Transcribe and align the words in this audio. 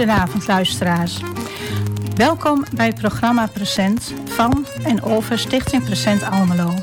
Goedenavond 0.00 0.46
luisteraars. 0.46 1.20
Welkom 2.16 2.64
bij 2.74 2.86
het 2.86 2.94
programma 2.94 3.46
Present 3.46 4.14
van 4.24 4.66
en 4.84 5.02
over 5.02 5.38
Stichting 5.38 5.84
Present 5.84 6.22
Almelo. 6.22 6.74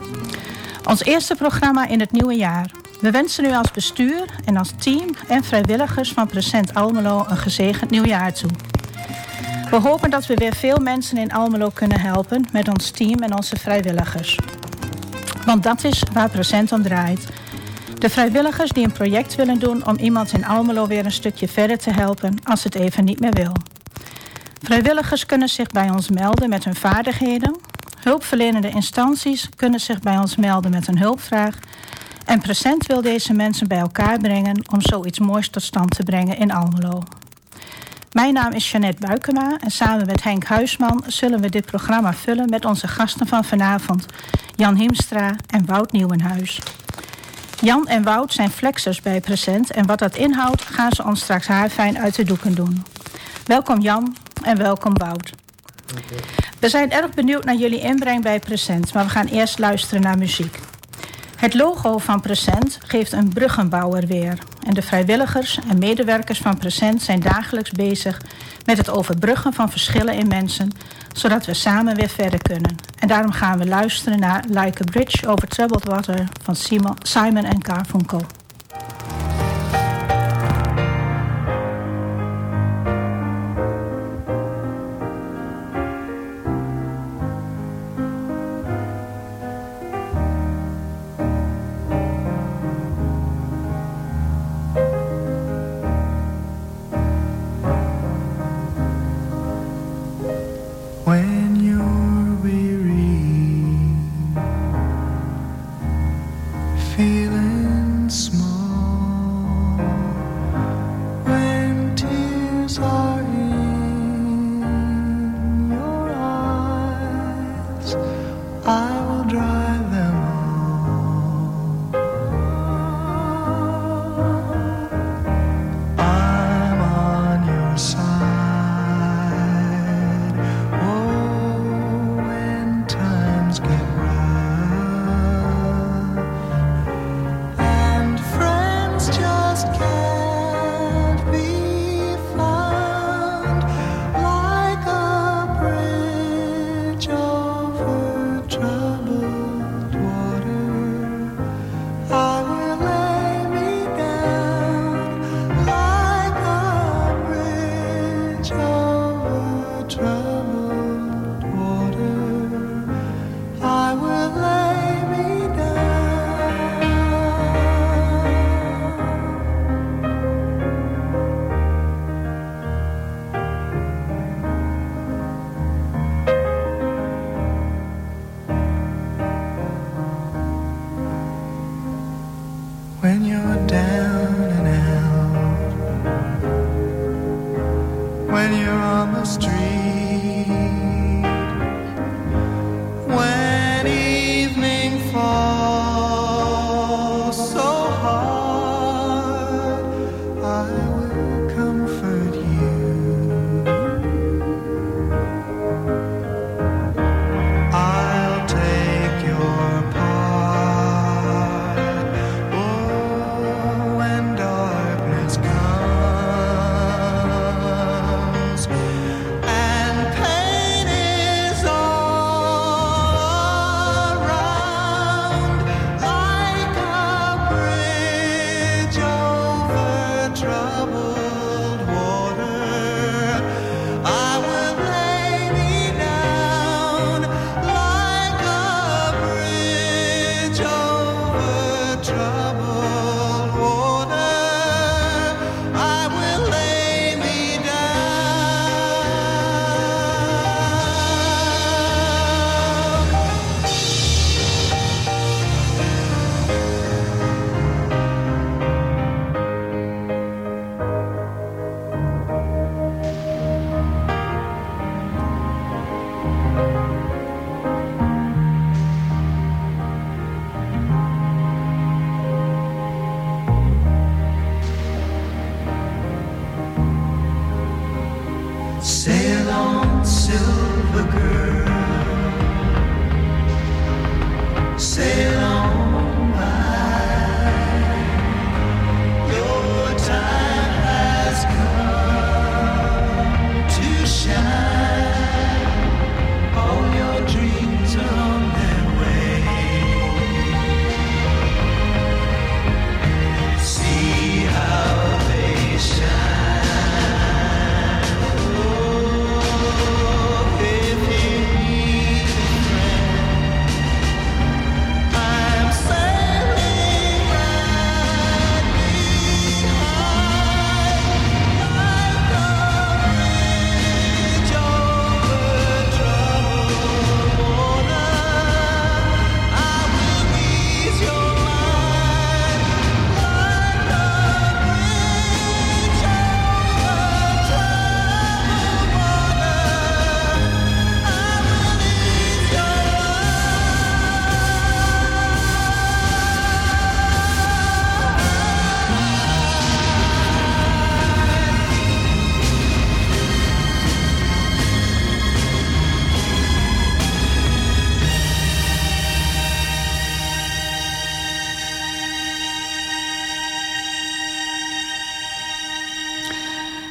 Ons 0.86 1.04
eerste 1.04 1.36
programma 1.36 1.88
in 1.88 2.00
het 2.00 2.12
nieuwe 2.12 2.36
jaar. 2.36 2.72
We 3.02 3.12
wensen 3.12 3.46
u 3.46 3.54
als 3.54 3.72
bestuur 3.72 4.26
en 4.46 4.58
als 4.58 4.74
team 4.80 5.10
en 5.28 5.44
vrijwilligers 5.44 6.12
van 6.12 6.28
Present 6.28 6.74
Almelo 6.74 7.26
een 7.30 7.38
gezegend 7.38 7.92
nieuwjaar 7.92 8.34
toe. 8.34 8.50
We 9.70 9.76
hopen 9.76 10.10
dat 10.10 10.26
we 10.26 10.36
weer 10.36 10.56
veel 10.56 10.78
mensen 10.78 11.18
in 11.18 11.34
Almelo 11.34 11.70
kunnen 11.70 12.00
helpen 12.00 12.46
met 12.52 12.68
ons 12.68 12.90
team 12.92 13.20
en 13.24 13.36
onze 13.36 13.56
vrijwilligers. 13.56 14.40
Want 15.46 15.64
dat 15.64 15.84
is 15.84 16.04
waar 16.14 16.30
Present 16.30 16.72
om 16.72 16.84
draait. 16.84 17.28
De 17.98 18.10
vrijwilligers 18.10 18.72
die 18.72 18.84
een 18.84 18.92
project 18.92 19.36
willen 19.36 19.60
doen 19.60 19.86
om 19.88 19.98
iemand 19.98 20.34
in 20.34 20.46
Almelo 20.46 20.88
weer 20.88 21.06
een 21.06 21.12
stukje 21.12 21.48
verder 21.48 21.78
te 21.78 21.92
helpen 21.92 22.38
als 22.44 22.64
het 22.64 22.76
even 22.76 23.06
niet 23.06 23.20
meer 23.20 23.32
wil. 23.32 23.52
Vrijwilligers 24.62 25.26
kunnen 25.26 25.50
zich 25.50 25.68
bij 25.68 25.90
ons 25.90 26.10
melden 26.10 26.50
met 26.50 26.64
hun 26.64 26.76
vaardigheden. 26.76 27.56
Hulpverlenende 28.00 28.70
instanties 28.70 29.50
kunnen 29.56 29.80
zich 29.80 30.00
bij 30.00 30.18
ons 30.18 30.36
melden 30.36 30.72
met 30.72 30.88
een 30.88 31.00
hulpvraag. 31.00 31.60
En 32.26 32.40
Present 32.40 32.86
wil 32.86 33.02
deze 33.02 33.34
mensen 33.34 33.68
bij 33.68 33.80
elkaar 33.80 34.20
brengen 34.20 34.62
om 34.72 34.82
zoiets 34.82 35.20
moois 35.20 35.50
tot 35.50 35.64
stand 35.64 35.96
te 35.96 36.04
brengen 36.04 36.38
in 36.38 36.52
Almelo. 36.52 37.04
Mijn 38.12 38.34
naam 38.34 38.54
is 38.54 38.72
Jeannette 38.72 39.08
Buikema 39.08 39.58
en 39.60 39.72
samen 39.72 40.06
met 40.06 40.24
Henk 40.24 40.44
Huisman 40.44 41.04
zullen 41.08 41.42
we 41.42 41.50
dit 41.50 41.66
programma 41.66 42.14
vullen 42.14 42.50
met 42.50 42.66
onze 42.66 42.88
gasten 42.88 43.28
van 43.28 43.44
vanavond, 43.44 44.06
Jan 44.56 44.76
Himstra 44.76 45.36
en 45.48 45.66
Wout 45.66 45.92
Nieuwenhuis. 45.92 46.60
Jan 47.62 47.88
en 47.88 48.04
Wout 48.04 48.34
zijn 48.34 48.50
flexers 48.50 49.02
bij 49.02 49.22
Present 49.22 49.72
en 49.72 49.86
wat 49.86 50.00
dat 50.00 50.16
inhoudt 50.16 50.62
gaan 50.62 50.92
ze 50.92 51.04
ons 51.04 51.22
straks 51.22 51.48
haarfijn 51.48 51.98
uit 51.98 52.16
de 52.16 52.24
doeken 52.24 52.56
doen. 52.56 52.84
Welkom 53.46 53.80
Jan 53.80 54.16
en 54.44 54.58
welkom 54.58 54.98
Wout. 54.98 55.32
We 56.60 56.70
zijn 56.70 56.92
erg 56.92 57.14
benieuwd 57.14 57.46
naar 57.46 57.56
jullie 57.56 57.80
inbreng 57.80 58.24
bij 58.24 58.40
Present, 58.40 58.94
maar 58.94 59.04
we 59.04 59.10
gaan 59.10 59.28
eerst 59.28 59.60
luisteren 59.60 60.02
naar 60.02 60.18
muziek. 60.18 60.60
Het 61.38 61.54
logo 61.54 61.98
van 61.98 62.22
Present 62.22 62.78
geeft 62.86 63.12
een 63.12 63.34
bruggenbouwer 63.34 64.08
weer. 64.08 64.38
En 64.68 64.74
de 64.74 64.82
vrijwilligers 64.82 65.60
en 65.70 65.80
medewerkers 65.80 66.40
van 66.40 66.58
Present 66.58 67.02
zijn 67.02 67.20
dagelijks 67.20 67.72
bezig 67.72 68.22
met 68.66 68.78
het 68.78 68.90
overbruggen 68.90 69.54
van 69.54 69.72
verschillen 69.72 70.14
in 70.14 70.28
mensen, 70.28 70.72
zodat 71.14 71.46
we 71.46 71.54
samen 71.54 71.96
weer 71.96 72.10
verder 72.10 72.42
kunnen. 72.42 72.76
En 73.00 73.08
daarom 73.08 73.32
gaan 73.32 73.58
we 73.58 73.68
luisteren 73.68 74.20
naar 74.20 74.44
Like 74.48 74.82
a 74.82 74.92
Bridge 74.92 75.28
over 75.28 75.48
Troubled 75.48 75.84
Water 75.84 76.28
van 76.44 76.56
Simon 77.00 77.46
en 77.46 77.66
Garfunkel. 77.66 78.22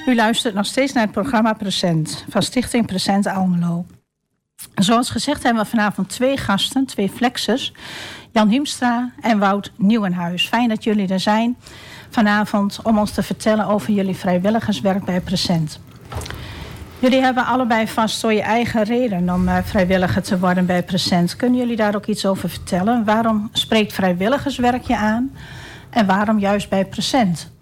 U 0.06 0.14
luistert 0.14 0.54
nog 0.54 0.66
steeds 0.66 0.92
naar 0.92 1.02
het 1.02 1.12
programma 1.12 1.52
Present 1.52 2.24
van 2.28 2.42
Stichting 2.42 2.86
Present 2.86 3.26
Almelo. 3.26 3.86
Zoals 4.74 5.10
gezegd 5.10 5.42
hebben 5.42 5.62
we 5.62 5.68
vanavond 5.68 6.08
twee 6.08 6.36
gasten, 6.36 6.86
twee 6.86 7.08
flexers. 7.08 7.72
Jan 8.32 8.48
Hiemstra 8.48 9.10
en 9.20 9.38
Wout 9.38 9.72
Nieuwenhuis. 9.76 10.48
Fijn 10.48 10.68
dat 10.68 10.84
jullie 10.84 11.08
er 11.08 11.20
zijn 11.20 11.56
vanavond 12.10 12.80
om 12.82 12.98
ons 12.98 13.10
te 13.10 13.22
vertellen 13.22 13.66
over 13.66 13.92
jullie 13.92 14.16
vrijwilligerswerk 14.16 15.04
bij 15.04 15.20
Present. 15.20 15.80
Jullie 16.98 17.20
hebben 17.20 17.46
allebei 17.46 17.88
vast 17.88 18.18
zo 18.18 18.30
je 18.30 18.42
eigen 18.42 18.82
reden 18.82 19.30
om 19.30 19.48
uh, 19.48 19.58
vrijwilliger 19.64 20.22
te 20.22 20.38
worden 20.38 20.66
bij 20.66 20.82
Present. 20.82 21.36
Kunnen 21.36 21.58
jullie 21.58 21.76
daar 21.76 21.94
ook 21.94 22.06
iets 22.06 22.26
over 22.26 22.48
vertellen? 22.48 23.04
Waarom 23.04 23.48
spreekt 23.52 23.92
vrijwilligerswerk 23.92 24.86
je 24.86 24.96
aan? 24.96 25.36
En 25.90 26.06
waarom 26.06 26.38
juist 26.38 26.68
bij 26.68 26.84
Present? 26.84 27.54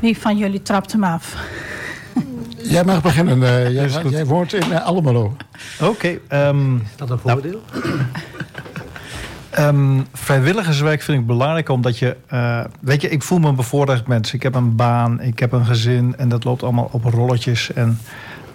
Wie 0.00 0.18
van 0.18 0.38
jullie 0.38 0.62
trapt 0.62 0.92
hem 0.92 1.04
af? 1.04 1.36
Jij 2.56 2.84
mag 2.84 3.02
beginnen. 3.02 3.42
Uh, 3.42 3.70
jij, 3.72 3.88
jij, 4.10 4.26
woont 4.26 4.52
in 4.52 4.70
uh, 4.70 4.86
Almelo. 4.86 5.36
Oké. 5.80 6.18
Okay, 6.28 6.48
um, 6.48 6.76
Is 6.76 6.96
dat 6.96 7.10
een 7.10 7.18
voordeel? 7.18 7.62
Um, 9.58 10.06
vrijwilligerswerk 10.12 11.02
vind 11.02 11.20
ik 11.20 11.26
belangrijk 11.26 11.68
omdat 11.68 11.98
je... 11.98 12.16
Uh, 12.32 12.60
weet 12.80 13.00
je, 13.00 13.08
ik 13.08 13.22
voel 13.22 13.38
me 13.38 13.48
een 13.48 13.54
bevoorrecht 13.54 14.06
mens. 14.06 14.32
Ik 14.32 14.42
heb 14.42 14.54
een 14.54 14.76
baan, 14.76 15.20
ik 15.20 15.38
heb 15.38 15.52
een 15.52 15.66
gezin 15.66 16.16
en 16.16 16.28
dat 16.28 16.44
loopt 16.44 16.62
allemaal 16.62 16.88
op 16.92 17.04
rolletjes. 17.04 17.72
En, 17.72 17.98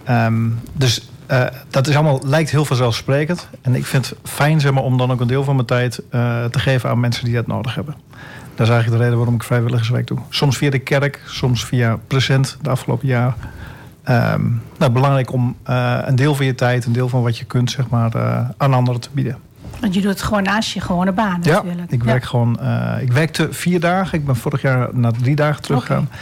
um, 0.10 0.60
dus 0.74 1.10
uh, 1.32 1.46
dat 1.70 1.88
is 1.88 1.96
allemaal, 1.96 2.22
lijkt 2.26 2.50
heel 2.50 2.66
vanzelfsprekend. 2.66 3.48
En 3.62 3.76
ik 3.76 3.86
vind 3.86 4.10
het 4.10 4.20
fijn 4.24 4.60
zeg 4.60 4.72
maar, 4.72 4.84
om 4.84 4.98
dan 4.98 5.12
ook 5.12 5.22
een 5.22 5.28
deel 5.28 5.44
van 5.44 5.56
mijn 5.56 5.68
tijd 5.68 6.02
uh, 6.12 6.46
te 6.46 6.60
geven 6.60 6.90
aan 6.90 7.00
mensen 7.00 7.26
die 7.26 7.34
dat 7.34 7.48
nodig 7.48 7.76
hebben. 7.76 7.96
Dat 8.60 8.68
is 8.68 8.74
eigenlijk 8.74 8.92
de 8.92 8.98
reden 8.98 9.18
waarom 9.18 9.36
ik 9.36 9.44
vrijwilligerswerk 9.44 10.08
doe. 10.08 10.18
Soms 10.30 10.58
via 10.58 10.70
de 10.70 10.80
kerk, 10.80 11.22
soms 11.26 11.66
via 11.66 11.98
present 12.08 12.58
de 12.62 12.70
afgelopen 12.70 13.08
jaar. 13.08 13.36
Um, 14.10 14.62
nou, 14.78 14.92
belangrijk 14.92 15.34
om 15.34 15.56
een 15.64 16.16
deel 16.16 16.36
van 16.36 16.46
je 16.46 16.56
tijd, 16.56 16.86
een 16.86 16.92
deel 16.92 17.10
van 17.10 17.22
wat 17.22 17.38
je 17.38 17.46
kunt, 17.46 17.72
zeg 17.72 17.90
maar, 17.90 18.12
aan 18.58 18.74
anderen 18.74 19.02
te 19.02 19.10
bieden. 19.12 19.38
Want 19.80 19.94
je 19.94 20.02
doet 20.02 20.10
het 20.10 20.22
gewoon 20.22 20.44
naast 20.44 20.72
je 20.72 20.82
gewone 20.82 21.12
baan 21.12 21.40
ja, 21.44 21.54
natuurlijk. 21.54 21.92
Ik 21.92 22.04
werk 22.04 22.24
gewoon. 22.24 22.60
Uh, 22.62 22.96
ik 23.02 23.12
werkte 23.12 23.48
vier 23.52 23.80
dagen. 23.80 24.20
Ik 24.20 24.26
ben 24.26 24.36
vorig 24.36 24.62
jaar 24.62 24.88
naar 24.92 25.12
drie 25.12 25.36
dagen 25.36 25.62
teruggegaan. 25.62 26.08
Okay. 26.08 26.18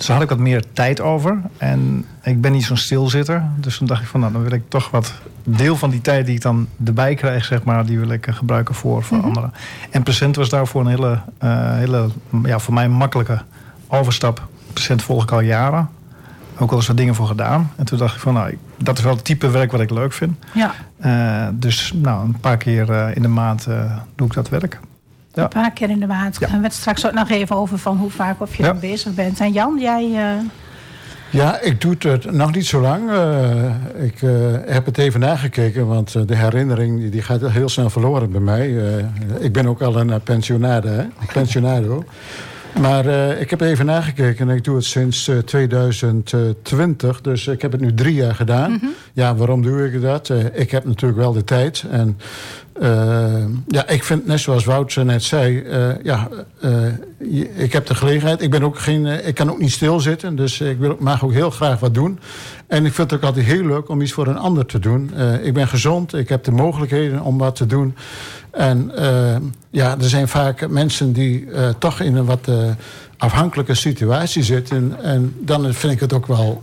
Dus 0.00 0.08
daar 0.08 0.18
had 0.18 0.30
ik 0.30 0.36
wat 0.36 0.46
meer 0.46 0.64
tijd 0.72 1.00
over. 1.00 1.40
En 1.56 2.06
ik 2.22 2.40
ben 2.40 2.52
niet 2.52 2.64
zo'n 2.64 2.76
stilzitter. 2.76 3.42
Dus 3.56 3.76
toen 3.76 3.86
dacht 3.86 4.02
ik 4.02 4.06
van 4.06 4.20
nou, 4.20 4.32
dan 4.32 4.42
wil 4.42 4.52
ik 4.52 4.62
toch 4.68 4.90
wat 4.90 5.14
deel 5.44 5.76
van 5.76 5.90
die 5.90 6.00
tijd 6.00 6.26
die 6.26 6.34
ik 6.34 6.40
dan 6.40 6.68
erbij 6.84 7.14
krijg, 7.14 7.44
zeg 7.44 7.62
maar, 7.62 7.86
die 7.86 7.98
wil 7.98 8.10
ik 8.10 8.26
gebruiken 8.30 8.74
voor, 8.74 9.02
voor 9.02 9.16
mm 9.16 9.22
-hmm. 9.22 9.32
anderen. 9.32 9.52
En 9.90 10.02
present 10.02 10.36
was 10.36 10.48
daarvoor 10.48 10.80
een 10.80 10.86
hele, 10.86 11.20
uh, 11.42 11.72
hele 11.72 12.08
ja, 12.44 12.58
voor 12.58 12.74
mij 12.74 12.88
makkelijke 12.88 13.42
overstap. 13.88 14.48
Present 14.72 15.02
volg 15.02 15.22
ik 15.22 15.32
al 15.32 15.40
jaren 15.40 15.88
ook 16.58 16.70
al 16.70 16.76
eens 16.76 16.86
wat 16.86 16.96
dingen 16.96 17.14
voor 17.14 17.26
gedaan. 17.26 17.72
En 17.76 17.84
toen 17.84 17.98
dacht 17.98 18.14
ik 18.14 18.20
van, 18.20 18.34
nou, 18.34 18.58
dat 18.76 18.98
is 18.98 19.04
wel 19.04 19.14
het 19.14 19.24
type 19.24 19.50
werk 19.50 19.72
wat 19.72 19.80
ik 19.80 19.90
leuk 19.90 20.12
vind. 20.12 20.44
Ja. 20.54 20.74
Uh, 21.04 21.48
dus 21.52 21.92
nou, 21.94 22.24
een 22.24 22.40
paar 22.40 22.56
keer 22.56 22.90
uh, 22.90 23.16
in 23.16 23.22
de 23.22 23.28
maand 23.28 23.66
doe 24.14 24.26
ik 24.26 24.32
dat 24.32 24.48
werk. 24.48 24.80
Ja. 25.32 25.42
Een 25.42 25.48
paar 25.48 25.72
keer 25.72 25.90
in 25.90 26.00
de 26.00 26.06
maand. 26.06 26.36
Ja. 26.38 26.46
We 26.46 26.62
het 26.62 26.72
straks 26.72 27.06
ook 27.06 27.12
nog 27.12 27.30
even 27.30 27.56
over 27.56 27.78
van 27.78 27.96
hoe 27.96 28.10
vaak 28.10 28.40
of 28.40 28.54
je 28.56 28.62
ja. 28.62 28.74
bezig 28.74 29.14
bent. 29.14 29.40
En 29.40 29.52
Jan, 29.52 29.78
jij... 29.78 30.10
Ja, 31.30 31.60
ik 31.60 31.80
doe 31.80 31.96
het 31.98 32.30
nog 32.30 32.54
niet 32.54 32.66
zo 32.66 32.80
lang. 32.80 33.10
ik 33.96 34.20
heb 34.66 34.86
het 34.86 34.98
even 34.98 35.20
nagekeken, 35.20 35.86
want 35.86 36.28
de 36.28 36.36
herinnering 36.36 37.10
die 37.10 37.22
gaat 37.22 37.50
heel 37.50 37.68
snel 37.68 37.90
verloren 37.90 38.30
bij 38.30 38.40
mij. 38.40 38.74
ik 39.38 39.52
ben 39.52 39.66
ook 39.66 39.82
al 39.82 40.00
een 40.00 40.20
pensionado. 40.22 40.88
Hè? 40.88 41.04
pensionado. 41.32 42.04
Maar 42.78 43.06
uh, 43.06 43.40
ik 43.40 43.50
heb 43.50 43.60
even 43.60 43.86
nagekeken 43.86 44.48
en 44.48 44.56
ik 44.56 44.64
doe 44.64 44.76
het 44.76 44.84
sinds 44.84 45.28
uh, 45.28 45.38
2020. 45.38 47.20
Dus 47.20 47.46
ik 47.46 47.62
heb 47.62 47.72
het 47.72 47.80
nu 47.80 47.94
drie 47.94 48.14
jaar 48.14 48.34
gedaan. 48.34 48.70
Mm 48.70 48.78
-hmm. 48.80 48.92
Ja, 49.12 49.34
waarom 49.34 49.62
doe 49.62 49.92
ik 49.92 50.00
dat? 50.00 50.28
Uh, 50.28 50.44
ik 50.52 50.70
heb 50.70 50.84
natuurlijk 50.84 51.20
wel 51.20 51.32
de 51.32 51.44
tijd. 51.44 51.84
En 51.90 52.18
ja, 53.68 53.88
ik 53.88 54.04
vind 54.04 54.26
net 54.26 54.40
zoals 54.40 54.64
Wout 54.64 54.96
net 54.96 55.22
zei... 55.22 55.64
ja, 56.02 56.28
ik 57.54 57.72
heb 57.72 57.86
de 57.86 57.94
gelegenheid. 57.94 58.42
Ik, 58.42 58.50
ben 58.50 58.62
ook 58.62 58.78
geen, 58.78 59.26
ik 59.26 59.34
kan 59.34 59.50
ook 59.50 59.58
niet 59.58 59.70
stilzitten. 59.70 60.36
Dus 60.36 60.60
ik 60.60 60.78
wil, 60.78 60.96
mag 60.98 61.24
ook 61.24 61.32
heel 61.32 61.50
graag 61.50 61.80
wat 61.80 61.94
doen. 61.94 62.18
En 62.66 62.86
ik 62.86 62.92
vind 62.92 63.10
het 63.10 63.20
ook 63.20 63.26
altijd 63.26 63.46
heel 63.46 63.64
leuk 63.64 63.88
om 63.88 64.00
iets 64.00 64.12
voor 64.12 64.26
een 64.26 64.38
ander 64.38 64.66
te 64.66 64.78
doen. 64.78 65.10
ik 65.42 65.54
ben 65.54 65.68
gezond. 65.68 66.14
Ik 66.14 66.28
heb 66.28 66.44
de 66.44 66.50
mogelijkheden 66.50 67.22
om 67.22 67.38
wat 67.38 67.56
te 67.56 67.66
doen. 67.66 67.94
En 68.50 68.92
uh, 68.98 69.36
ja, 69.70 69.98
er 69.98 70.08
zijn 70.08 70.28
vaak 70.28 70.68
mensen 70.68 71.12
die 71.12 71.44
uh, 71.44 71.68
toch 71.78 72.00
in 72.00 72.16
een 72.16 72.24
wat 72.24 72.48
uh, 72.48 72.56
afhankelijke 73.16 73.74
situatie 73.74 74.42
zitten. 74.42 74.96
En 75.02 75.34
dan 75.40 75.74
vind 75.74 75.92
ik 75.92 76.00
het 76.00 76.12
ook 76.12 76.26
wel 76.26 76.62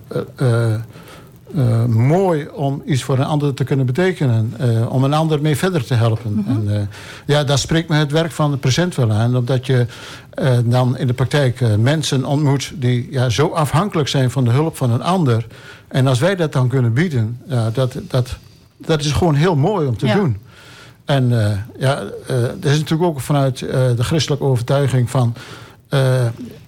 mooi 1.87 2.47
om 2.53 2.81
iets 2.85 3.03
voor 3.03 3.17
een 3.17 3.25
ander 3.25 3.53
te 3.53 3.63
kunnen 3.63 3.85
betekenen. 3.85 4.53
om 4.89 5.03
een 5.03 5.13
ander 5.13 5.41
mee 5.41 5.57
verder 5.57 5.85
te 5.85 5.93
helpen. 5.93 6.33
Mm 6.33 6.43
-hmm. 6.45 6.69
En 6.69 6.89
ja, 7.25 7.43
daar 7.43 7.57
spreekt 7.57 7.89
me 7.89 7.95
het 7.95 8.11
werk 8.11 8.31
van 8.31 8.51
de 8.51 8.57
present 8.57 8.95
wel 8.95 9.11
aan. 9.11 9.37
Omdat 9.37 9.65
je 9.65 9.85
dan 10.65 10.97
in 10.97 11.07
de 11.07 11.13
praktijk 11.13 11.77
mensen 11.77 12.25
ontmoet 12.25 12.71
die 12.75 13.07
ja, 13.11 13.29
zo 13.29 13.47
afhankelijk 13.47 14.07
zijn 14.07 14.31
van 14.31 14.43
de 14.43 14.51
hulp 14.51 14.77
van 14.77 14.91
een 14.91 15.03
ander. 15.03 15.47
En 15.87 16.07
als 16.07 16.19
wij 16.19 16.35
dat 16.35 16.53
dan 16.53 16.67
kunnen 16.67 16.93
bieden, 16.93 17.41
ja, 17.47 17.69
dat, 17.69 17.97
dat, 18.07 18.37
dat 18.77 18.99
is 18.99 19.11
gewoon 19.11 19.35
heel 19.35 19.55
mooi 19.55 19.87
om 19.87 19.97
te 19.97 20.05
ja. 20.05 20.15
doen. 20.15 20.37
En 21.07 21.31
uh, 21.31 21.51
ja, 21.79 22.03
uh, 22.29 22.43
er 22.43 22.71
is 22.71 22.79
natuurlijk 22.79 23.09
ook 23.09 23.21
vanuit 23.21 23.61
uh, 23.61 23.69
de 23.71 24.03
christelijke 24.03 24.43
overtuiging 24.43 25.09
van... 25.09 25.33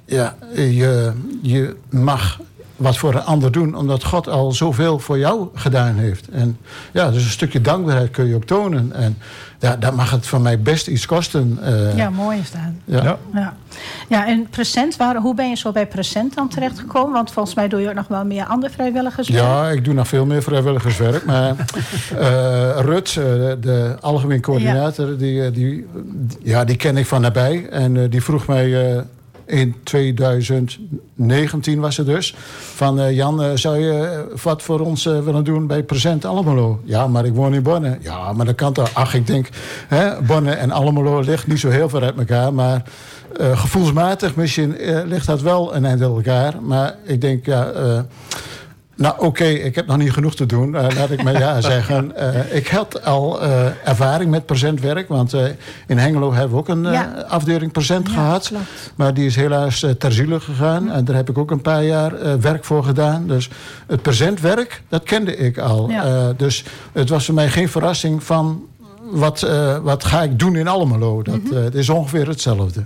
ja, 0.06 0.36
je, 0.56 1.12
je 1.42 1.76
mag 1.90 2.40
wat 2.76 2.98
voor 2.98 3.14
een 3.14 3.24
ander 3.24 3.52
doen... 3.52 3.76
omdat 3.76 4.04
God 4.04 4.28
al 4.28 4.52
zoveel 4.52 5.00
voor 5.00 5.18
jou 5.18 5.48
gedaan 5.54 5.96
heeft. 5.96 6.28
En 6.28 6.58
ja, 6.92 7.12
dus 7.12 7.24
een 7.24 7.30
stukje 7.30 7.62
dankbaarheid 7.62 8.12
kun 8.12 8.28
je 8.28 8.36
ook 8.36 8.46
tonen. 8.46 8.92
En 8.94 9.18
ja, 9.60 9.76
dat 9.76 9.96
mag 9.96 10.12
het 10.12 10.28
van 10.28 10.42
mij 10.42 10.60
best 10.60 10.88
iets 10.88 11.06
kosten. 11.06 11.60
ja, 11.96 12.10
mooi 12.10 12.40
is 12.40 12.52
dat. 12.52 12.62
Ja. 12.86 13.04
Ja. 13.04 13.18
ja. 13.34 13.54
ja 14.08 14.28
en 14.28 14.48
Present, 14.50 14.98
waar, 14.98 15.16
hoe 15.16 15.36
ben 15.36 15.50
je 15.50 15.56
zo 15.56 15.72
bij 15.72 15.88
Present 15.88 16.36
dan 16.36 16.50
terechtgekomen? 16.50 17.14
Want 17.14 17.32
volgens 17.32 17.56
mij 17.56 17.68
doe 17.68 17.82
je 17.82 17.90
ook 17.90 17.94
nog 17.96 18.08
wel 18.08 18.26
meer 18.26 18.46
andere 18.46 18.74
vrijwilligerswerk. 18.74 19.44
Ja, 19.44 19.70
ik 19.70 19.86
doe 19.86 19.94
nog 19.94 20.08
veel 20.08 20.26
meer 20.26 20.44
vrijwilligerswerk. 20.44 21.26
maar 21.26 21.56
uh, 22.14 22.80
Rut, 22.80 23.14
de 23.14 23.96
algemeen 24.02 24.42
coördinator, 24.42 25.10
ja. 25.10 25.16
Die, 25.16 25.52
die, 25.52 25.88
ja, 26.44 26.64
die 26.64 26.76
ken 26.76 26.98
ik 26.98 27.06
van 27.06 27.22
nabij. 27.22 27.68
En 27.70 27.96
uh, 27.96 28.10
die 28.10 28.24
vroeg 28.24 28.48
mij... 28.48 29.04
In 29.50 29.76
2019 29.84 31.80
was 31.80 31.98
het 31.98 32.06
dus. 32.06 32.36
Van 32.76 33.00
uh, 33.00 33.12
Jan, 33.12 33.44
uh, 33.44 33.50
zou 33.54 33.78
je 33.78 34.26
wat 34.42 34.62
voor 34.62 34.80
ons 34.80 35.04
willen 35.04 35.44
doen 35.44 35.68
bij 35.68 35.84
Present 35.84 36.26
Almelo? 36.26 36.80
Ja, 36.84 37.08
maar 37.08 37.26
ik 37.26 37.34
woon 37.34 37.54
in 37.54 37.64
Bonne. 37.64 37.98
Ja, 38.02 38.34
maar 38.34 38.46
dat 38.46 38.56
kan 38.56 38.74
toch. 38.74 38.94
Ach, 38.94 39.14
ik 39.14 39.28
denk, 39.28 39.50
hè, 39.88 40.08
en 40.50 40.72
Almelo 40.72 41.20
ligt 41.20 41.48
niet 41.48 41.60
zo 41.60 41.70
heel 41.70 41.90
ver 41.90 42.04
uit 42.04 42.18
elkaar. 42.18 42.54
Maar 42.54 42.84
gevoelsmatig 43.38 44.36
misschien 44.36 44.76
ligt 45.06 45.26
dat 45.26 45.42
wel 45.42 45.76
een 45.76 45.86
eind 45.86 46.02
uit 46.02 46.12
elkaar. 46.12 46.62
Maar 46.62 46.96
ik 47.04 47.22
denk, 47.22 47.46
ja... 47.46 47.72
Nou, 49.00 49.14
oké, 49.14 49.26
okay, 49.26 49.54
ik 49.54 49.76
heb 49.76 49.88
nog 49.88 49.98
niet 49.98 50.12
genoeg 50.12 50.36
te 50.36 50.46
doen. 50.46 50.74
Uh, 50.74 50.88
laat 50.96 51.12
ik 51.12 51.24
maar 51.24 51.40
ja 51.40 51.62
zeggen. 51.74 52.12
Uh, 52.18 52.56
ik 52.56 52.68
had 52.68 53.06
al 53.06 53.44
uh, 53.44 53.66
ervaring 53.84 54.32
met 54.32 54.46
presentwerk. 54.46 55.08
Want 55.08 55.34
in 55.88 55.98
Hengelo 55.98 56.34
hebben 56.34 56.52
we 56.52 56.58
ook 56.58 56.68
een 56.68 56.84
ja. 56.84 57.26
afdeling 57.28 57.72
present 57.72 58.08
ja, 58.08 58.14
gehad. 58.14 58.48
Klopt. 58.48 58.94
Maar 58.96 59.14
die 59.14 59.26
is 59.26 59.36
helaas 59.36 59.86
ter 59.98 60.12
ziele 60.12 60.40
gegaan. 60.40 60.86
Ja. 60.86 60.92
En 60.92 61.06
daar 61.06 61.16
heb 61.16 61.30
ik 61.30 61.38
ook 61.38 61.52
een 61.52 61.62
paar 61.62 61.84
jaar 61.84 62.40
werk 62.40 62.66
voor 62.66 62.84
gedaan. 62.84 63.28
Dus 63.28 63.50
het 63.88 64.02
presentwerk, 64.02 64.82
dat 64.90 65.04
kende 65.04 65.38
ik 65.38 65.58
al. 65.58 65.92
dus 66.38 66.64
het 66.92 67.10
was 67.10 67.26
voor 67.26 67.36
mij 67.36 67.50
geen 67.50 67.70
verrassing 67.70 68.24
van... 68.24 68.66
wat, 69.02 69.48
wat 69.82 70.04
ga 70.04 70.24
ik 70.24 70.40
doen 70.40 70.56
in 70.56 70.68
Almelo. 70.68 71.22
Dat 71.22 71.36
mm 71.36 71.50
-hmm. 71.50 71.64
het 71.64 71.76
is 71.76 71.90
ongeveer 71.90 72.28
hetzelfde. 72.28 72.86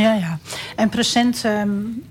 Ja, 0.00 0.14
ja. 0.14 0.38
En 0.76 0.88
present, 0.88 1.44
um, 1.44 2.02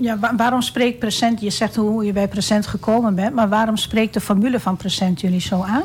ja, 0.00 0.18
waarom 0.36 0.62
spreekt 0.62 0.98
present, 0.98 1.40
je 1.40 1.50
zegt 1.50 1.76
hoe 1.76 2.04
je 2.04 2.12
bij 2.12 2.28
present 2.28 2.66
gekomen 2.66 3.14
bent, 3.14 3.34
maar 3.34 3.48
waarom 3.48 3.76
spreekt 3.76 4.14
de 4.14 4.20
formule 4.20 4.60
van 4.60 4.76
present 4.76 5.20
jullie 5.20 5.40
zo 5.40 5.62
aan? 5.62 5.82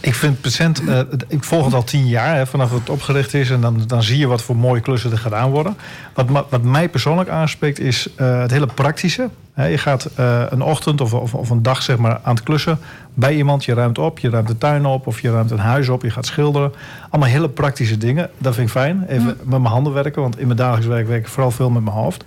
Ik 0.00 0.14
vind 0.14 0.40
present, 0.40 0.82
uh, 0.82 1.00
ik 1.28 1.44
volg 1.44 1.64
het 1.64 1.74
al 1.74 1.84
tien 1.84 2.06
jaar 2.06 2.36
hè, 2.36 2.46
vanaf 2.46 2.70
het 2.70 2.90
opgericht 2.90 3.34
is. 3.34 3.50
En 3.50 3.60
dan, 3.60 3.82
dan 3.86 4.02
zie 4.02 4.18
je 4.18 4.26
wat 4.26 4.42
voor 4.42 4.56
mooie 4.56 4.80
klussen 4.80 5.10
er 5.10 5.18
gedaan 5.18 5.50
worden. 5.50 5.76
Wat, 6.14 6.46
wat 6.50 6.62
mij 6.62 6.88
persoonlijk 6.88 7.28
aanspreekt 7.28 7.78
is 7.78 8.08
uh, 8.16 8.40
het 8.40 8.50
hele 8.50 8.66
praktische. 8.66 9.30
Je 9.64 9.78
gaat 9.78 10.10
uh, 10.18 10.42
een 10.48 10.62
ochtend 10.62 11.00
of, 11.00 11.14
of, 11.14 11.34
of, 11.34 11.50
een 11.50 11.62
dag 11.62 11.82
zeg 11.82 11.96
maar, 11.96 12.20
aan 12.22 12.34
het 12.34 12.44
klussen 12.44 12.78
bij 13.14 13.36
iemand. 13.36 13.64
Je 13.64 13.74
ruimt 13.74 13.98
op, 13.98 14.18
je 14.18 14.30
ruimt 14.30 14.48
de 14.48 14.58
tuin 14.58 14.86
op 14.86 15.06
of 15.06 15.20
je 15.20 15.30
ruimt 15.30 15.50
een 15.50 15.58
huis 15.58 15.88
op. 15.88 16.02
Je 16.02 16.10
gaat 16.10 16.26
schilderen. 16.26 16.72
Allemaal 17.10 17.30
hele 17.30 17.48
praktische 17.48 17.98
dingen. 17.98 18.30
Dat 18.38 18.54
vind 18.54 18.66
ik 18.66 18.72
fijn. 18.72 19.04
Even 19.08 19.22
mm. 19.22 19.26
met 19.26 19.60
mijn 19.60 19.64
handen 19.64 19.92
werken. 19.92 20.22
Want 20.22 20.38
in 20.38 20.46
mijn 20.46 20.58
dagelijks 20.58 20.86
werk 20.86 21.06
werk 21.06 21.20
ik 21.20 21.28
vooral 21.28 21.50
veel 21.50 21.70
met 21.70 21.84
mijn 21.84 21.96
hoofd. 21.96 22.24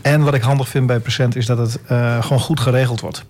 En 0.00 0.22
wat 0.22 0.34
ik 0.34 0.42
handig 0.42 0.68
vind 0.68 0.86
bij 0.86 0.98
present 0.98 1.36
is 1.36 1.46
dat 1.46 1.58
het 1.58 1.80
gewoon 2.20 2.40
goed 2.40 2.60
geregeld 2.60 3.00
wordt. 3.00 3.24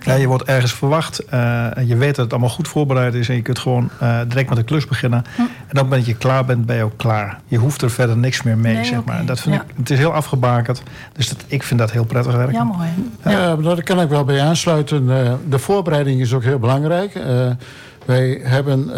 Ja, 0.00 0.14
je 0.14 0.26
wordt 0.26 0.44
ergens 0.44 0.72
verwacht. 0.72 1.22
Uh, 1.34 1.66
je 1.84 1.96
weet 1.96 2.14
dat 2.14 2.24
het 2.24 2.32
allemaal 2.32 2.50
goed 2.50 2.68
voorbereid 2.68 3.14
is. 3.14 3.28
En 3.28 3.34
je 3.34 3.42
kunt 3.42 3.58
gewoon 3.58 3.90
uh, 4.02 4.20
direct 4.28 4.48
met 4.48 4.58
de 4.58 4.64
klus 4.64 4.86
beginnen. 4.86 5.24
Hm. 5.34 5.40
En 5.40 5.48
dan 5.68 5.88
ben 5.88 6.06
je 6.06 6.14
klaar 6.14 6.44
bent, 6.44 6.66
ben 6.66 6.76
je 6.76 6.82
ook 6.82 6.96
klaar. 6.96 7.40
Je 7.46 7.58
hoeft 7.58 7.82
er 7.82 7.90
verder 7.90 8.16
niks 8.16 8.42
meer 8.42 8.58
mee, 8.58 8.84
zeg 8.84 9.04
maar. 9.04 9.18
En 9.18 9.26
dat 9.26 9.40
vind 9.40 9.54
ik, 9.54 9.62
het 9.76 9.90
is 9.90 9.98
heel 9.98 10.12
afgebakend. 10.12 10.82
Dus 11.12 11.28
dat, 11.28 11.44
ik 11.46 11.62
vind 11.62 11.80
dat 11.80 11.90
heel 11.90 12.04
prettig 12.04 12.32
werken. 12.32 12.54
Ja, 12.54 12.64
mooi. 12.64 12.88
Ja, 13.24 13.30
ja 13.30 13.56
daar 13.56 13.82
kan 13.82 14.00
ik 14.00 14.08
wel 14.08 14.24
bij 14.24 14.40
aansluiten. 14.40 15.02
Uh, 15.02 15.32
de 15.48 15.58
voorbereiding 15.58 16.20
is 16.20 16.32
ook 16.32 16.42
heel 16.42 16.58
belangrijk. 16.58 17.18
wij 18.04 18.40
hebben, 18.42 18.90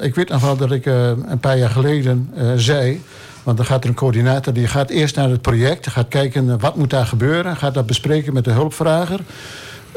ik 0.00 0.14
weet 0.14 0.28
nog 0.28 0.40
wel 0.40 0.56
dat 0.56 0.72
ik 0.72 0.86
een 0.86 1.40
paar 1.40 1.58
jaar 1.58 1.70
geleden 1.70 2.30
zei... 2.56 3.02
Want 3.42 3.58
dan 3.58 3.66
gaat 3.66 3.82
er 3.82 3.88
een 3.88 3.96
coördinator, 3.96 4.52
die 4.52 4.66
gaat 4.66 4.90
eerst 4.90 5.16
naar 5.16 5.28
het 5.28 5.42
project... 5.42 5.88
gaat 5.88 6.08
kijken 6.08 6.58
wat 6.58 6.76
moet 6.76 6.90
daar 6.90 7.06
gebeuren... 7.06 7.56
gaat 7.56 7.74
dat 7.74 7.86
bespreken 7.86 8.32
met 8.32 8.44
de 8.44 8.50
hulpvrager... 8.50 9.20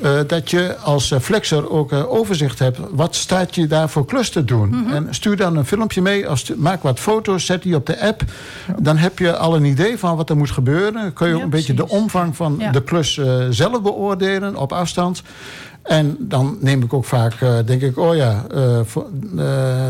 Uh, 0.03 0.19
dat 0.27 0.49
je 0.49 0.77
als 0.77 1.11
uh, 1.11 1.19
flexer 1.19 1.69
ook 1.69 1.91
uh, 1.91 2.11
overzicht 2.11 2.59
hebt. 2.59 2.79
Wat 2.91 3.15
staat 3.15 3.55
je 3.55 3.67
daar 3.67 3.89
voor 3.89 4.05
klus 4.05 4.29
te 4.29 4.45
doen? 4.45 4.69
Mm 4.69 4.85
-hmm. 4.85 4.93
En 4.93 5.07
stuur 5.09 5.35
dan 5.35 5.55
een 5.55 5.65
filmpje 5.65 6.01
mee. 6.01 6.27
Als, 6.27 6.51
maak 6.55 6.83
wat 6.83 6.99
foto's, 6.99 7.45
zet 7.45 7.63
die 7.63 7.75
op 7.75 7.85
de 7.85 8.01
app. 8.01 8.23
Ja. 8.67 8.75
Dan 8.79 8.97
heb 8.97 9.19
je 9.19 9.37
al 9.37 9.55
een 9.55 9.65
idee 9.65 9.97
van 9.97 10.15
wat 10.15 10.29
er 10.29 10.37
moet 10.37 10.51
gebeuren. 10.51 11.13
Kun 11.13 11.27
je 11.27 11.35
ook 11.35 11.41
een 11.41 11.49
beetje 11.49 11.73
de 11.73 11.87
omvang 11.87 12.35
van 12.35 12.55
ja. 12.59 12.71
de 12.71 12.83
klus 12.83 13.19
zelf 13.49 13.81
beoordelen 13.81 14.55
op 14.55 14.71
afstand. 14.71 15.21
En 15.89 16.15
dan 16.19 16.57
neem 16.59 16.83
ik 16.83 16.93
ook 16.93 17.05
vaak, 17.05 17.41
uh, 17.41 17.57
denk 17.65 17.81
ik, 17.81 17.97
oh 17.97 18.15
ja, 18.15 18.45
uh, 18.55 18.79
uh, 19.35 19.45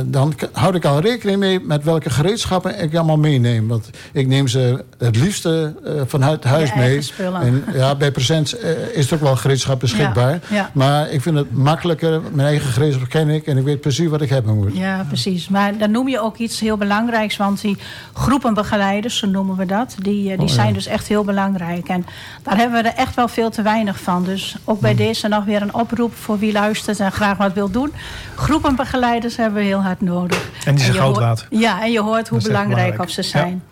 dan 0.06 0.34
houd 0.52 0.76
ik 0.76 0.86
al 0.86 1.00
rekening 1.00 1.40
mee 1.40 1.60
met 1.60 1.84
welke 1.84 2.10
gereedschappen 2.10 2.82
ik 2.82 2.96
allemaal 2.96 3.18
meeneem. 3.18 3.68
Want 3.68 3.90
ik 4.12 4.28
neem 4.28 4.48
ze 4.48 4.84
het 4.98 5.16
liefste 5.16 5.76
vanuit 6.06 6.44
huis 6.44 6.74
mee. 6.74 7.02
En 7.42 7.64
ja, 7.74 7.96
bij 7.96 8.12
Present 8.12 8.64
is 8.94 9.04
het 9.04 9.14
ook 9.14 9.20
wel 9.20 9.36
gereedschap 9.36 9.80
beschikbaar. 9.80 10.32
Ja, 10.32 10.56
ja. 10.56 10.70
Maar 10.74 11.10
ik 11.10 11.22
vind 11.22 11.36
het 11.36 11.52
makkelijker, 11.52 12.22
mijn 12.32 12.48
eigen 12.48 12.70
gereedschap 12.72 13.10
ken 13.10 13.30
ik 13.30 13.46
en 13.46 13.58
ik 13.58 13.64
weet 13.64 13.82
precies 13.82 14.08
wat 14.08 14.22
ik 14.22 14.30
hebben 14.30 14.56
moet. 14.56 14.78
Ja, 14.78 15.06
precies. 15.08 15.50
Maar 15.50 15.78
dan 15.78 15.92
noem 15.92 16.08
je 16.08 16.20
ook 16.20 16.38
iets 16.38 16.60
heel 16.60 16.78
belangrijks, 16.78 17.38
want 17.38 17.62
die 17.62 17.78
groepenbegeleiders, 18.14 19.18
zo 19.18 19.28
noemen 19.28 19.56
we 19.56 19.66
dat, 19.66 19.96
die, 20.02 20.38
die 20.38 20.48
oh, 20.48 20.54
zijn 20.54 20.74
dus 20.74 20.86
echt 20.86 21.08
heel 21.08 21.24
belangrijk. 21.24 21.88
En 21.88 22.06
daar 22.44 22.58
hebben 22.58 22.84
we 22.84 22.90
er 22.90 22.96
echt 22.96 23.16
wel 23.16 23.28
veel 23.28 23.50
te 23.50 23.62
weinig 23.62 24.00
van. 24.00 24.24
Dus 24.24 24.56
ook 24.64 24.80
bij 24.80 24.96
deze 24.96 25.28
nog 25.28 25.46
weer 25.46 25.62
een 25.62 25.74
oproep 25.92 26.16
voor 26.16 26.40
wie 26.40 26.52
luistert 26.52 27.00
en 27.00 27.12
graag 27.12 27.38
wat 27.38 27.54
wil 27.54 27.70
doen. 27.72 27.94
Groepenbegeleiders 28.36 29.38
hebben 29.38 29.60
we 29.60 29.66
heel 29.66 29.82
hard 29.82 30.02
nodig. 30.02 30.50
En 30.66 30.76
die 30.76 30.84
zijn 30.84 30.98
goud 30.98 31.18
waard. 31.18 31.48
Ja, 31.50 31.82
en 31.82 31.92
je 31.92 32.02
hoort 32.02 32.28
hoe 32.28 32.42
belangrijk, 32.42 32.70
belangrijk 32.70 33.02
of 33.02 33.10
ze 33.10 33.22
zijn. 33.22 33.64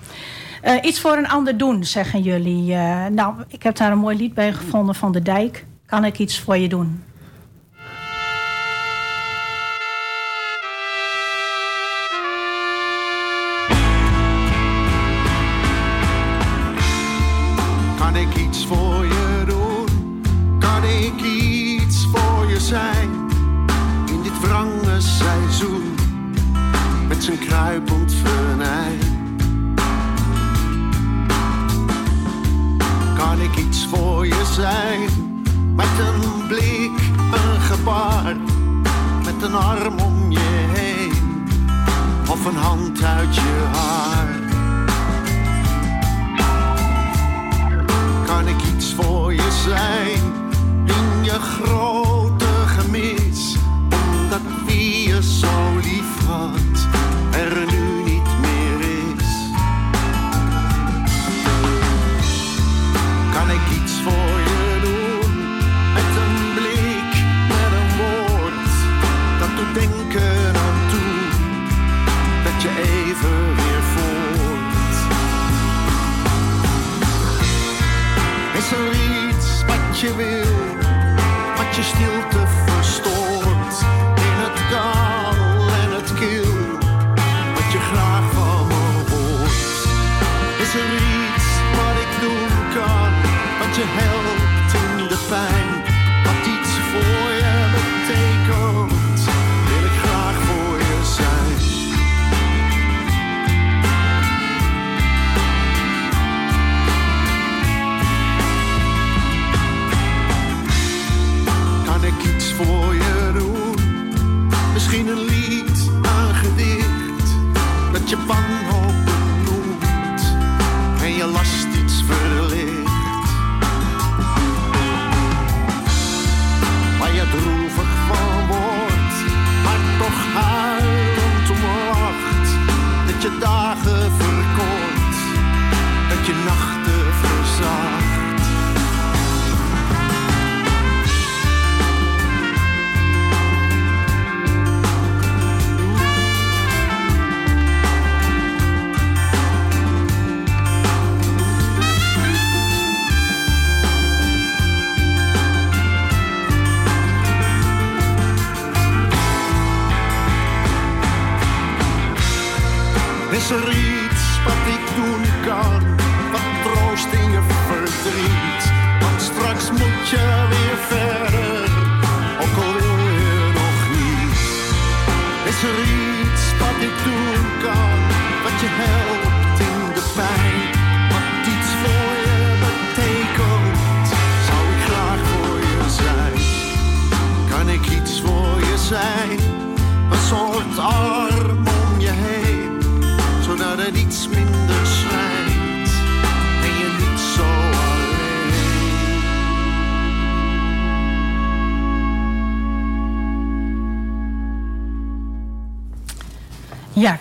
Ja. 0.64 0.76
Uh, 0.76 0.84
iets 0.84 1.00
voor 1.00 1.18
een 1.18 1.28
ander 1.28 1.58
doen, 1.58 1.84
zeggen 1.84 2.22
jullie. 2.22 2.72
Uh, 2.72 3.06
nou, 3.06 3.34
ik 3.48 3.64
heb 3.64 3.76
daar 3.76 3.92
een 3.92 3.98
mooi 3.98 4.18
lied 4.18 4.34
bij 4.34 4.54
gevonden 4.54 4.96
van 4.96 5.12
de 5.12 5.22
Dijk. 5.22 5.66
Kan 5.86 6.06
ik 6.06 6.20
iets 6.20 6.40
voor 6.40 6.58
je 6.58 6.70
doen? 6.70 7.04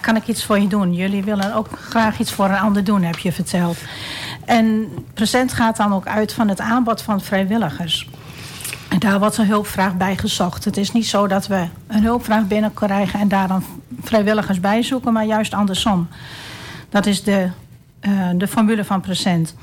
Kan 0.06 0.16
ik 0.16 0.26
iets 0.28 0.44
voor 0.44 0.58
je 0.58 0.68
doen? 0.68 0.94
Jullie 0.94 1.24
willen 1.24 1.54
ook 1.54 1.68
graag 1.78 2.18
iets 2.18 2.32
voor 2.32 2.44
een 2.44 2.58
ander 2.58 2.84
doen, 2.84 3.02
heb 3.02 3.18
je 3.18 3.32
verteld. 3.32 3.76
En 4.44 4.88
present 5.14 5.52
gaat 5.52 5.76
dan 5.76 5.92
ook 5.92 6.06
uit 6.06 6.32
van 6.32 6.48
het 6.48 6.60
aanbod 6.60 7.02
van 7.02 7.20
vrijwilligers. 7.20 8.08
En 8.88 8.98
daar 8.98 9.18
wordt 9.18 9.36
een 9.36 9.46
hulpvraag 9.46 9.96
bij 9.96 10.16
gezocht. 10.16 10.64
Het 10.64 10.76
is 10.76 10.92
niet 10.92 11.06
zo 11.06 11.26
dat 11.26 11.46
we 11.46 11.66
een 11.86 12.02
hulpvraag 12.02 12.46
binnenkrijgen 12.46 13.20
en 13.20 13.28
daar 13.28 13.48
dan 13.48 13.64
vrijwilligers 14.02 14.60
bij 14.60 14.82
zoeken, 14.82 15.12
maar 15.12 15.24
juist 15.24 15.54
andersom. 15.54 16.08
Dat 16.88 17.06
is 17.06 17.22
de, 17.22 17.48
uh, 18.00 18.30
de 18.34 18.48
formule 18.48 18.84
van 18.84 19.00
present. 19.00 19.54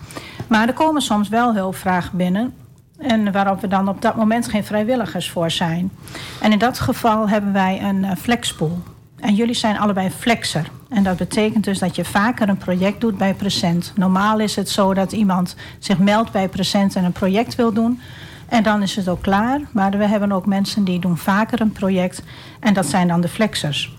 Maar 0.47 0.67
er 0.67 0.73
komen 0.73 1.01
soms 1.01 1.29
wel 1.29 1.53
hulpvragen 1.53 2.17
binnen. 2.17 2.53
En 2.97 3.31
waarop 3.31 3.61
we 3.61 3.67
dan 3.67 3.87
op 3.87 4.01
dat 4.01 4.15
moment 4.15 4.47
geen 4.47 4.63
vrijwilligers 4.63 5.29
voor 5.29 5.51
zijn. 5.51 5.91
En 6.41 6.51
in 6.51 6.59
dat 6.59 6.79
geval 6.79 7.29
hebben 7.29 7.53
wij 7.53 7.81
een 7.81 8.03
uh, 8.03 8.11
flexpool. 8.17 8.81
En 9.23 9.35
jullie 9.35 9.55
zijn 9.55 9.77
allebei 9.77 10.09
flexer. 10.09 10.69
En 10.89 11.03
dat 11.03 11.17
betekent 11.17 11.63
dus 11.63 11.79
dat 11.79 11.95
je 11.95 12.05
vaker 12.05 12.49
een 12.49 12.57
project 12.57 13.01
doet 13.01 13.17
bij 13.17 13.33
Present. 13.33 13.93
Normaal 13.95 14.39
is 14.39 14.55
het 14.55 14.69
zo 14.69 14.93
dat 14.93 15.11
iemand 15.11 15.55
zich 15.79 15.97
meldt 15.97 16.31
bij 16.31 16.49
Present 16.49 16.95
en 16.95 17.03
een 17.03 17.11
project 17.11 17.55
wil 17.55 17.73
doen. 17.73 17.99
En 18.47 18.63
dan 18.63 18.81
is 18.81 18.95
het 18.95 19.07
ook 19.07 19.21
klaar. 19.21 19.59
Maar 19.71 19.91
we 19.91 20.07
hebben 20.07 20.31
ook 20.31 20.45
mensen 20.45 20.83
die 20.83 20.99
doen 20.99 21.17
vaker 21.17 21.61
een 21.61 21.71
project. 21.71 22.23
En 22.59 22.73
dat 22.73 22.85
zijn 22.85 23.07
dan 23.07 23.21
de 23.21 23.27
flexers. 23.27 23.95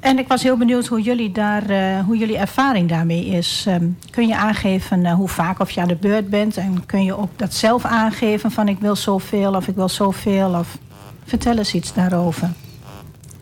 En 0.00 0.18
ik 0.18 0.28
was 0.28 0.42
heel 0.42 0.56
benieuwd 0.56 0.86
hoe 0.86 1.02
jullie, 1.02 1.32
daar, 1.32 1.70
uh, 1.70 2.00
hoe 2.04 2.16
jullie 2.16 2.38
ervaring 2.38 2.88
daarmee 2.88 3.26
is. 3.26 3.64
Um, 3.68 3.98
kun 4.10 4.26
je 4.26 4.36
aangeven 4.36 5.00
uh, 5.00 5.12
hoe 5.12 5.28
vaak 5.28 5.58
of 5.60 5.70
je 5.70 5.80
aan 5.80 5.88
de 5.88 5.96
beurt 5.96 6.28
bent? 6.28 6.56
En 6.56 6.86
kun 6.86 7.04
je 7.04 7.16
ook 7.16 7.30
dat 7.36 7.54
zelf 7.54 7.84
aangeven 7.84 8.50
van 8.50 8.68
ik 8.68 8.78
wil 8.78 8.96
zoveel 8.96 9.54
of 9.54 9.68
ik 9.68 9.74
wil 9.74 9.88
zoveel? 9.88 10.54
Of 10.54 10.78
vertel 11.24 11.58
eens 11.58 11.74
iets 11.74 11.92
daarover. 11.92 12.50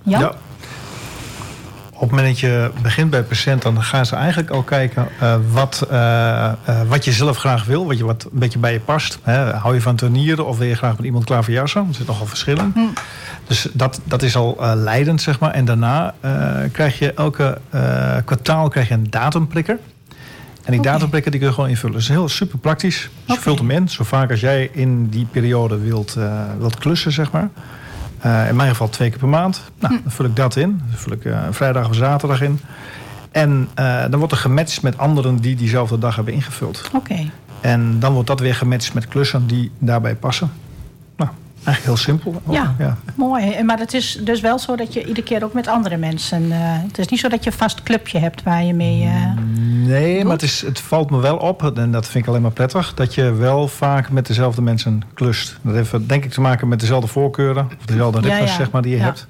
Ja 0.03 0.33
op 1.99 2.11
het 2.11 2.11
moment 2.11 2.29
dat 2.29 2.39
je 2.39 2.71
begint 2.83 3.11
bij 3.11 3.23
patiënt, 3.23 3.63
dan 3.63 3.83
gaan 3.83 4.07
ze 4.07 4.17
eigenlijk 4.17 4.51
al 4.51 4.63
kijken 4.63 5.09
uh, 5.23 5.35
wat, 5.51 5.87
uh, 5.91 5.99
uh, 5.99 6.83
wat 6.89 7.05
je 7.05 7.13
zelf 7.13 7.37
graag 7.37 7.65
wil, 7.65 7.87
wat 7.87 7.99
je 7.99 8.05
wat 8.05 8.25
een 8.33 8.39
beetje 8.39 8.59
bij 8.59 8.73
je 8.73 8.81
past. 8.81 9.19
Hè. 9.23 9.53
Hou 9.53 9.75
je 9.75 9.81
van 9.81 9.97
turnieren 9.97 10.47
of 10.47 10.59
wil 10.59 10.69
je 10.69 10.75
graag 10.75 10.97
met 10.97 11.05
iemand 11.05 11.25
klaar 11.25 11.45
voor 11.45 11.55
jassen? 11.55 11.87
Er 11.89 11.95
zit 11.95 12.07
nogal 12.07 12.27
verschillen. 12.27 12.73
Hm. 12.75 12.81
Dus 13.47 13.69
dat, 13.73 14.01
dat 14.05 14.23
is 14.23 14.37
al 14.37 14.59
leidend, 14.75 15.23
zeg 15.23 15.39
maar. 15.39 15.51
En 15.51 15.65
daarna 15.65 16.15
krijg 16.73 16.99
je 16.99 17.13
elke 17.13 17.59
kwartaal 18.25 18.69
krijg 18.69 18.89
je 18.89 18.95
een 18.95 19.11
datumprikker. 19.11 19.79
En 20.65 20.73
die 20.73 20.81
okay. 20.81 20.93
datumprikker 20.93 21.31
die 21.31 21.41
kun 21.41 21.49
je 21.49 21.55
gewoon 21.55 21.71
invullen. 21.71 21.93
Dat 21.93 22.03
is 22.03 22.09
heel 22.09 22.29
super 22.29 22.59
praktisch. 22.59 22.97
Dus 22.97 23.11
okay. 23.23 23.37
je 23.37 23.43
vult 23.43 23.59
hem 23.59 23.71
in, 23.71 23.89
zo 23.89 24.05
vaak 24.05 24.31
als 24.31 24.41
jij 24.41 24.71
in 24.73 25.09
die 25.09 25.27
periode 25.31 25.79
wilt, 25.79 26.17
wilt 26.59 26.79
klussen, 26.79 27.13
zeg 27.13 27.31
maar. 27.31 27.49
Uh, 28.27 28.49
in 28.49 28.57
mijn 28.57 28.69
geval 28.69 28.89
twee 28.89 29.11
keer 29.11 29.19
per 29.19 29.29
maand. 29.29 29.63
Nou, 29.79 29.95
hm. 29.95 30.03
dan 30.03 30.13
vul 30.13 30.25
ik 30.25 30.37
dat 30.37 30.57
in. 30.57 30.83
Dan 30.89 30.99
vul 30.99 31.13
ik 31.13 31.25
uh, 31.25 31.39
vrijdag 31.51 31.89
of 31.89 31.95
zaterdag 31.95 32.43
in. 32.43 32.61
En 33.31 33.69
uh, 33.79 34.01
dan 34.11 34.19
wordt 34.19 34.33
er 34.33 34.39
gematcht 34.39 34.83
met 34.83 34.99
anderen 34.99 35.37
die 35.37 35.57
diezelfde 35.57 35.99
dag 35.99 36.17
hebben 36.17 36.35
ingevuld. 36.35 36.83
Oké. 36.87 36.97
Okay. 36.97 37.31
En 37.61 38.01
dan 38.01 38.13
wordt 38.13 38.29
dat 38.29 38.41
weer 38.41 38.55
gematcht 38.55 38.95
met 38.95 39.09
klussen 39.09 39.47
die 39.47 39.71
daarbij 39.79 40.15
passen. 40.15 40.51
Eigenlijk 41.69 41.85
heel 41.85 42.15
simpel. 42.15 42.43
Ja, 42.51 42.75
ja, 42.79 42.97
mooi. 43.15 43.63
Maar 43.63 43.79
het 43.79 43.95
is 43.95 44.19
dus 44.25 44.41
wel 44.41 44.59
zo 44.59 44.77
dat 44.77 44.93
je 44.93 45.01
iedere 45.01 45.23
keer 45.23 45.45
ook 45.45 45.53
met 45.53 45.67
andere 45.67 45.97
mensen... 45.97 46.43
Uh, 46.43 46.57
het 46.61 46.99
is 46.99 47.09
niet 47.09 47.21
zo 47.21 47.29
dat 47.29 47.45
je 47.45 47.51
een 47.51 47.57
vast 47.57 47.83
clubje 47.83 48.19
hebt 48.19 48.43
waar 48.43 48.65
je 48.65 48.75
mee... 48.75 49.05
Uh, 49.05 49.13
nee, 49.87 50.15
doet. 50.15 50.23
maar 50.23 50.33
het, 50.33 50.43
is, 50.43 50.61
het 50.61 50.81
valt 50.81 51.11
me 51.11 51.21
wel 51.21 51.37
op, 51.37 51.79
en 51.79 51.91
dat 51.91 52.07
vind 52.07 52.25
ik 52.25 52.31
alleen 52.31 52.43
maar 52.43 52.51
prettig... 52.51 52.95
dat 52.95 53.15
je 53.15 53.33
wel 53.33 53.69
vaak 53.69 54.11
met 54.11 54.27
dezelfde 54.27 54.63
mensen 54.63 55.03
klust. 55.15 55.59
Dat 55.63 55.75
heeft 55.75 56.09
denk 56.09 56.25
ik 56.25 56.31
te 56.31 56.41
maken 56.41 56.69
met 56.69 56.81
dezelfde 56.81 57.09
voorkeuren... 57.09 57.67
of 57.79 57.85
dezelfde 57.85 58.21
ritmes, 58.21 58.39
ja, 58.39 58.47
ja. 58.47 58.57
zeg 58.57 58.71
maar, 58.71 58.83
die 58.83 58.97
je 58.97 59.03
hebt. 59.03 59.27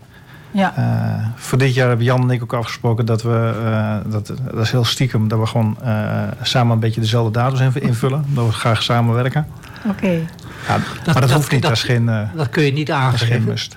Ja. 0.51 0.75
Uh, 0.79 1.27
voor 1.37 1.59
dit 1.59 1.75
jaar 1.75 1.89
hebben 1.89 2.07
Jan 2.07 2.23
en 2.23 2.31
ik 2.31 2.43
ook 2.43 2.53
afgesproken 2.53 3.07
dat 3.07 3.23
we, 3.23 3.53
uh, 3.65 4.13
dat, 4.13 4.27
dat 4.27 4.65
is 4.65 4.71
heel 4.71 4.85
stiekem, 4.85 5.29
dat 5.29 5.39
we 5.39 5.47
gewoon 5.47 5.77
uh, 5.85 6.23
samen 6.43 6.73
een 6.73 6.81
beetje 6.81 7.01
dezelfde 7.01 7.31
datums 7.33 7.77
invullen. 7.77 8.25
Dat 8.29 8.47
we 8.47 8.53
graag 8.53 8.83
samenwerken. 8.83 9.47
Oké. 9.79 9.89
Okay. 9.89 10.27
Ja, 10.69 10.79
dat, 11.05 11.15
maar 11.15 11.23
dat, 11.23 11.31
hoeft 11.31 11.51
niet, 11.51 11.63
dat, 11.63 11.73
is 11.73 11.83
geen... 11.83 12.07
Uh, 12.07 12.21
dat 12.35 12.49
kun 12.49 12.63
je 12.63 12.73
niet 12.73 12.91
aangeven. 12.91 13.27
geen 13.27 13.45
must. 13.45 13.77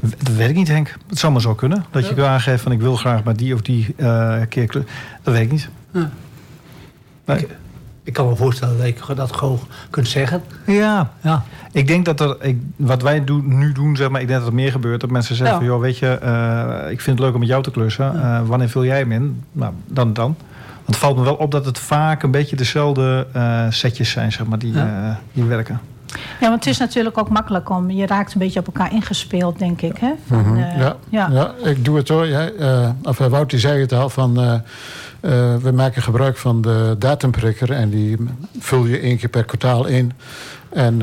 Dat 0.00 0.34
weet 0.36 0.48
ik 0.48 0.54
niet, 0.54 0.68
Henk. 0.68 0.96
Het 1.08 1.18
zou 1.18 1.32
maar 1.32 1.40
zo 1.40 1.54
kunnen. 1.54 1.84
Dat 1.90 2.02
ja. 2.02 2.08
je 2.08 2.14
kan 2.14 2.26
aangeven 2.26 2.58
van 2.58 2.72
ik 2.72 2.80
wil 2.80 2.96
graag 2.96 3.22
maar 3.22 3.36
die 3.36 3.54
of 3.54 3.60
die 3.60 3.94
uh, 3.96 4.40
keer... 4.48 4.66
Dat 5.22 5.34
weet 5.34 5.42
ik 5.42 5.50
niet. 5.50 5.68
Ja. 5.92 6.10
Nee. 7.24 7.38
Ik, 7.38 7.48
ik, 8.02 8.12
kan 8.12 8.28
me 8.28 8.36
voorstellen 8.36 8.78
dat 8.78 9.06
je 9.06 9.14
dat 9.14 9.36
gewoon 9.36 9.60
kunt 9.90 10.08
zeggen. 10.08 10.42
Ja. 10.66 11.12
ja. 11.20 11.44
Ik 11.72 11.86
denk 11.86 12.04
dat 12.04 12.20
er... 12.20 12.36
Ik, 12.40 12.58
wat 12.76 13.02
wij 13.02 13.24
doen, 13.24 13.58
nu 13.58 13.72
doen, 13.72 13.96
zeg 13.96 14.08
maar... 14.08 14.20
Ik 14.20 14.26
denk 14.26 14.38
dat 14.38 14.48
er 14.48 14.54
meer 14.54 14.70
gebeurt. 14.70 15.00
Dat 15.00 15.10
mensen 15.10 15.36
zeggen 15.36 15.56
van... 15.56 15.64
joh, 15.64 15.80
weet 15.80 15.98
je... 15.98 16.18
Uh, 16.22 16.90
ik 16.90 17.00
vind 17.00 17.18
het 17.18 17.26
leuk 17.26 17.34
om 17.34 17.40
met 17.40 17.48
jou 17.48 17.62
te 17.62 17.70
klussen. 17.70 18.46
wanneer 18.46 18.68
vul 18.68 18.84
jij 18.84 18.98
hem 18.98 19.12
in? 19.12 19.42
Nou, 19.52 19.72
dan 19.86 20.12
dan. 20.12 20.36
Want 20.74 20.86
het 20.86 20.96
valt 20.96 21.16
me 21.16 21.22
wel 21.22 21.34
op 21.34 21.50
dat 21.50 21.64
het 21.64 21.78
vaak 21.78 22.22
een 22.22 22.30
beetje 22.30 22.56
dezelfde 22.56 23.26
setjes 23.70 24.10
zijn, 24.10 24.32
zeg 24.32 24.46
maar, 24.46 24.58
die, 24.58 24.74
die 25.32 25.44
werken. 25.44 25.80
Ja, 26.40 26.48
want 26.48 26.64
het 26.64 26.66
is 26.66 26.78
natuurlijk 26.78 27.18
ook 27.18 27.28
makkelijk 27.28 27.70
om... 27.70 27.90
Je 27.90 28.06
raakt 28.06 28.32
een 28.32 28.38
beetje 28.38 28.60
op 28.60 28.66
elkaar 28.66 28.92
ingespeeld, 28.92 29.58
denk 29.58 29.82
ik. 29.82 29.96
Hè? 29.96 30.12
Van, 30.26 30.38
mm 30.38 30.44
-hmm. 30.44 30.56
uh, 30.56 30.78
ja, 30.78 30.96
ja. 31.08 31.28
ja, 31.32 31.54
ik 31.64 31.84
doe 31.84 31.96
het 31.96 32.08
hoor. 32.08 32.26
Ja, 32.26 32.50
uh, 32.50 32.88
of 33.02 33.18
Wout 33.18 33.50
die 33.50 33.58
zei 33.58 33.80
het 33.80 33.92
al 33.92 34.08
van... 34.08 34.40
Uh, 34.40 34.54
we 35.62 35.72
maken 35.74 36.02
gebruik 36.02 36.36
van 36.36 36.62
de 36.62 36.96
datumprikker... 36.98 37.70
en 37.72 37.90
die 37.90 38.16
vul 38.58 38.86
je 38.86 38.98
één 38.98 39.18
keer 39.18 39.28
per 39.28 39.44
kwartaal 39.44 39.86
in. 39.86 40.12
En 40.70 40.96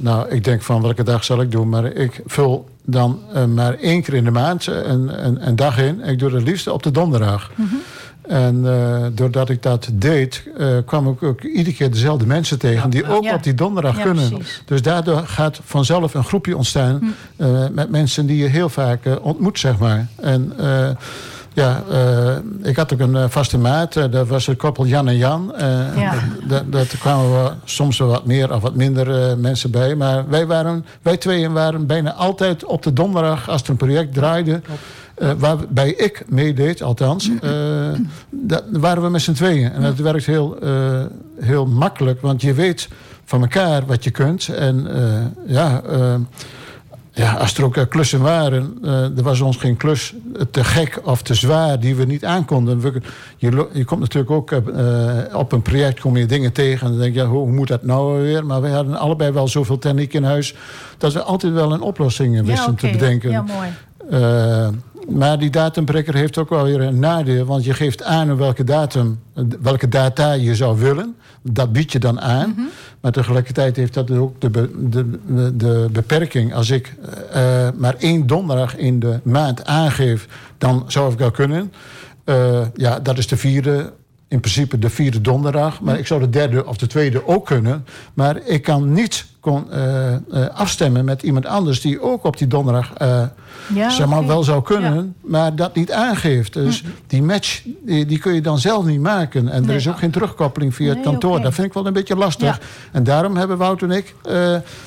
nou, 0.00 0.28
ik 0.28 0.44
denk 0.44 0.62
van 0.62 0.82
welke 0.82 1.02
dag 1.02 1.24
zal 1.24 1.40
ik 1.40 1.50
doen... 1.50 1.68
maar 1.68 1.84
ik 1.84 2.22
vul 2.26 2.68
dan 2.84 3.18
maar 3.54 3.74
één 3.74 4.02
keer 4.02 4.14
in 4.14 4.24
de 4.24 4.30
maand 4.30 4.66
een, 4.66 5.26
een, 5.26 5.46
een 5.46 5.56
dag 5.56 5.78
in. 5.78 6.00
Ik 6.04 6.18
doe 6.18 6.34
het 6.34 6.42
liefst 6.42 6.68
op 6.68 6.82
de 6.82 6.90
donderdag. 6.90 7.50
Mm 7.54 7.68
-hmm. 7.68 7.80
En 8.28 8.64
uh, 8.64 9.06
doordat 9.12 9.48
ik 9.48 9.62
dat 9.62 9.88
deed, 9.92 10.42
uh, 10.58 10.66
kwam 10.86 11.08
ik 11.08 11.22
ook 11.22 11.42
iedere 11.42 11.76
keer 11.76 11.90
dezelfde 11.90 12.26
mensen 12.26 12.58
tegen... 12.58 12.90
die 12.90 13.08
ook 13.08 13.22
ja. 13.24 13.34
op 13.34 13.42
die 13.42 13.54
donderdag 13.54 13.96
ja, 13.96 14.02
kunnen. 14.02 14.28
Precies. 14.28 14.62
Dus 14.64 14.82
daardoor 14.82 15.22
gaat 15.26 15.60
vanzelf 15.64 16.14
een 16.14 16.24
groepje 16.24 16.56
ontstaan... 16.56 17.14
Hm. 17.36 17.44
Uh, 17.44 17.64
met 17.72 17.90
mensen 17.90 18.26
die 18.26 18.36
je 18.36 18.46
heel 18.46 18.68
vaak 18.68 19.00
ontmoet, 19.22 19.58
zeg 19.58 19.78
maar. 19.78 20.06
En 20.16 20.52
ja, 21.52 21.82
ik 22.62 22.76
had 22.76 22.92
ook 22.92 23.00
een 23.00 23.30
vaste 23.30 23.58
maat. 23.58 23.92
dat 23.92 24.28
was 24.28 24.46
het 24.46 24.58
koppel 24.58 24.86
Jan 24.86 25.08
en 25.08 25.16
Jan. 25.16 25.54
Ja. 25.96 26.14
Daar 26.66 26.86
kwamen 26.98 27.44
we 27.44 27.50
soms 27.64 27.98
wel 27.98 28.08
wat 28.08 28.26
meer 28.26 28.54
of 28.54 28.62
wat 28.62 28.74
minder 28.74 29.38
mensen 29.38 29.70
bij. 29.70 29.94
Maar 29.94 30.28
wij, 30.28 30.46
waren, 30.46 30.84
wij 31.02 31.16
tweeën 31.16 31.52
waren 31.52 31.86
bijna 31.86 32.12
altijd 32.12 32.64
op 32.64 32.82
de 32.82 32.92
donderdag... 32.92 33.48
als 33.48 33.62
er 33.62 33.70
een 33.70 33.76
project 33.76 34.14
draaide... 34.14 34.60
Uh, 35.20 35.30
waarbij 35.38 35.90
ik 35.90 36.22
meedeed, 36.28 36.82
althans, 36.82 37.28
uh, 37.28 37.40
dat 38.30 38.64
waren 38.70 39.02
we 39.02 39.08
met 39.08 39.22
z'n 39.22 39.32
tweeën. 39.32 39.72
En 39.72 39.82
dat 39.82 39.98
werkt 39.98 40.26
heel, 40.26 40.56
uh, 40.62 41.02
heel 41.40 41.66
makkelijk, 41.66 42.20
want 42.20 42.42
je 42.42 42.54
weet 42.54 42.88
van 43.24 43.40
elkaar 43.40 43.86
wat 43.86 44.04
je 44.04 44.10
kunt. 44.10 44.48
En 44.48 44.86
ja, 45.46 45.82
ja, 47.12 47.32
als 47.32 47.54
er 47.54 47.64
ook 47.64 47.86
klussen 47.88 48.20
waren, 48.20 48.78
er 49.16 49.22
was 49.22 49.40
ons 49.40 49.56
geen 49.56 49.76
klus 49.76 50.14
te 50.50 50.64
gek 50.64 51.00
of 51.04 51.22
te 51.22 51.34
zwaar 51.34 51.80
die 51.80 51.94
we 51.94 52.04
niet 52.04 52.24
aankonden. 52.24 52.80
We, 52.80 53.00
je, 53.36 53.68
je 53.72 53.84
komt 53.84 54.00
natuurlijk 54.00 54.32
ook 54.32 54.52
op 55.34 55.52
een 55.52 55.62
project, 55.62 56.00
kom 56.00 56.16
je 56.16 56.26
dingen 56.26 56.52
tegen 56.52 56.86
en 56.86 56.92
dan 56.92 57.00
denk 57.00 57.14
je, 57.14 57.20
ja, 57.20 57.26
hoe, 57.26 57.50
moet 57.50 57.68
dat 57.68 57.82
nou 57.82 58.22
weer? 58.22 58.46
Maar 58.46 58.60
wij 58.60 58.70
hadden 58.70 58.96
allebei 58.96 59.32
wel 59.32 59.48
zoveel 59.48 59.78
techniek 59.78 60.12
in 60.12 60.24
huis 60.24 60.54
dat 60.98 61.12
we 61.12 61.22
altijd 61.22 61.52
wel 61.52 61.72
een 61.72 61.80
oplossing 61.80 62.34
wisten 62.34 62.54
ja, 62.54 62.70
okay. 62.70 62.90
te 62.92 62.98
bedenken. 62.98 63.30
Ja, 63.30 63.42
mooi. 63.42 63.68
Maar 65.08 65.38
die 65.38 65.50
datumprikker 65.50 66.14
heeft 66.14 66.38
ook 66.38 66.48
wel 66.48 66.64
weer 66.64 66.80
een 66.80 66.98
nadeel. 66.98 67.44
Want 67.44 67.64
je 67.64 67.74
geeft 67.74 68.02
aan 68.02 68.36
welke 68.36 68.64
datum, 68.64 69.20
welke 69.60 69.88
data 69.88 70.32
je 70.32 70.54
zou 70.54 70.78
willen. 70.78 71.16
Dat 71.42 71.72
bied 71.72 71.92
je 71.92 71.98
dan 71.98 72.20
aan. 72.20 72.48
Mm 72.48 72.54
-hmm. 72.54 72.68
Maar 73.00 73.12
tegelijkertijd 73.12 73.76
heeft 73.76 73.94
dat 73.94 74.10
ook 74.10 74.40
de, 74.40 74.50
be, 74.50 74.88
de, 74.88 75.56
de 75.56 75.88
beperking. 75.92 76.54
Als 76.54 76.70
ik 76.70 76.94
uh, 77.34 77.68
maar 77.76 77.94
één 77.98 78.26
donderdag 78.26 78.76
in 78.76 79.00
de 79.00 79.20
maand 79.22 79.64
aangeef, 79.64 80.28
dan 80.58 80.84
zou 80.86 81.12
ik 81.12 81.18
wel 81.18 81.30
kunnen. 81.30 81.72
Uh, 82.24 82.66
ja, 82.74 83.00
dat 83.00 83.18
is 83.18 83.26
de 83.26 83.36
vierde 83.36 83.92
in 84.28 84.40
principe 84.40 84.78
de 84.78 84.90
vierde 84.90 85.20
donderdag. 85.20 85.80
Maar 85.80 85.98
ik 85.98 86.06
zou 86.06 86.20
de 86.20 86.30
derde 86.30 86.66
of 86.66 86.76
de 86.76 86.86
tweede 86.86 87.26
ook 87.26 87.46
kunnen. 87.46 87.84
Maar 88.14 88.40
ik 88.44 88.62
kan 88.62 88.92
niet 88.92 89.26
kon, 89.40 89.66
uh, 89.72 90.12
uh, 90.12 90.46
afstemmen 90.54 91.04
met 91.04 91.22
iemand 91.22 91.46
anders... 91.46 91.80
die 91.80 92.02
ook 92.02 92.24
op 92.24 92.36
die 92.36 92.46
donderdag 92.46 92.92
uh, 93.02 93.22
ja, 93.74 93.90
zeg 93.90 94.06
maar, 94.06 94.16
okay. 94.16 94.28
wel 94.28 94.42
zou 94.42 94.62
kunnen... 94.62 94.94
Ja. 94.94 95.30
maar 95.30 95.56
dat 95.56 95.74
niet 95.74 95.92
aangeeft. 95.92 96.52
Dus 96.52 96.80
hm. 96.80 96.86
die 97.06 97.22
match 97.22 97.62
die, 97.84 98.06
die, 98.06 98.18
kun 98.18 98.34
je 98.34 98.40
dan 98.40 98.58
zelf 98.58 98.84
niet 98.84 99.00
maken. 99.00 99.48
En 99.48 99.60
nee. 99.60 99.70
er 99.70 99.76
is 99.76 99.88
ook 99.88 99.98
geen 99.98 100.10
terugkoppeling 100.10 100.74
via 100.74 100.88
het 100.88 101.00
kantoor. 101.00 101.30
Okay. 101.30 101.42
Dat 101.42 101.54
vind 101.54 101.66
ik 101.66 101.72
wel 101.72 101.86
een 101.86 101.92
beetje 101.92 102.16
lastig. 102.16 102.56
Ja. 102.56 102.58
En 102.92 103.04
daarom 103.04 103.36
hebben 103.36 103.56
Wout 103.56 103.82
en 103.82 103.90
ik 103.90 104.14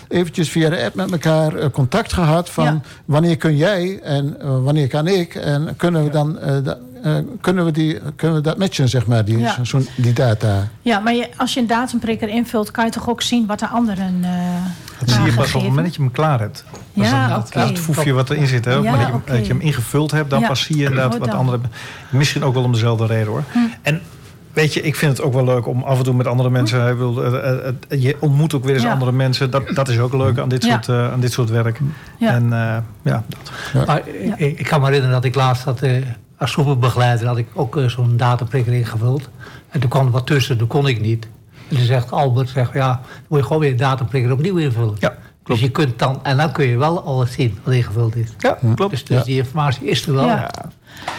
eventjes 0.07 0.49
via 0.49 0.69
de 0.69 0.83
app 0.83 0.95
met 0.95 1.11
elkaar 1.11 1.71
contact 1.71 2.13
gehad... 2.13 2.49
van 2.49 2.83
wanneer 3.05 3.37
kun 3.37 3.57
jij 3.57 3.99
en 4.03 4.37
wanneer 4.63 4.87
kan 4.87 5.07
ik... 5.07 5.35
en 5.35 5.73
kunnen 5.77 6.03
we 6.03 6.09
dan... 6.09 6.37
Uh, 7.05 7.17
kunnen, 7.41 7.65
we 7.65 7.71
die, 7.71 7.99
kunnen 8.15 8.37
we 8.37 8.43
dat 8.43 8.57
matchen, 8.57 8.89
zeg 8.89 9.05
maar, 9.05 9.25
die, 9.25 9.37
ja. 9.37 9.57
die 9.95 10.13
data? 10.13 10.67
Ja, 10.81 10.99
maar 10.99 11.13
je, 11.13 11.27
als 11.37 11.53
je 11.53 11.59
een 11.59 11.67
datumprikker 11.67 12.29
invult... 12.29 12.71
kan 12.71 12.85
je 12.85 12.91
toch 12.91 13.09
ook 13.09 13.21
zien 13.21 13.45
wat 13.45 13.59
de 13.59 13.67
anderen 13.67 14.21
uh, 14.21 14.29
Dat 14.99 15.09
zie 15.09 15.21
je 15.21 15.33
pas 15.33 15.55
op 15.55 15.61
het 15.61 15.69
moment 15.69 15.85
dat 15.85 15.95
je 15.95 16.01
hem 16.01 16.11
klaar 16.11 16.39
hebt. 16.39 16.63
Dat 16.93 17.05
ja, 17.05 17.27
dan, 17.27 17.39
okay. 17.39 17.67
Het 17.67 17.79
foefje 17.79 18.13
wat 18.13 18.29
erin 18.29 18.47
zit, 18.47 18.65
hè, 18.65 18.73
ja, 18.73 18.81
maar 18.81 18.97
dat 18.99 19.07
je, 19.07 19.13
okay. 19.13 19.37
dat 19.37 19.45
je, 19.45 19.53
hem 19.53 19.61
ingevuld 19.61 20.11
hebt... 20.11 20.29
dan 20.29 20.41
pas 20.41 20.61
zie 20.61 20.77
je 20.77 20.83
inderdaad 20.83 21.17
wat 21.17 21.29
anderen... 21.33 21.61
Misschien 22.09 22.43
ook 22.43 22.53
wel 22.53 22.63
om 22.63 22.71
dezelfde 22.71 23.05
reden, 23.05 23.27
hoor. 23.27 23.43
Hm. 23.51 23.59
En 23.81 24.01
weet 24.53 24.73
je, 24.73 24.81
ik 24.81 24.95
vind 24.95 25.17
het 25.17 25.25
ook 25.25 25.33
wel 25.33 25.43
leuk 25.43 25.67
om 25.67 25.83
af 25.83 25.97
en 25.97 26.03
toe 26.03 26.13
met 26.13 26.27
andere 26.27 26.49
mensen. 26.49 26.97
Bedoel, 26.97 27.23
eh, 27.23 27.49
eh, 27.49 27.67
eh, 27.87 28.01
je 28.01 28.17
ontmoet 28.19 28.53
ook 28.53 28.63
weer 28.63 28.73
eens 28.73 28.83
Ja. 28.83 28.91
andere 28.91 29.11
mensen. 29.11 29.51
Dat, 29.51 29.63
dat 29.73 29.89
is 29.89 29.99
ook 29.99 30.13
leuk 30.13 30.39
aan 30.39 30.49
dit, 30.49 30.65
Ja. 30.65 30.81
soort, 30.81 31.11
aan 31.11 31.19
dit 31.19 31.31
soort 31.31 31.49
werk. 31.49 31.79
Ja. 32.17 32.33
En 32.33 32.53
eh, 32.53 32.77
ja, 33.01 33.23
dat. 33.73 33.87
Maar 33.87 34.07
ik, 34.37 34.59
ik 34.59 34.65
kan 34.65 34.79
me 34.79 34.85
herinneren 34.85 35.15
dat 35.15 35.25
ik 35.25 35.35
laatst 35.35 35.63
had, 35.63 35.81
eh, 35.81 35.95
als 36.37 36.53
groepenbegeleider 36.53 37.27
had 37.27 37.37
ik 37.37 37.47
ook 37.53 37.79
zo'n 37.87 38.17
dataprikker 38.17 38.73
ingevuld. 38.73 39.29
En 39.69 39.79
toen 39.79 39.89
kwam 39.89 40.05
er 40.05 40.11
wat 40.11 40.25
tussen, 40.25 40.57
dat 40.57 40.67
kon 40.67 40.87
ik 40.87 41.01
niet. 41.01 41.27
En 41.71 41.77
toen 41.77 41.85
zegt 41.85 42.11
Albert, 42.11 42.49
zegt, 42.49 42.73
ja, 42.73 42.87
dan 42.87 42.99
moet 43.27 43.39
je 43.39 43.45
gewoon 43.45 43.61
weer 43.61 43.71
een 43.71 43.77
dataprikker 43.77 44.31
opnieuw 44.31 44.57
invullen. 44.57 44.95
Ja, 44.99 45.15
Dus 45.43 45.59
je 45.59 45.69
kunt 45.69 45.99
dan, 45.99 46.19
en 46.23 46.37
dan 46.37 46.51
kun 46.51 46.65
je 46.67 46.77
wel 46.77 47.03
alles 47.03 47.31
zien 47.31 47.59
wat 47.63 47.73
ingevuld 47.73 48.15
is. 48.15 48.29
ja 48.37 48.57
klopt. 48.75 48.91
Dus, 48.91 49.05
dus 49.05 49.23
die 49.23 49.37
informatie 49.37 49.87
is 49.87 50.07
er 50.07 50.13
wel. 50.13 50.25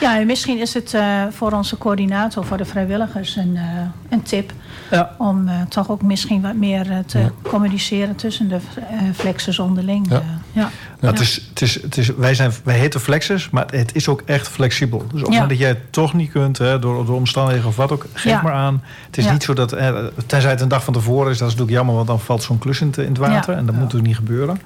Ja. 0.00 0.18
En 0.20 0.26
misschien 0.26 0.58
is 0.58 0.74
het 0.74 0.94
eh, 0.94 1.22
voor 1.30 1.52
onze 1.52 1.78
coördinator, 1.78 2.44
voor 2.44 2.56
de 2.56 2.64
vrijwilligers, 2.64 3.36
een, 3.36 3.56
eh, 3.56 3.62
een 4.10 4.22
tip. 4.22 4.52
Ja. 4.90 5.14
Om 5.18 5.48
eh, 5.48 5.54
toch 5.68 5.90
ook 5.90 6.02
misschien 6.02 6.42
wat 6.42 6.54
meer 6.54 6.86
te 7.06 7.30
communiceren 7.42 8.16
tussen 8.16 8.48
de 8.48 8.58
flexers 9.14 9.58
onderling. 9.58 10.06
Ja. 10.10 10.22
ja. 10.52 10.70
Ja, 11.00 11.08
het 11.08 11.20
is, 11.20 11.46
het 11.48 11.60
is, 11.62 11.82
het 11.82 11.96
is, 11.96 12.08
wij, 12.14 12.34
zijn, 12.34 12.50
wij 12.64 12.78
heten 12.78 13.00
flexers, 13.00 13.50
maar 13.50 13.66
het 13.70 13.94
is 13.94 14.08
ook 14.08 14.22
echt 14.24 14.48
flexibel. 14.48 14.98
Dus 14.98 15.06
op 15.08 15.18
het 15.18 15.28
moment 15.28 15.48
dat 15.48 15.58
jij 15.58 15.68
het 15.68 15.92
toch 15.92 16.14
niet 16.14 16.30
kunt, 16.30 16.58
hè, 16.58 16.78
door, 16.78 17.06
door 17.06 17.16
omstandigheden 17.16 17.68
of 17.68 17.76
wat 17.76 17.92
ook, 17.92 18.06
geef 18.12 18.42
maar 18.42 18.52
aan. 18.52 18.82
Het 19.06 19.18
is 19.18 19.30
niet 19.30 19.42
zo 19.42 19.52
dat, 19.54 19.76
tenzij 20.26 20.50
het 20.50 20.60
een 20.60 20.68
dag 20.68 20.84
van 20.84 20.92
tevoren 20.92 21.30
is, 21.30 21.38
dat 21.38 21.48
is 21.48 21.54
natuurlijk 21.54 21.76
jammer, 21.78 21.94
want 21.94 22.06
dan 22.06 22.20
valt 22.20 22.42
zo'n 22.42 22.58
klus 22.58 22.80
in, 22.80 22.86
het- 22.86 22.96
in 22.98 23.08
het 23.08 23.18
water. 23.18 23.54
En 23.54 23.64
dat 23.66 23.74
moet 23.74 23.82
natuurlijk 23.84 24.06
niet 24.06 24.16
gebeuren. 24.16 24.60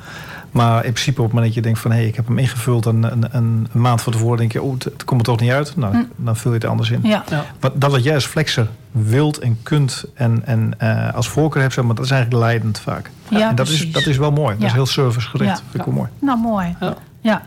Maar 0.51 0.85
in 0.85 0.93
principe 0.93 1.21
op 1.21 1.27
het 1.27 1.35
moment 1.35 1.55
dat 1.55 1.55
je 1.55 1.61
denkt 1.61 1.79
van, 1.79 1.93
hé, 1.93 2.01
ik 2.01 2.17
heb 2.17 2.27
hem 2.27 2.39
ingevuld 2.39 2.87
en 2.87 3.03
een, 3.03 3.25
een, 3.31 3.69
een 3.73 3.81
maand 3.81 4.03
van 4.03 4.13
tevoren 4.13 4.39
denk 4.39 4.53
je, 4.53 4.63
oh, 4.63 4.75
het, 4.79 5.05
komt 5.05 5.21
er 5.21 5.27
toch 5.27 5.41
niet 5.41 5.51
uit. 5.51 5.77
Nou, 5.77 6.07
dan 6.17 6.37
vul 6.37 6.51
je 6.51 6.59
het 6.59 6.67
anders 6.67 6.91
in. 6.91 7.01
Ja. 7.03 7.25
Dat 7.59 7.91
wat 7.91 8.05
jij 8.05 8.15
als 8.15 8.27
flexer 8.27 8.69
wilt 8.91 9.39
en 9.39 9.59
kunt 9.63 10.05
en, 10.15 10.43
en 10.45 10.75
eh, 10.79 11.15
als 11.15 11.29
voorkeur 11.29 11.63
hebt, 11.63 11.75
zeg 11.75 11.85
maar, 11.85 11.95
dat 11.95 12.05
is 12.05 12.11
eigenlijk 12.11 12.43
leidend 12.43 12.79
vaak. 12.79 13.11
Ja, 13.29 13.49
en 13.49 13.55
dat 13.55 13.69
is, 13.69 13.93
dat 13.93 14.07
is 14.07 14.17
wel 14.17 14.31
mooi. 14.31 14.57
Dat 14.59 14.67
is 14.67 14.73
heel 14.73 14.87
servicegericht. 14.87 15.59
Ja. 15.59 15.65
Vind 15.71 15.75
ik 15.75 15.85
wel 15.85 15.95
mooi. 15.95 16.09
Nou, 16.19 16.39
mooi. 16.39 16.77
Ja. 16.81 16.97
Ja. 17.21 17.43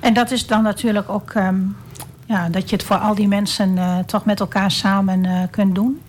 En 0.00 0.14
dat 0.14 0.30
is 0.30 0.46
dan 0.46 0.62
natuurlijk 0.62 1.08
ook 1.08 1.30
ehm, 1.30 1.56
ja, 2.26 2.48
dat 2.48 2.70
je 2.70 2.76
het 2.76 2.84
voor 2.84 2.96
al 2.96 3.14
die 3.14 3.28
mensen 3.28 3.78
eh, 3.78 3.98
toch 3.98 4.24
met 4.24 4.40
elkaar 4.40 4.70
samen 4.70 5.24
eh, 5.24 5.32
kunt 5.50 5.74
doen. 5.74 6.00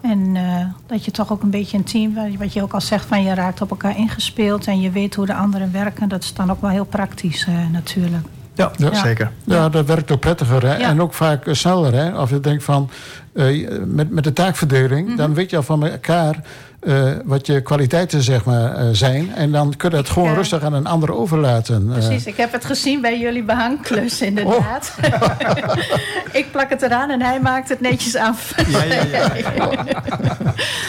En 0.00 0.36
eh, 0.36 0.64
dat 0.86 1.04
je 1.04 1.10
toch 1.10 1.32
ook 1.32 1.42
een 1.42 1.50
beetje 1.50 1.76
een 1.76 1.84
team, 1.84 2.14
wat 2.14 2.32
je- 2.32 2.38
wat 2.38 2.52
je 2.52 2.62
ook 2.62 2.72
al 2.72 2.80
zegt, 2.80 3.06
van 3.06 3.22
je 3.22 3.34
raakt 3.34 3.60
op 3.60 3.70
elkaar 3.70 3.96
ingespeeld 3.96 4.66
en 4.66 4.80
je 4.80 4.90
weet 4.90 5.14
hoe 5.14 5.26
de 5.26 5.34
anderen 5.34 5.72
werken. 5.72 6.08
Dat 6.08 6.22
is 6.22 6.34
dan 6.34 6.50
ook 6.50 6.60
wel 6.60 6.70
heel 6.70 6.84
praktisch 6.84 7.46
eh, 7.46 7.54
natuurlijk. 7.72 8.26
Ja, 8.54 8.70
Ja. 8.76 8.94
zeker. 8.94 9.30
Ja, 9.44 9.68
dat 9.68 9.86
werkt 9.86 10.10
ook 10.10 10.20
prettiger 10.20 10.62
hè? 10.66 10.76
Ja. 10.76 10.88
en 10.88 11.00
ook 11.02 11.14
vaak 11.14 11.46
eh, 11.46 11.54
sneller. 11.54 11.92
Hè? 11.94 12.20
Of 12.20 12.30
je 12.30 12.40
denkt 12.40 12.64
van, 12.64 12.90
eh, 13.32 13.68
met, 13.84 14.10
met 14.10 14.24
de 14.24 14.32
taakverdeling, 14.32 15.06
Mhm. 15.08 15.16
dan 15.16 15.34
weet 15.34 15.50
je 15.50 15.56
al 15.56 15.62
van 15.62 15.86
elkaar 15.86 16.42
eh, 16.80 17.12
wat 17.24 17.46
je 17.46 17.60
kwaliteiten 17.60 18.22
zeg 18.22 18.44
maar, 18.44 18.74
eh, 18.74 18.86
zijn. 18.92 19.34
En 19.34 19.50
dan 19.52 19.76
kun 19.76 19.90
je 19.90 19.96
het 19.96 20.08
gewoon 20.08 20.28
Ja. 20.28 20.34
rustig 20.34 20.62
aan 20.62 20.72
een 20.72 20.86
ander 20.86 21.14
overlaten. 21.14 21.86
Eh, 21.86 21.92
Precies, 21.92 22.26
ik 22.26 22.36
heb 22.36 22.52
het 22.52 22.64
gezien 22.64 23.00
bij 23.00 23.18
jullie 23.18 23.42
behangklus 23.42 24.20
inderdaad. 24.20 24.94
ik 26.32 26.46
plak 26.52 26.70
het 26.70 26.82
eraan 26.82 27.10
en 27.10 27.22
hij 27.22 27.40
maakt 27.40 27.68
het 27.68 27.80
netjes 27.80 28.14
af. 28.16 28.54
Ja, 28.70 28.82
ja, 28.84 29.02
ja. 29.04 29.84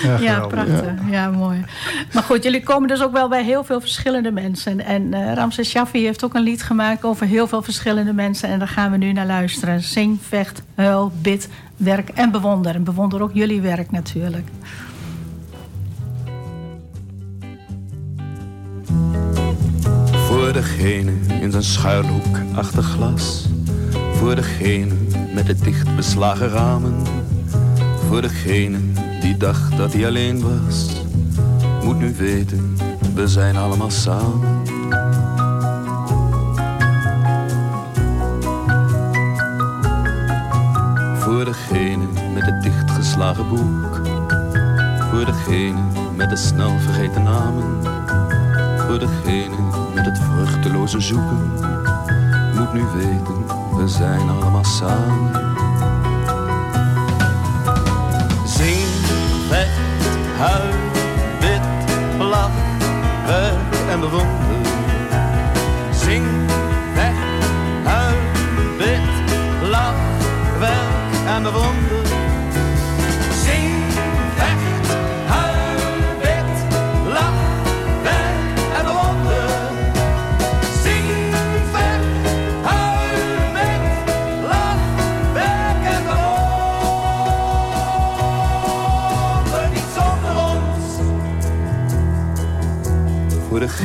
Ja, 0.19 0.39
prachtig. 0.39 0.91
Ja. 1.10 1.30
mooi. 1.30 1.65
Maar 2.13 2.23
goed, 2.23 2.43
jullie 2.43 2.63
komen 2.63 2.88
dus 2.88 3.02
ook 3.04 3.12
wel 3.12 3.28
bij 3.30 3.43
heel 3.43 3.63
veel 3.63 3.80
verschillende 3.80 4.32
mensen. 4.32 4.86
En 4.86 5.13
eh 5.13 5.34
Ramses 5.34 5.69
Shaffi 5.69 6.04
heeft 6.06 6.23
ook 6.23 6.34
een 6.34 6.41
lied 6.41 6.63
gemaakt 6.63 7.04
over 7.04 7.25
heel 7.28 7.47
veel 7.47 7.62
verschillende 7.62 8.13
mensen. 8.13 8.49
En 8.49 8.60
daar 8.60 8.67
gaan 8.67 8.91
we 8.91 8.97
nu 8.97 9.12
naar 9.13 9.25
luisteren. 9.25 9.82
Zing, 9.82 10.19
vecht, 10.28 10.62
huil, 10.75 11.12
bid, 11.21 11.49
werk 11.78 12.10
en 12.10 12.32
bewonder. 12.32 12.75
En 12.75 12.84
bewonder 12.84 13.21
ook 13.21 13.32
jullie 13.34 13.62
werk 13.62 13.91
natuurlijk. 13.91 14.47
Voor 20.28 20.54
degene 20.54 21.12
in 21.41 21.52
zijn 21.52 21.63
schuilhoek 21.63 22.38
achter 22.56 22.84
glas. 22.84 23.47
Voor 24.13 24.36
degene 24.36 24.93
met 25.34 25.45
de 25.45 25.56
dicht 25.56 25.95
beslagen 25.95 26.49
ramen. 26.49 26.95
Voor 28.08 28.21
degene 28.21 28.78
die 29.21 29.38
dacht 29.38 29.78
dat 29.78 29.93
hij 29.93 30.08
alleen 30.08 30.41
was. 30.41 31.04
Moet 31.84 31.99
nu 31.99 32.15
weten, 32.15 32.75
we 33.13 33.28
zijn 33.28 33.58
allemaal 33.58 33.91
samen. 33.91 34.58
Voor 41.15 41.45
degene 41.45 42.06
met 42.34 42.45
het 42.45 42.63
dichtgeslagen 42.63 43.49
boek. 43.49 44.02
Voor 45.12 45.25
degene 45.25 45.80
met 46.15 46.30
de 46.30 46.36
snel 46.36 46.80
vergeten 46.80 47.23
namen. 47.23 47.78
Voor 48.89 48.99
degene 48.99 49.56
met 49.93 50.06
het 50.06 50.19
vruchteloze 50.19 50.99
zoeken. 50.99 51.52
Moet 52.56 52.73
nu 52.73 52.84
weten, 52.95 53.45
we 53.78 53.88
zijn 53.88 54.30
allemaal 54.30 54.63
samen. 54.63 55.32
Zing, 58.45 58.88
vecht, 59.47 60.08
huil, 60.38 60.73
bid, 61.39 61.62
lach, 62.17 62.52
werk 63.25 63.89
en 63.89 63.99
bewonder. 63.99 64.49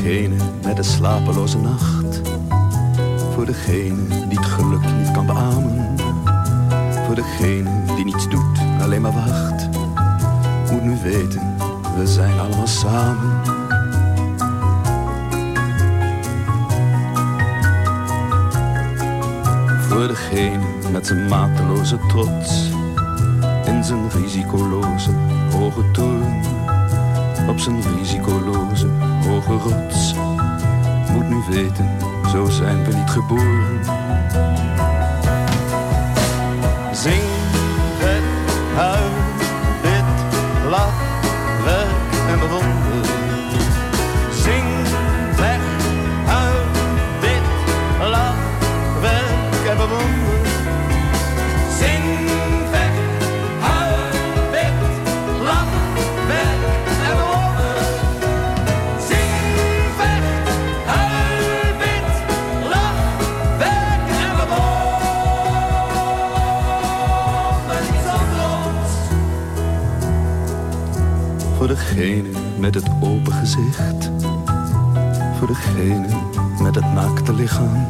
Degene 0.05 0.35
met 0.63 0.77
de 0.77 0.83
slapeloze 0.83 1.59
nacht. 1.59 2.21
Voor 3.35 3.47
degene 3.47 4.27
die 4.29 4.39
het 4.39 4.47
geluk 4.47 4.93
niet 4.99 5.11
kan 5.11 5.27
beamen. 5.27 5.97
Voor 7.07 7.15
degene 7.15 7.71
die 7.97 8.05
niets 8.05 8.29
doet, 8.29 8.59
alleen 8.81 9.01
maar 9.01 9.13
wacht. 9.13 9.69
Moet 10.71 10.83
nu 10.83 10.97
weten, 11.03 11.57
we 11.97 12.07
zijn 12.07 12.39
allemaal 12.39 12.67
samen. 12.67 13.43
Voor 19.89 20.09
degene 20.09 20.65
met 20.93 21.07
zijn 21.07 21.29
mateloze 21.29 21.99
trots. 22.09 22.71
In 23.65 23.85
zijn 23.85 24.11
risicoloze 24.11 25.11
hoge 25.51 25.91
toren. 25.91 26.43
Op 27.49 27.59
zijn 27.59 27.77
risicoloze 27.99 28.89
hoge 29.35 29.53
rots. 29.53 30.15
Moet 31.13 31.29
nu 31.29 31.43
weten, 31.51 31.91
zo 32.31 32.47
zijn 32.47 32.85
we 32.85 32.95
niet 32.95 33.11
geboren. 33.11 33.81
Degene 72.05 72.39
met 72.59 72.75
het 72.75 72.89
open 73.01 73.33
gezicht. 73.33 74.11
Voor 75.39 75.47
degene 75.47 76.07
met 76.63 76.75
het 76.75 76.93
naakte 76.93 77.35
lichaam. 77.35 77.87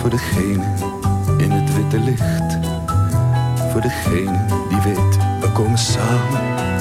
Voor 0.00 0.10
degene 0.10 0.64
in 1.38 1.50
het 1.50 1.74
witte 1.76 1.98
licht. 1.98 2.58
Voor 3.72 3.80
degene 3.80 4.44
die 4.68 4.80
weet, 4.80 5.16
we 5.40 5.50
komen 5.52 5.78
samen. 5.78 6.79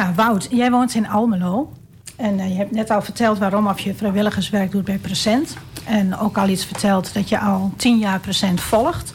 Ja, 0.00 0.12
Wout, 0.14 0.48
jij 0.50 0.70
woont 0.70 0.94
in 0.94 1.08
Almelo. 1.08 1.72
En 2.16 2.48
je 2.48 2.54
hebt 2.54 2.70
net 2.70 2.90
al 2.90 3.02
verteld 3.02 3.38
waarom 3.38 3.66
of 3.66 3.80
je 3.80 3.94
vrijwilligerswerk 3.94 4.70
doet 4.70 4.84
bij 4.84 4.98
Present. 4.98 5.56
En 5.84 6.18
ook 6.18 6.38
al 6.38 6.48
iets 6.48 6.64
verteld 6.64 7.14
dat 7.14 7.28
je 7.28 7.40
al 7.40 7.72
tien 7.76 7.98
jaar 7.98 8.20
Present 8.20 8.60
volgt. 8.60 9.14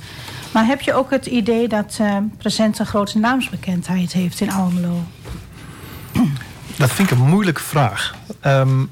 Maar 0.51 0.65
heb 0.65 0.81
je 0.81 0.93
ook 0.93 1.11
het 1.11 1.25
idee 1.25 1.67
dat 1.67 1.97
uh, 2.01 2.17
Present 2.37 2.79
een 2.79 2.85
grote 2.85 3.19
naamsbekendheid 3.19 4.13
heeft 4.13 4.39
in 4.41 4.51
Almelo? 4.51 5.03
Dat 6.77 6.91
vind 6.91 7.11
ik 7.11 7.17
een 7.17 7.27
moeilijke 7.27 7.61
vraag. 7.61 8.15
Um, 8.45 8.89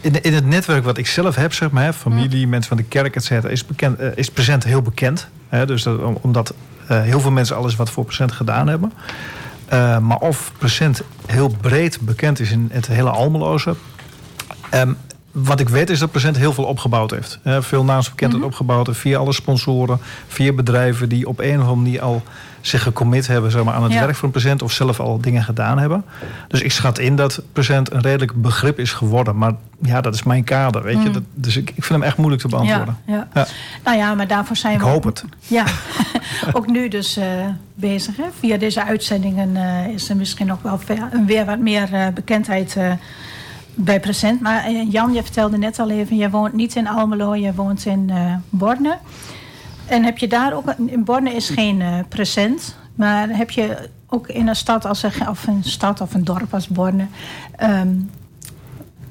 in, 0.00 0.22
in, 0.22 0.34
het 0.34 0.46
netwerk 0.46 0.84
wat 0.84 0.98
ik 0.98 1.06
zelf 1.06 1.34
heb, 1.34 1.52
zeg 1.52 1.70
maar, 1.70 1.92
familie, 1.92 2.46
mensen 2.46 2.68
van 2.68 2.76
de 2.76 2.88
kerk, 2.88 3.16
et 3.16 3.24
cetera, 3.24 3.52
is, 3.52 3.66
bekend, 3.66 4.00
uh, 4.00 4.08
is 4.14 4.30
Present 4.30 4.64
heel 4.64 4.82
bekend. 4.82 5.28
Hè? 5.48 5.66
Dus 5.66 5.82
dat, 5.82 6.00
omdat 6.20 6.54
heel 6.86 7.20
veel 7.20 7.30
mensen 7.30 7.56
alles 7.56 7.76
wat 7.76 7.90
voor 7.90 8.04
Present 8.04 8.32
gedaan 8.32 8.68
hebben. 8.68 8.92
Uh, 9.72 9.98
maar 9.98 10.18
of 10.18 10.52
Present 10.58 11.02
heel 11.26 11.48
breed 11.60 12.00
bekend 12.00 12.40
is 12.40 12.50
in 12.50 12.68
het 12.72 12.86
hele 12.86 13.10
Almeloze. 13.10 13.74
Um, 14.74 14.96
wat 15.32 15.60
ik 15.60 15.68
weet 15.68 15.90
is 15.90 15.98
dat 15.98 16.10
Present 16.10 16.36
heel 16.36 16.52
veel 16.52 16.64
opgebouwd 16.64 17.10
heeft. 17.10 17.38
Uh, 17.44 17.56
veel 17.60 17.84
naamsbekendheid 17.84 18.42
mm 18.42 18.48
-hmm. 18.48 18.58
opgebouwd 18.58 18.96
via 18.96 19.18
alle 19.18 19.32
sponsoren, 19.32 20.00
via 20.28 20.52
bedrijven 20.52 21.08
die 21.08 21.28
op 21.28 21.38
een 21.38 21.54
of 21.54 21.66
andere 21.66 21.74
manier 21.74 22.00
al 22.00 22.22
zich 22.60 22.82
gecommit 22.82 23.26
hebben 23.26 23.50
zeg 23.50 23.64
maar, 23.64 23.74
aan 23.74 23.82
het 23.82 23.92
ja. 23.92 24.00
werk 24.00 24.16
van 24.16 24.30
Present 24.30 24.62
of 24.62 24.72
zelf 24.72 25.00
al 25.00 25.20
dingen 25.20 25.44
gedaan 25.44 25.78
hebben. 25.78 26.04
Dus 26.48 26.62
ik 26.62 26.72
schat 26.72 26.98
in 26.98 27.16
dat 27.16 27.42
Present 27.52 27.92
een 27.92 28.00
redelijk 28.00 28.42
begrip 28.42 28.78
is 28.78 28.92
geworden. 28.92 29.36
Maar 29.36 29.52
ja, 29.82 30.00
dat 30.00 30.14
is 30.14 30.22
mijn 30.22 30.44
kader. 30.44 30.82
Weet 30.82 30.96
mm. 30.96 31.02
je? 31.02 31.10
Dat, 31.10 31.22
dus 31.34 31.56
ik, 31.56 31.68
ik 31.74 31.84
vind 31.84 31.88
hem 31.88 32.02
echt 32.02 32.16
moeilijk 32.16 32.42
te 32.42 32.48
beantwoorden. 32.48 32.96
Ja, 33.06 33.14
ja. 33.14 33.28
ja. 33.34 33.46
Nou 33.84 33.96
ja, 33.96 34.14
maar 34.14 34.26
daarvoor 34.26 34.56
zijn 34.56 34.74
ik 34.74 34.80
we. 34.80 34.86
Ik 34.86 34.92
hoop 34.92 35.04
het. 35.04 35.24
Ja, 35.46 35.64
ook 36.56 36.66
nu 36.66 36.88
dus 36.88 37.18
uh, 37.18 37.24
bezig. 37.74 38.16
Hè? 38.16 38.24
Via 38.38 38.56
deze 38.56 38.84
uitzendingen 38.84 39.48
uh, 39.48 39.86
is 39.86 40.08
er 40.08 40.16
misschien 40.16 40.46
nog 40.46 40.62
wel 40.62 40.80
weer 41.26 41.44
wat 41.44 41.58
meer 41.58 41.88
uh, 41.92 42.08
bekendheid 42.08 42.76
bij 43.74 44.00
Present. 44.00 44.40
Maar 44.40 44.72
Jan, 44.72 45.12
je 45.12 45.22
vertelde 45.22 45.58
net 45.58 45.78
al 45.78 45.90
even, 45.90 46.16
je 46.16 46.30
woont 46.30 46.52
niet 46.52 46.76
in 46.76 46.88
Almelo, 46.88 47.34
je 47.34 47.54
woont 47.54 47.84
in 47.84 48.12
Borne. 48.48 48.98
En 49.86 50.04
heb 50.04 50.18
je 50.18 50.28
daar 50.28 50.52
ook, 50.52 50.74
in 50.86 51.04
Borne 51.04 51.34
is 51.34 51.48
geen 51.48 51.82
present, 52.08 52.76
maar 52.94 53.28
heb 53.28 53.50
je 53.50 53.88
ook 54.06 54.28
in 54.28 54.48
een 54.48 54.56
stad 54.56 54.84
als 54.84 55.04
of 55.28 55.46
een 55.46 55.64
stad 55.64 56.00
of 56.00 56.14
een 56.14 56.24
dorp 56.24 56.54
als 56.54 56.68
Borne, 56.68 57.06
um, 57.62 58.10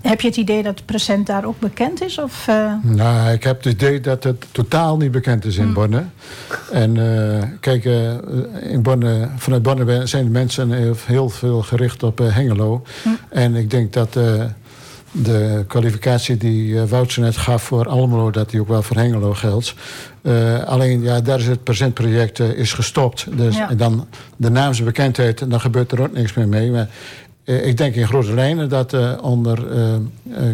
heb 0.02 0.22
je 0.22 0.28
het 0.28 0.38
idee 0.38 0.64
dat 0.64 0.86
present 0.86 1.28
daar 1.28 1.46
ook 1.46 1.60
bekend 1.60 2.04
is? 2.04 2.18
Of, 2.18 2.48
uh... 2.50 2.74
Nou, 2.82 3.32
ik 3.32 3.44
heb 3.44 3.64
het 3.64 3.74
idee 3.74 4.00
dat 4.00 4.24
het 4.24 4.46
totaal 4.52 4.98
niet 4.98 5.12
bekend 5.12 5.46
is 5.46 5.58
in 5.58 5.68
mm. 5.68 5.74
Borne. 5.74 6.04
En 6.72 6.96
uh, 6.96 7.44
kijk, 7.60 7.86
in 8.62 8.82
Borne, 8.82 9.30
vanuit 9.38 9.62
Borne 9.62 10.08
zijn 10.08 10.24
de 10.24 10.30
mensen 10.30 10.72
heel, 10.72 10.96
heel 11.06 11.30
veel 11.30 11.62
gericht 11.62 12.04
op 12.04 12.18
Hengelo. 12.18 12.84
Mm. 13.04 13.18
En 13.30 13.56
ik 13.56 13.70
denk 13.70 13.94
dat 13.94 14.18
de 15.12 15.64
kwalificatie 15.68 16.38
die 16.38 16.68
uh, 16.68 16.84
Woutse 16.84 17.20
net 17.20 17.38
gaf 17.38 17.64
voor 17.64 17.88
Almelo... 17.88 18.32
dat 18.32 18.50
die 18.50 18.60
ook 18.60 18.68
wel 18.68 18.84
voor 18.84 18.96
Hengelo 18.96 19.34
geldt. 19.34 19.74
Uh, 20.22 20.64
alleen, 20.64 21.02
ja, 21.02 21.22
daar 21.22 21.40
is 21.40 21.48
het 21.48 21.64
presentproject 21.64 22.40
uh, 22.40 22.50
is 22.50 22.74
gestopt. 22.74 23.38
Dus 23.38 23.56
Ja. 23.56 23.70
en 23.70 23.78
dan 23.78 24.08
de 24.36 24.50
naamsbekendheid, 24.50 25.50
dan 25.50 25.62
gebeurt 25.62 25.92
er 25.92 26.02
ook 26.02 26.14
niks 26.14 26.34
meer 26.34 26.48
mee. 26.48 26.72
Maar 26.72 26.90
ik 27.48 27.78
denk 27.78 27.96
in 27.96 28.08
grote 28.08 28.34
lijnen 28.34 28.70
dat 28.70 29.20
onder 29.22 29.64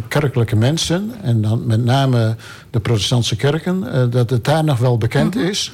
kerkelijke 0.07 0.55
mensen... 0.55 1.11
en 1.21 1.41
dan 1.41 1.65
met 1.65 1.83
name 1.83 2.35
de 2.69 2.79
protestantse 2.79 3.35
kerken... 3.35 4.09
dat 4.11 4.29
het 4.29 4.43
daar 4.43 4.63
nog 4.63 4.77
wel 4.77 4.97
bekend 4.97 5.35
Mhm. 5.35 5.45
is... 5.45 5.71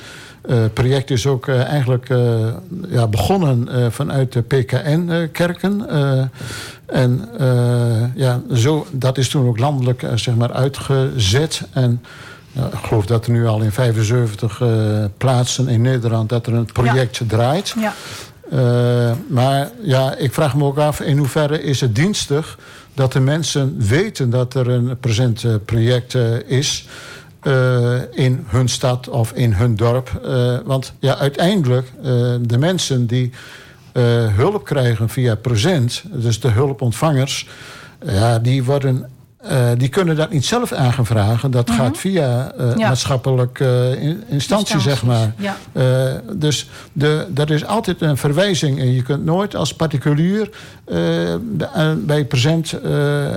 Het 0.48 0.74
project 0.74 1.12
is 1.12 1.28
ook 1.28 1.48
eigenlijk 1.48 2.08
ja, 2.90 3.08
begonnen 3.08 3.68
vanuit 3.92 4.34
de 4.34 4.42
PKN-kerken. 4.42 5.90
en 6.86 7.30
ja, 8.16 8.42
zo, 8.54 8.88
dat 8.92 9.18
is 9.18 9.30
toen 9.30 9.48
ook 9.48 9.60
landelijk 9.60 10.08
zeg 10.16 10.36
maar 10.36 10.54
uitgezet. 10.54 11.62
En 11.74 12.04
ik 12.54 12.80
geloof 12.84 13.06
dat 13.06 13.26
er 13.26 13.32
nu 13.32 13.48
al 13.48 13.62
in 13.62 13.72
75 13.72 14.64
plaatsen 15.18 15.68
in 15.68 15.82
Nederland 15.82 16.30
dat 16.30 16.48
er 16.48 16.54
een 16.54 16.72
project 16.74 17.18
ja. 17.18 17.26
draait. 17.28 17.76
Ja. 17.80 17.94
Maar 19.28 19.70
ja, 19.82 20.16
ik 20.16 20.34
vraag 20.34 20.56
me 20.56 20.64
ook 20.64 20.78
af 20.78 21.00
in 21.02 21.18
hoeverre 21.18 21.64
is 21.64 21.82
het 21.82 21.96
dienstig 21.96 22.58
dat 22.94 23.14
de 23.14 23.20
mensen 23.20 23.76
weten 23.78 24.30
dat 24.30 24.54
er 24.54 24.68
een 24.68 25.00
present 25.00 25.66
project 25.66 26.16
is... 26.46 26.88
Uh, 27.44 28.02
in 28.12 28.46
hun 28.48 28.68
stad 28.68 29.10
of 29.10 29.32
in 29.32 29.54
hun 29.54 29.76
dorp. 29.76 30.22
Want 30.66 30.94
ja, 31.00 31.16
uiteindelijk, 31.18 31.92
de 32.42 32.58
mensen 32.58 33.08
die 33.08 33.32
hulp 34.36 34.66
krijgen 34.66 35.10
via 35.10 35.36
present, 35.36 36.04
dus 36.12 36.40
de 36.40 36.50
hulpontvangers, 36.50 37.48
ja, 38.06 38.40
die 38.40 38.64
worden. 38.64 39.10
Die 39.78 39.89
kunnen 39.89 40.15
dat 40.15 40.30
niet 40.32 40.45
zelf 40.45 40.71
aangevragen. 40.71 41.52
Dat 41.52 41.67
Mhm. 41.67 41.78
gaat 41.78 41.97
via 41.97 42.52
Ja. 42.78 42.88
maatschappelijke 42.88 43.97
in- 43.99 44.23
instantie, 44.28 44.80
zeg 44.80 45.04
maar. 45.04 45.34
Ja. 45.38 45.58
Dus 46.36 46.69
de, 46.93 47.28
er 47.36 47.52
is 47.52 47.65
altijd 47.65 48.02
een 48.02 48.17
verwijzing. 48.17 48.80
En 48.80 48.93
je 48.93 49.02
kunt 49.02 49.25
nooit 49.25 49.56
als 49.56 49.73
particulier 49.75 50.49
bij 51.97 52.25
present 52.25 52.84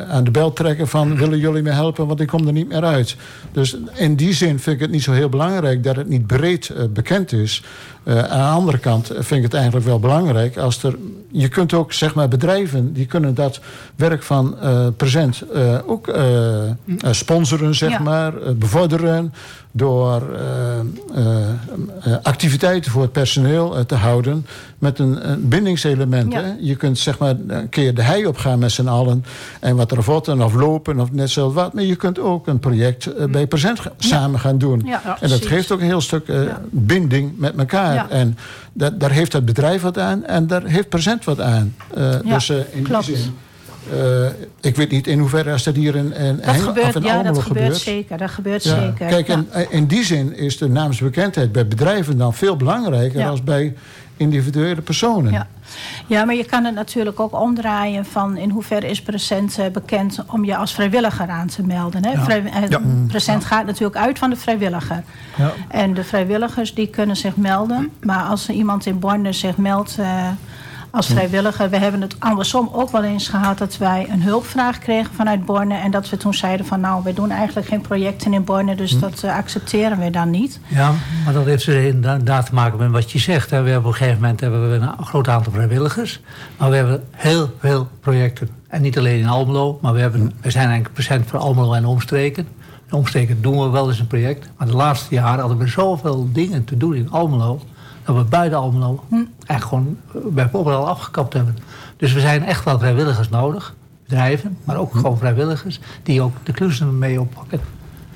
aan 0.09 0.25
de 0.25 0.31
bel 0.31 0.53
trekken 0.53 0.89
van... 0.89 1.17
willen 1.17 1.39
jullie 1.39 1.63
me 1.63 1.71
helpen, 1.71 2.07
want 2.07 2.21
ik 2.21 2.27
kom 2.27 2.47
er 2.47 2.53
niet 2.53 2.69
meer 2.69 2.85
uit. 2.85 3.17
Dus 3.53 3.77
in 3.95 4.17
die 4.17 4.33
zin 4.33 4.59
vind 4.59 4.77
ik 4.77 4.83
het 4.83 4.91
niet 4.91 5.03
zo 5.03 5.13
heel 5.13 5.29
belangrijk... 5.29 5.85
dat 5.85 5.97
het 5.97 6.09
niet 6.09 6.27
breed 6.27 6.73
bekend 6.91 7.33
is. 7.33 7.63
aan 8.05 8.23
de 8.29 8.57
andere 8.57 8.79
kant 8.79 9.07
vind 9.07 9.31
ik 9.31 9.43
het 9.43 9.55
eigenlijk 9.55 9.87
wel 9.87 9.99
belangrijk... 9.99 10.57
als 10.57 10.83
er... 10.83 10.97
Je 11.35 11.49
kunt 11.49 11.73
ook, 11.73 11.93
zeg 11.93 12.15
maar, 12.15 12.29
bedrijven... 12.29 12.93
die 12.93 13.07
kunnen 13.07 13.35
dat 13.35 13.61
werk 13.97 14.23
van 14.23 14.57
present 14.97 15.43
ook 15.87 16.17
sponsoren, 17.11 17.75
zeg 17.75 17.91
Ja. 17.91 17.99
maar... 17.99 18.33
bevorderen 18.57 19.33
door 19.73 20.23
uh, 20.33 21.19
uh, 22.07 22.17
activiteiten 22.23 22.91
voor 22.91 23.03
het 23.03 23.13
personeel 23.13 23.87
te 23.87 23.95
houden 23.95 24.47
met 24.79 24.99
een, 24.99 25.31
een 25.31 25.49
bindingselement. 25.49 26.33
Ja. 26.33 26.57
Je 26.61 26.77
kunt 26.77 26.99
zeg 26.99 27.19
maar 27.19 27.35
een 27.49 27.69
keer 27.69 27.95
de 27.95 28.03
hei 28.03 28.27
opgaan 28.27 28.59
met 28.59 28.73
z'n 28.73 28.87
allen 28.87 29.25
en 29.61 29.77
wat 29.77 29.93
ravotten 29.93 30.43
of 30.43 30.55
lopen 30.55 31.01
of 31.01 31.13
net 31.13 31.31
zo 31.31 31.53
wat. 31.53 31.73
Maar 31.73 31.85
je 31.85 31.97
kunt 31.97 32.19
ook 32.19 32.47
een 32.47 32.59
project 32.59 33.31
bij 33.31 33.47
present 33.47 33.81
samen 33.99 34.41
gaan 34.41 34.59
doen. 34.59 34.83
Ja, 34.85 35.17
en 35.21 35.29
dat 35.29 35.47
geeft 35.47 35.73
ook 35.73 35.81
een 35.81 35.87
heel 35.87 36.01
stuk 36.01 36.33
binding 36.71 37.39
met 37.39 37.57
elkaar. 37.57 38.11
En 38.11 38.37
dat, 38.73 39.01
daar 39.01 39.11
heeft 39.11 39.33
het 39.33 39.45
bedrijf 39.45 39.83
wat 39.83 39.99
aan 39.99 40.25
en 40.25 40.47
daar 40.47 40.65
heeft 40.65 40.89
present 40.89 41.25
wat 41.25 41.41
aan. 41.41 41.75
Dus 42.25 42.51
in 42.51 42.83
klopt. 42.83 43.07
die 43.07 43.17
zin. 43.17 43.35
Uh, 43.93 44.27
ik 44.61 44.77
weet 44.77 44.91
niet 44.91 45.07
in 45.07 45.19
hoeverre 45.19 45.53
als 45.53 45.63
dat 45.63 45.75
hier 45.77 45.97
in, 45.97 46.15
in, 46.15 46.37
Dat 46.37 46.45
Hengelo- 46.45 46.67
gebeurt, 46.67 46.87
of 46.87 46.95
in 46.95 47.03
ja, 47.03 47.17
Almelo 47.17 47.35
dat 47.35 47.43
gebeurt, 47.43 47.65
gebeurt. 47.65 47.81
zeker. 47.83 48.19
Dat 48.19 48.31
gebeurt 48.31 48.63
Ja, 48.65 48.81
zeker. 48.81 49.07
Kijk, 49.07 49.27
ja. 49.27 49.35
in, 49.53 49.67
in 49.71 49.87
die 49.87 50.05
zin 50.05 50.37
is 50.37 50.59
de 50.59 50.69
naamsbekendheid 50.69 51.53
bij 51.53 51.69
bedrijven 51.69 52.19
dan 52.19 52.35
veel 52.35 52.57
belangrijker 52.57 53.19
Ja. 53.19 53.27
dan 53.27 53.41
bij 53.45 53.75
individuele 54.17 54.81
personen. 54.83 55.33
Ja. 55.33 55.47
ja, 56.07 56.25
maar 56.25 56.35
je 56.35 56.45
kan 56.45 56.65
het 56.65 56.75
natuurlijk 56.75 57.21
ook 57.21 57.41
omdraaien 57.41 58.05
van 58.05 58.37
in 58.37 58.51
hoeverre 58.51 58.89
is 58.91 59.03
present 59.03 59.59
eh, 59.59 59.67
bekend 59.73 60.19
om 60.27 60.45
je 60.45 60.57
als 60.57 60.75
vrijwilliger 60.75 61.29
aan 61.29 61.47
te 61.47 61.63
melden. 61.63 62.05
Hè? 62.05 62.11
Ja. 62.13 62.25
Vrij- 62.25 62.45
eh, 62.45 62.69
Ja. 62.69 62.81
Present 63.09 63.45
gaat 63.45 63.67
natuurlijk 63.67 63.97
uit 63.97 64.19
van 64.19 64.31
de 64.31 64.37
vrijwilliger. 64.37 65.03
Ja. 65.37 65.53
En 65.69 65.95
de 65.95 66.05
vrijwilligers 66.05 66.75
die 66.75 66.87
kunnen 66.89 67.17
zich 67.17 67.37
melden. 67.37 67.91
Maar 68.03 68.23
als 68.25 68.49
er 68.49 68.55
iemand 68.55 68.87
in 68.87 68.99
Borne 68.99 69.33
zich 69.33 69.57
meldt 69.57 69.97
eh, 69.99 70.29
als 70.93 71.07
vrijwilliger. 71.07 71.71
We 71.71 71.77
hebben 71.77 72.01
het 72.01 72.17
andersom 72.19 72.69
ook 72.73 72.91
wel 72.91 73.05
eens 73.05 73.29
gehad 73.29 73.59
dat 73.59 73.79
wij 73.79 74.07
een 74.11 74.23
hulpvraag 74.23 74.79
kregen 74.79 75.15
vanuit 75.15 75.45
Borne. 75.45 75.75
En 75.75 75.91
dat 75.91 76.11
we 76.11 76.17
toen 76.17 76.35
zeiden 76.35 76.67
van 76.67 76.81
nou, 76.81 77.03
wij 77.03 77.15
doen 77.15 77.31
eigenlijk 77.31 77.67
geen 77.67 77.81
projecten 77.81 78.33
in 78.33 78.45
Borne. 78.45 78.75
Dus 78.75 78.99
dat 78.99 79.23
eh, 79.23 79.37
accepteren 79.37 79.99
we 79.99 80.11
dan 80.11 80.31
niet. 80.31 80.61
Ja, 80.67 80.93
maar 81.25 81.33
dat 81.33 81.45
heeft 81.45 81.67
er 81.67 81.85
inderdaad 81.85 82.47
te 82.47 82.55
maken 82.55 82.79
met 82.79 82.91
wat 82.91 83.11
je 83.11 83.19
zegt. 83.19 83.51
Hè. 83.51 83.63
We 83.63 83.71
hebben 83.71 83.89
op 83.89 83.93
een 83.93 83.99
gegeven 83.99 84.21
moment 84.21 84.41
hebben 84.41 84.71
we 84.71 84.77
een 84.77 85.05
groot 85.05 85.29
aantal 85.29 85.53
vrijwilligers. 85.53 86.21
Maar 86.57 86.71
we 86.71 86.77
hebben 86.77 87.05
heel 87.11 87.51
veel 87.59 87.89
projecten. 88.01 88.49
En 88.69 88.83
niet 88.83 88.99
alleen 88.99 89.19
in 89.19 89.29
Almelo, 89.29 89.79
maar 89.83 89.93
we, 89.93 90.01
hebben, 90.01 90.33
we 90.41 90.51
zijn 90.51 90.65
eigenlijk 90.65 90.95
present 90.95 91.27
voor 91.27 91.39
Almelo 91.39 91.73
en 91.73 91.87
omstreken. 91.87 92.47
In 92.87 92.99
omstreken 92.99 93.43
doen 93.43 93.63
we 93.63 93.69
wel 93.69 93.89
eens 93.89 93.99
een 93.99 94.07
project. 94.07 94.51
Maar 94.57 94.67
de 94.67 94.77
laatste 94.77 95.15
jaren 95.15 95.41
hadden 95.41 95.59
we 95.59 95.67
zoveel 95.67 96.29
dingen 96.33 96.65
te 96.65 96.77
doen 96.77 96.95
in 96.95 97.11
Almelo. 97.11 97.61
Dat 98.05 98.17
we 98.17 98.25
buiten 98.25 98.59
Almelo 98.59 99.05
echt 99.47 99.65
gewoon 99.65 99.97
bij 100.13 100.49
overal 100.53 100.89
afgekapt 100.89 101.33
hebben. 101.33 101.59
Dus 101.97 102.13
we 102.13 102.21
zijn 102.21 102.45
echt 102.45 102.65
wel 102.65 102.79
vrijwilligers 102.79 103.29
nodig. 103.29 103.75
Bedrijven, 104.03 104.57
maar 104.65 104.77
ook 104.77 104.95
gewoon 104.95 105.19
vrijwilligers. 105.19 105.81
Die 106.03 106.23
ook 106.23 106.35
de 106.43 106.53
klussen 106.53 106.99
mee 106.99 107.21
oppakken. 107.21 107.61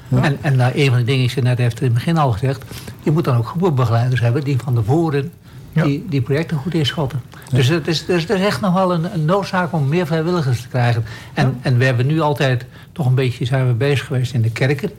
En, 0.08 0.38
en 0.40 0.56
nou, 0.56 0.72
een 0.74 0.88
van 0.88 0.98
de 0.98 1.04
dingen, 1.04 1.24
ik 1.24 1.42
net 1.42 1.58
heeft 1.58 1.80
in 1.80 1.84
het 1.84 1.94
begin 1.94 2.18
al 2.18 2.32
gezegd... 2.32 2.64
je 3.02 3.10
moet 3.10 3.24
dan 3.24 3.36
ook 3.36 3.46
groepbegeleiders 3.46 4.20
hebben 4.20 4.44
die 4.44 4.58
van 4.58 4.74
tevoren 4.74 5.32
Ja. 5.72 5.82
die, 5.82 6.04
die 6.08 6.20
projecten 6.20 6.56
goed 6.56 6.74
inschatten. 6.74 7.22
Dus 7.50 7.68
het 7.68 7.86
is, 7.86 8.06
dus 8.06 8.28
er 8.28 8.36
is 8.36 8.46
echt 8.46 8.60
nog 8.60 8.74
wel 8.74 8.92
een, 8.94 9.14
een 9.14 9.24
noodzaak 9.24 9.72
om 9.72 9.88
meer 9.88 10.06
vrijwilligers 10.06 10.60
te 10.60 10.68
krijgen. 10.68 11.04
En, 11.34 11.58
en 11.62 11.78
we 11.78 11.84
hebben 11.84 12.06
nu 12.06 12.20
altijd 12.20 12.66
toch 12.92 13.06
een 13.06 13.14
beetje 13.14 13.44
zijn 13.44 13.66
we 13.66 13.72
bezig 13.72 14.06
geweest 14.06 14.34
in 14.34 14.42
de 14.42 14.50
kerken. 14.50 14.90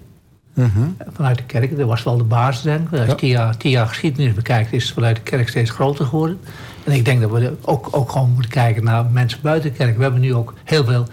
Vanuit 1.14 1.38
de 1.38 1.44
kerk, 1.44 1.78
dat 1.78 1.88
was 1.88 2.04
wel 2.04 2.18
de 2.18 2.24
basis, 2.24 2.62
denk 2.62 2.92
ik. 2.92 3.00
Als 3.00 3.02
je 3.02 3.08
Ja. 3.08 3.16
tien, 3.16 3.30
jaar, 3.30 3.58
tien 3.58 3.72
jaar 3.72 3.88
geschiedenis 3.88 4.34
bekijkt, 4.34 4.74
is 4.74 4.84
het 4.84 4.94
vanuit 4.94 5.16
de 5.16 5.22
kerk 5.22 5.50
steeds 5.50 5.70
groter 5.72 6.06
geworden. 6.06 6.40
En 6.84 6.92
ik 6.94 7.06
denk 7.06 7.22
dat 7.22 7.32
we 7.32 7.54
ook, 7.62 7.88
ook 7.92 8.12
gewoon 8.12 8.32
moeten 8.34 8.52
kijken 8.52 8.84
naar 8.84 9.06
mensen 9.06 9.40
buiten 9.42 9.72
de 9.72 9.78
kerk. 9.78 9.96
We 9.98 10.02
hebben 10.04 10.22
nu 10.22 10.34
ook 10.34 10.54
heel 10.64 10.86
veel 10.86 11.08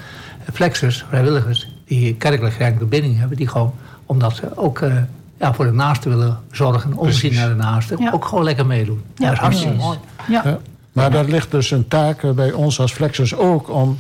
flexers, 0.53 1.05
vrijwilligers, 1.09 1.69
die 1.87 2.15
kerkelijk 2.15 2.55
geen 2.55 2.77
verbinding 2.79 3.19
hebben. 3.19 3.37
Die 3.37 3.49
gewoon, 3.49 3.73
omdat 4.07 4.37
ze 4.37 4.57
ook 4.57 4.81
eh, 4.81 4.95
ja, 5.41 5.55
voor 5.55 5.65
de 5.65 5.73
naaste 5.73 6.09
willen 6.09 6.39
zorgen, 6.53 6.97
omzien 6.97 7.35
naar 7.35 7.49
de 7.49 7.55
naaste, 7.55 7.97
Ja. 7.99 8.11
ook 8.11 8.25
gewoon 8.25 8.45
lekker 8.45 8.67
meedoen. 8.67 9.03
Ja, 9.15 9.25
dat 9.25 9.33
is 9.33 9.39
hartstikke 9.39 9.77
mooi. 9.77 9.99
Ja. 10.29 10.43
Ja. 10.45 10.59
Maar 10.93 11.11
daar 11.11 11.25
ligt 11.25 11.51
dus 11.51 11.71
een 11.71 11.89
taak 11.89 12.35
bij 12.35 12.53
ons 12.53 12.81
als 12.81 12.93
Flexers 12.93 13.35
ook 13.35 13.71
om 13.71 13.99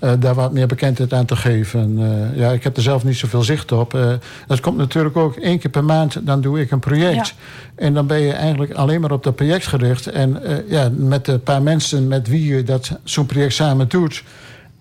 eh, 0.00 0.12
daar 0.18 0.34
wat 0.34 0.52
meer 0.52 0.66
bekendheid 0.66 1.12
aan 1.12 1.24
te 1.24 1.36
geven. 1.36 1.98
Eh, 1.98 2.38
ja, 2.38 2.50
ik 2.50 2.62
heb 2.62 2.76
er 2.76 2.82
zelf 2.82 3.04
niet 3.04 3.16
zoveel 3.16 3.42
zicht 3.42 3.72
op. 3.72 3.94
Eh, 3.94 4.12
dat 4.46 4.60
komt 4.60 4.76
natuurlijk 4.76 5.16
ook 5.16 5.36
één 5.36 5.58
keer 5.58 5.70
per 5.70 5.84
maand, 5.84 6.26
dan 6.26 6.40
doe 6.40 6.60
ik 6.60 6.70
een 6.70 6.78
project. 6.78 7.34
En 7.74 7.94
dan 7.94 8.06
ben 8.06 8.20
je 8.20 8.32
eigenlijk 8.32 8.72
alleen 8.72 9.00
maar 9.00 9.10
op 9.10 9.22
dat 9.22 9.34
project 9.34 9.66
gericht. 9.66 10.06
En 10.06 10.42
ja, 10.68 10.90
met 10.92 11.24
de 11.24 11.38
paar 11.38 11.62
mensen 11.62 12.08
met 12.08 12.28
wie 12.28 12.54
je 12.54 12.62
dat 12.62 12.98
zo'n 13.04 13.26
project 13.26 13.52
samen 13.52 13.88
doet. 13.88 14.22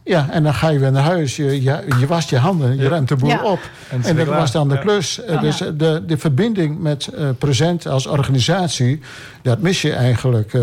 Ja, 0.09 0.27
en 0.29 0.43
dan 0.43 0.53
ga 0.53 0.69
je 0.69 0.79
weer 0.79 0.91
naar 0.91 1.03
huis. 1.03 1.35
Je, 1.35 1.61
je, 1.63 1.85
je 1.99 2.07
wast 2.07 2.29
je 2.29 2.37
handen, 2.37 2.75
je 2.75 2.81
Ja. 2.83 2.89
ruimt 2.89 3.07
de 3.07 3.15
boel 3.15 3.29
Ja. 3.29 3.43
op. 3.43 3.59
En 3.89 4.15
dat 4.15 4.25
klaar. 4.25 4.39
was 4.39 4.51
dan 4.51 4.69
de 4.69 4.75
Ja. 4.75 4.81
klus. 4.81 5.21
Eh, 5.23 5.33
Ja. 5.33 5.41
Dus 5.41 5.61
eh, 5.61 5.67
de, 5.77 6.03
de 6.07 6.17
verbinding 6.17 6.79
met 6.79 7.07
eh 7.07 7.29
Present 7.37 7.87
als 7.87 8.07
organisatie... 8.07 8.99
dat 9.41 9.59
mis 9.59 9.81
je 9.81 9.93
eigenlijk. 9.93 10.53
eh, 10.53 10.61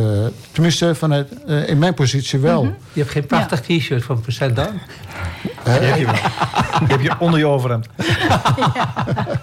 tenminste, 0.52 0.94
vanuit, 0.94 1.28
eh, 1.46 1.68
in 1.68 1.78
mijn 1.78 1.94
positie 1.94 2.38
wel. 2.38 2.62
Mhm. 2.64 2.72
Je 2.92 3.00
hebt 3.00 3.12
geen 3.12 3.26
prachtig 3.26 3.61
t-shirt 3.61 4.04
van 4.04 4.20
Percent 4.20 4.56
dan? 4.56 4.68
Die 5.64 5.72
heb 5.72 5.96
je 5.98 6.04
wel. 6.04 6.14
Die 6.78 6.88
heb 6.88 7.00
je 7.00 7.12
onder 7.18 7.38
je 7.38 7.46
overhemd. 7.46 7.87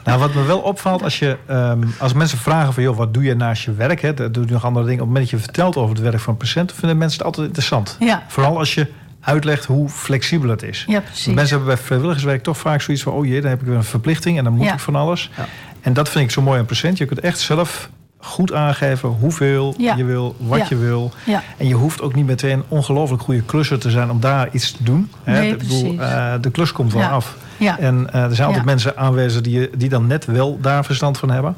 Nou, 0.04 0.20
wat 0.20 0.34
me 0.34 0.44
wel 0.44 0.60
opvalt, 0.60 1.04
als, 1.04 1.20
je, 1.20 1.38
ehm, 1.48 1.84
als 2.00 2.14
mensen 2.14 2.38
vragen 2.38 2.74
van... 2.74 2.84
joh, 2.84 2.98
wat 2.98 3.14
doe 3.14 3.24
je 3.24 3.36
naast 3.36 3.64
je 3.64 3.74
werk? 3.74 4.02
Hè, 4.02 4.14
dat 4.14 4.34
doe 4.34 4.46
je 4.46 4.52
nog 4.52 4.66
andere 4.66 4.86
dingen. 4.86 5.02
Op 5.02 5.08
het 5.08 5.16
moment 5.16 5.32
dat 5.32 5.40
je 5.40 5.46
vertelt 5.46 5.76
over 5.78 5.96
het 5.96 6.04
werk 6.04 6.20
van 6.20 6.38
patiënt... 6.38 6.72
vinden 6.74 6.98
mensen 6.98 7.18
het 7.18 7.26
altijd 7.28 7.46
interessant. 7.48 7.96
Ja. 8.00 8.24
Vooral 8.28 8.58
als 8.58 8.74
je 8.74 8.88
uitlegt 9.24 9.66
hoe 9.66 9.90
flexibel 9.90 10.50
het 10.50 10.64
is. 10.64 10.86
Ja, 10.88 11.00
precies. 11.00 11.24
Want 11.26 11.38
mensen 11.38 11.56
hebben 11.58 11.76
bij 11.76 11.84
vrijwilligerswerk 11.84 12.44
toch 12.44 12.58
vaak 12.58 12.82
zoiets 12.82 13.04
van... 13.04 13.14
oh 13.14 13.26
jee, 13.26 13.42
dan 13.42 13.50
heb 13.50 13.62
ik 13.62 13.68
weer 13.68 13.76
een 13.76 13.84
verplichting 13.84 14.38
en 14.38 14.44
dan 14.44 14.54
moet 14.54 14.66
Ja. 14.66 14.74
ik 14.74 14.80
van 14.80 14.96
alles. 14.96 15.30
Ja. 15.38 15.46
En 15.82 15.94
dat 15.94 16.10
vind 16.10 16.24
ik 16.26 16.32
zo 16.32 16.42
mooi 16.42 16.60
aan 16.60 16.66
patiënt. 16.66 16.98
Je 16.98 17.06
kunt 17.06 17.20
echt 17.20 17.40
zelf 17.40 17.90
goed 18.18 18.54
aangeven 18.54 19.10
hoeveel 19.10 19.74
Ja. 19.78 19.96
je 19.96 20.04
wil, 20.04 20.36
wat 20.40 20.60
Ja. 20.60 20.66
je 20.70 20.78
wil. 20.78 21.12
Ja. 21.26 21.44
En 21.58 21.68
je 21.68 21.74
hoeft 21.74 22.02
ook 22.02 22.16
niet 22.16 22.26
meteen 22.26 22.52
een 22.58 22.64
ongelooflijk 22.68 23.22
goede 23.22 23.42
klusser 23.42 23.80
te 23.80 23.90
zijn... 23.90 24.10
om 24.12 24.20
daar 24.20 24.50
iets 24.52 24.72
te 24.72 24.84
doen. 24.84 25.10
hè. 25.24 25.40
Nee, 25.40 25.52
Ik 25.52 25.58
bedoel, 25.58 26.00
eh, 26.00 26.34
de 26.42 26.52
klus 26.52 26.72
komt 26.72 26.94
wel 26.94 27.02
Ja. 27.02 27.10
af. 27.10 27.36
Ja. 27.58 27.80
En 27.80 28.08
eh, 28.14 28.24
er 28.24 28.36
zijn 28.36 28.48
altijd 28.48 28.66
Ja. 28.66 28.72
mensen 28.72 28.98
aanwezig 28.98 29.42
die, 29.42 29.70
die 29.78 29.90
dan 29.90 30.08
net 30.08 30.26
wel 30.26 30.58
daar 30.62 30.86
verstand 30.86 31.18
van 31.18 31.30
hebben. 31.32 31.56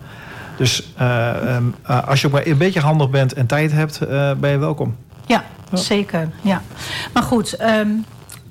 Dus 0.58 0.92
eh, 0.98 1.30
ehm, 1.56 1.64
eh, 1.84 2.08
als 2.08 2.22
je 2.22 2.28
ook 2.28 2.34
maar 2.34 2.46
een 2.46 2.58
beetje 2.58 2.80
handig 2.80 3.10
bent 3.10 3.34
en 3.34 3.46
tijd 3.46 3.72
hebt, 3.72 4.02
eh, 4.02 4.32
ben 4.40 4.50
je 4.52 4.58
welkom. 4.58 4.96
Ja, 5.26 5.44
zeker. 5.72 6.30
Ja. 6.42 6.62
Maar 7.14 7.24
goed, 7.24 7.54
ehm, 7.54 7.90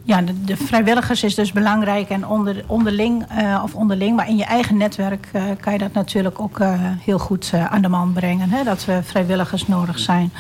ja, 0.04 0.22
de, 0.22 0.44
de 0.44 0.56
vrijwilligers 0.56 1.22
is 1.22 1.34
dus 1.34 1.52
belangrijk 1.52 2.08
en 2.08 2.26
onder, 2.26 2.64
onderling, 2.66 3.24
eh, 3.28 3.60
of 3.64 3.74
onderling, 3.74 4.16
maar 4.16 4.28
in 4.28 4.37
je 4.37 4.44
eigen 4.44 4.76
netwerk 4.76 5.28
eh, 5.32 5.42
kan 5.60 5.72
je 5.72 5.78
dat 5.78 5.92
natuurlijk 5.92 6.40
ook 6.40 6.60
eh, 6.60 6.72
heel 6.80 7.18
goed 7.18 7.52
aan 7.70 7.82
de 7.82 7.88
man 7.88 8.12
brengen. 8.12 8.50
Hè, 8.50 8.64
dat 8.64 8.84
we 8.84 9.00
vrijwilligers 9.02 9.66
nodig 9.66 9.98
zijn. 9.98 10.32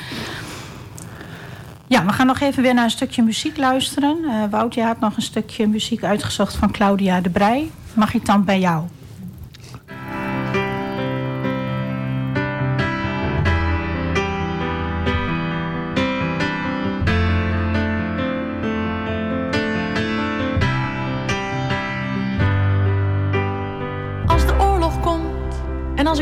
Ja, 1.86 2.04
we 2.04 2.12
gaan 2.12 2.26
nog 2.26 2.40
even 2.40 2.62
weer 2.62 2.74
naar 2.74 2.84
een 2.84 2.90
stukje 2.90 3.22
muziek 3.22 3.56
luisteren. 3.56 4.16
Wout, 4.50 4.74
je 4.74 4.82
had 4.82 5.00
nog 5.00 5.16
een 5.16 5.22
stukje 5.22 5.66
muziek 5.66 6.04
uitgezocht 6.04 6.54
van 6.54 6.70
Claudia 6.70 7.20
de 7.20 7.30
Brij. 7.30 7.70
Mag 7.94 8.14
ik 8.14 8.26
dan 8.26 8.44
bij 8.44 8.60
jou? 8.60 8.84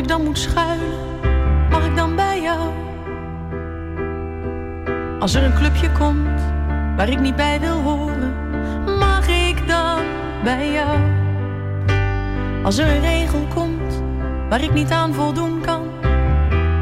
Ik 0.03 0.09
dan 0.09 0.23
moet 0.23 0.37
schuilen, 0.37 0.99
mag 1.69 1.85
ik 1.85 1.95
dan 1.95 2.15
bij 2.15 2.41
jou? 2.41 2.71
Als 5.19 5.33
er 5.33 5.43
een 5.43 5.53
clubje 5.53 5.91
komt 5.91 6.41
waar 6.95 7.09
ik 7.09 7.19
niet 7.19 7.35
bij 7.35 7.59
wil 7.59 7.81
horen, 7.81 8.33
mag 8.99 9.27
ik 9.27 9.67
dan 9.67 10.01
bij 10.43 10.71
jou? 10.71 10.99
Als 12.63 12.77
er 12.77 12.87
een 12.87 13.01
regel 13.01 13.47
komt 13.53 14.03
waar 14.49 14.61
ik 14.61 14.73
niet 14.73 14.91
aan 14.91 15.13
voldoen 15.13 15.61
kan, 15.61 15.87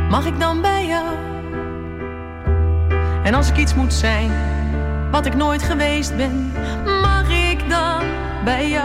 mag 0.09 0.26
ik 0.26 0.39
dan 0.39 0.61
bij 0.61 0.86
jou? 0.86 1.15
En 3.24 3.34
als 3.34 3.49
ik 3.49 3.57
iets 3.57 3.76
moet 3.76 3.93
zijn 3.93 4.32
wat 5.11 5.26
ik 5.26 5.36
nooit 5.36 5.63
geweest 5.63 6.17
ben, 6.17 6.51
mag 7.01 7.30
ik 7.51 7.69
dan 7.69 8.03
bij 8.43 8.69
jou? 8.69 8.81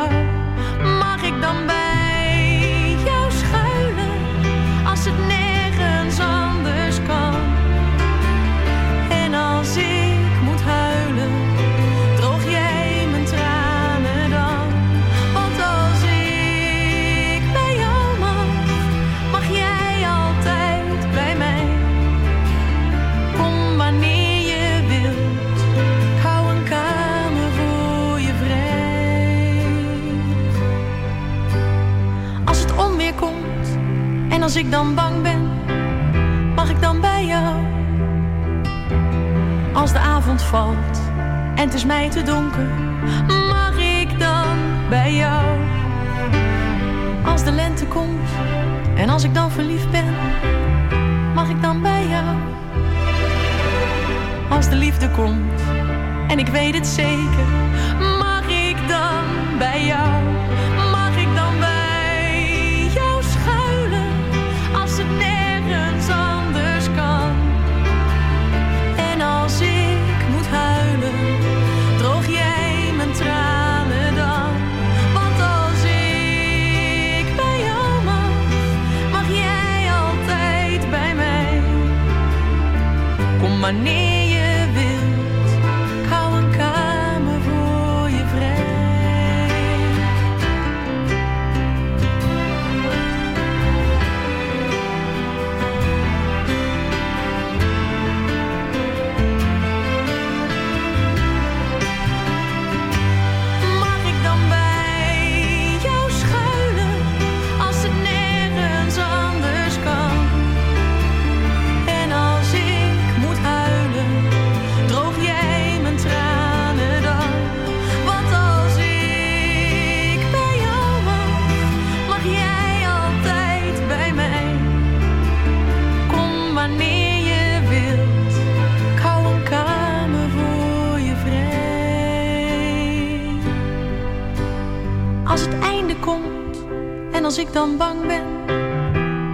Dan 137.57 137.77
bang 137.77 138.07
ben, 138.07 138.45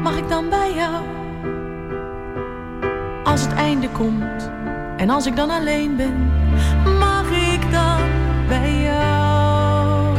mag 0.03 0.17
ik 0.17 0.29
dan 0.29 0.49
bij 0.49 0.75
jou? 0.75 1.05
Als 3.25 3.41
het 3.41 3.53
einde 3.53 3.89
komt 3.89 4.51
en 4.97 5.11
als 5.11 5.27
ik 5.27 5.37
dan 5.37 5.51
alleen 5.51 5.97
ben, 5.97 6.31
mag 6.99 7.31
ik 7.31 7.73
dan 7.73 8.01
bij 8.49 8.83
jou? 8.83 10.19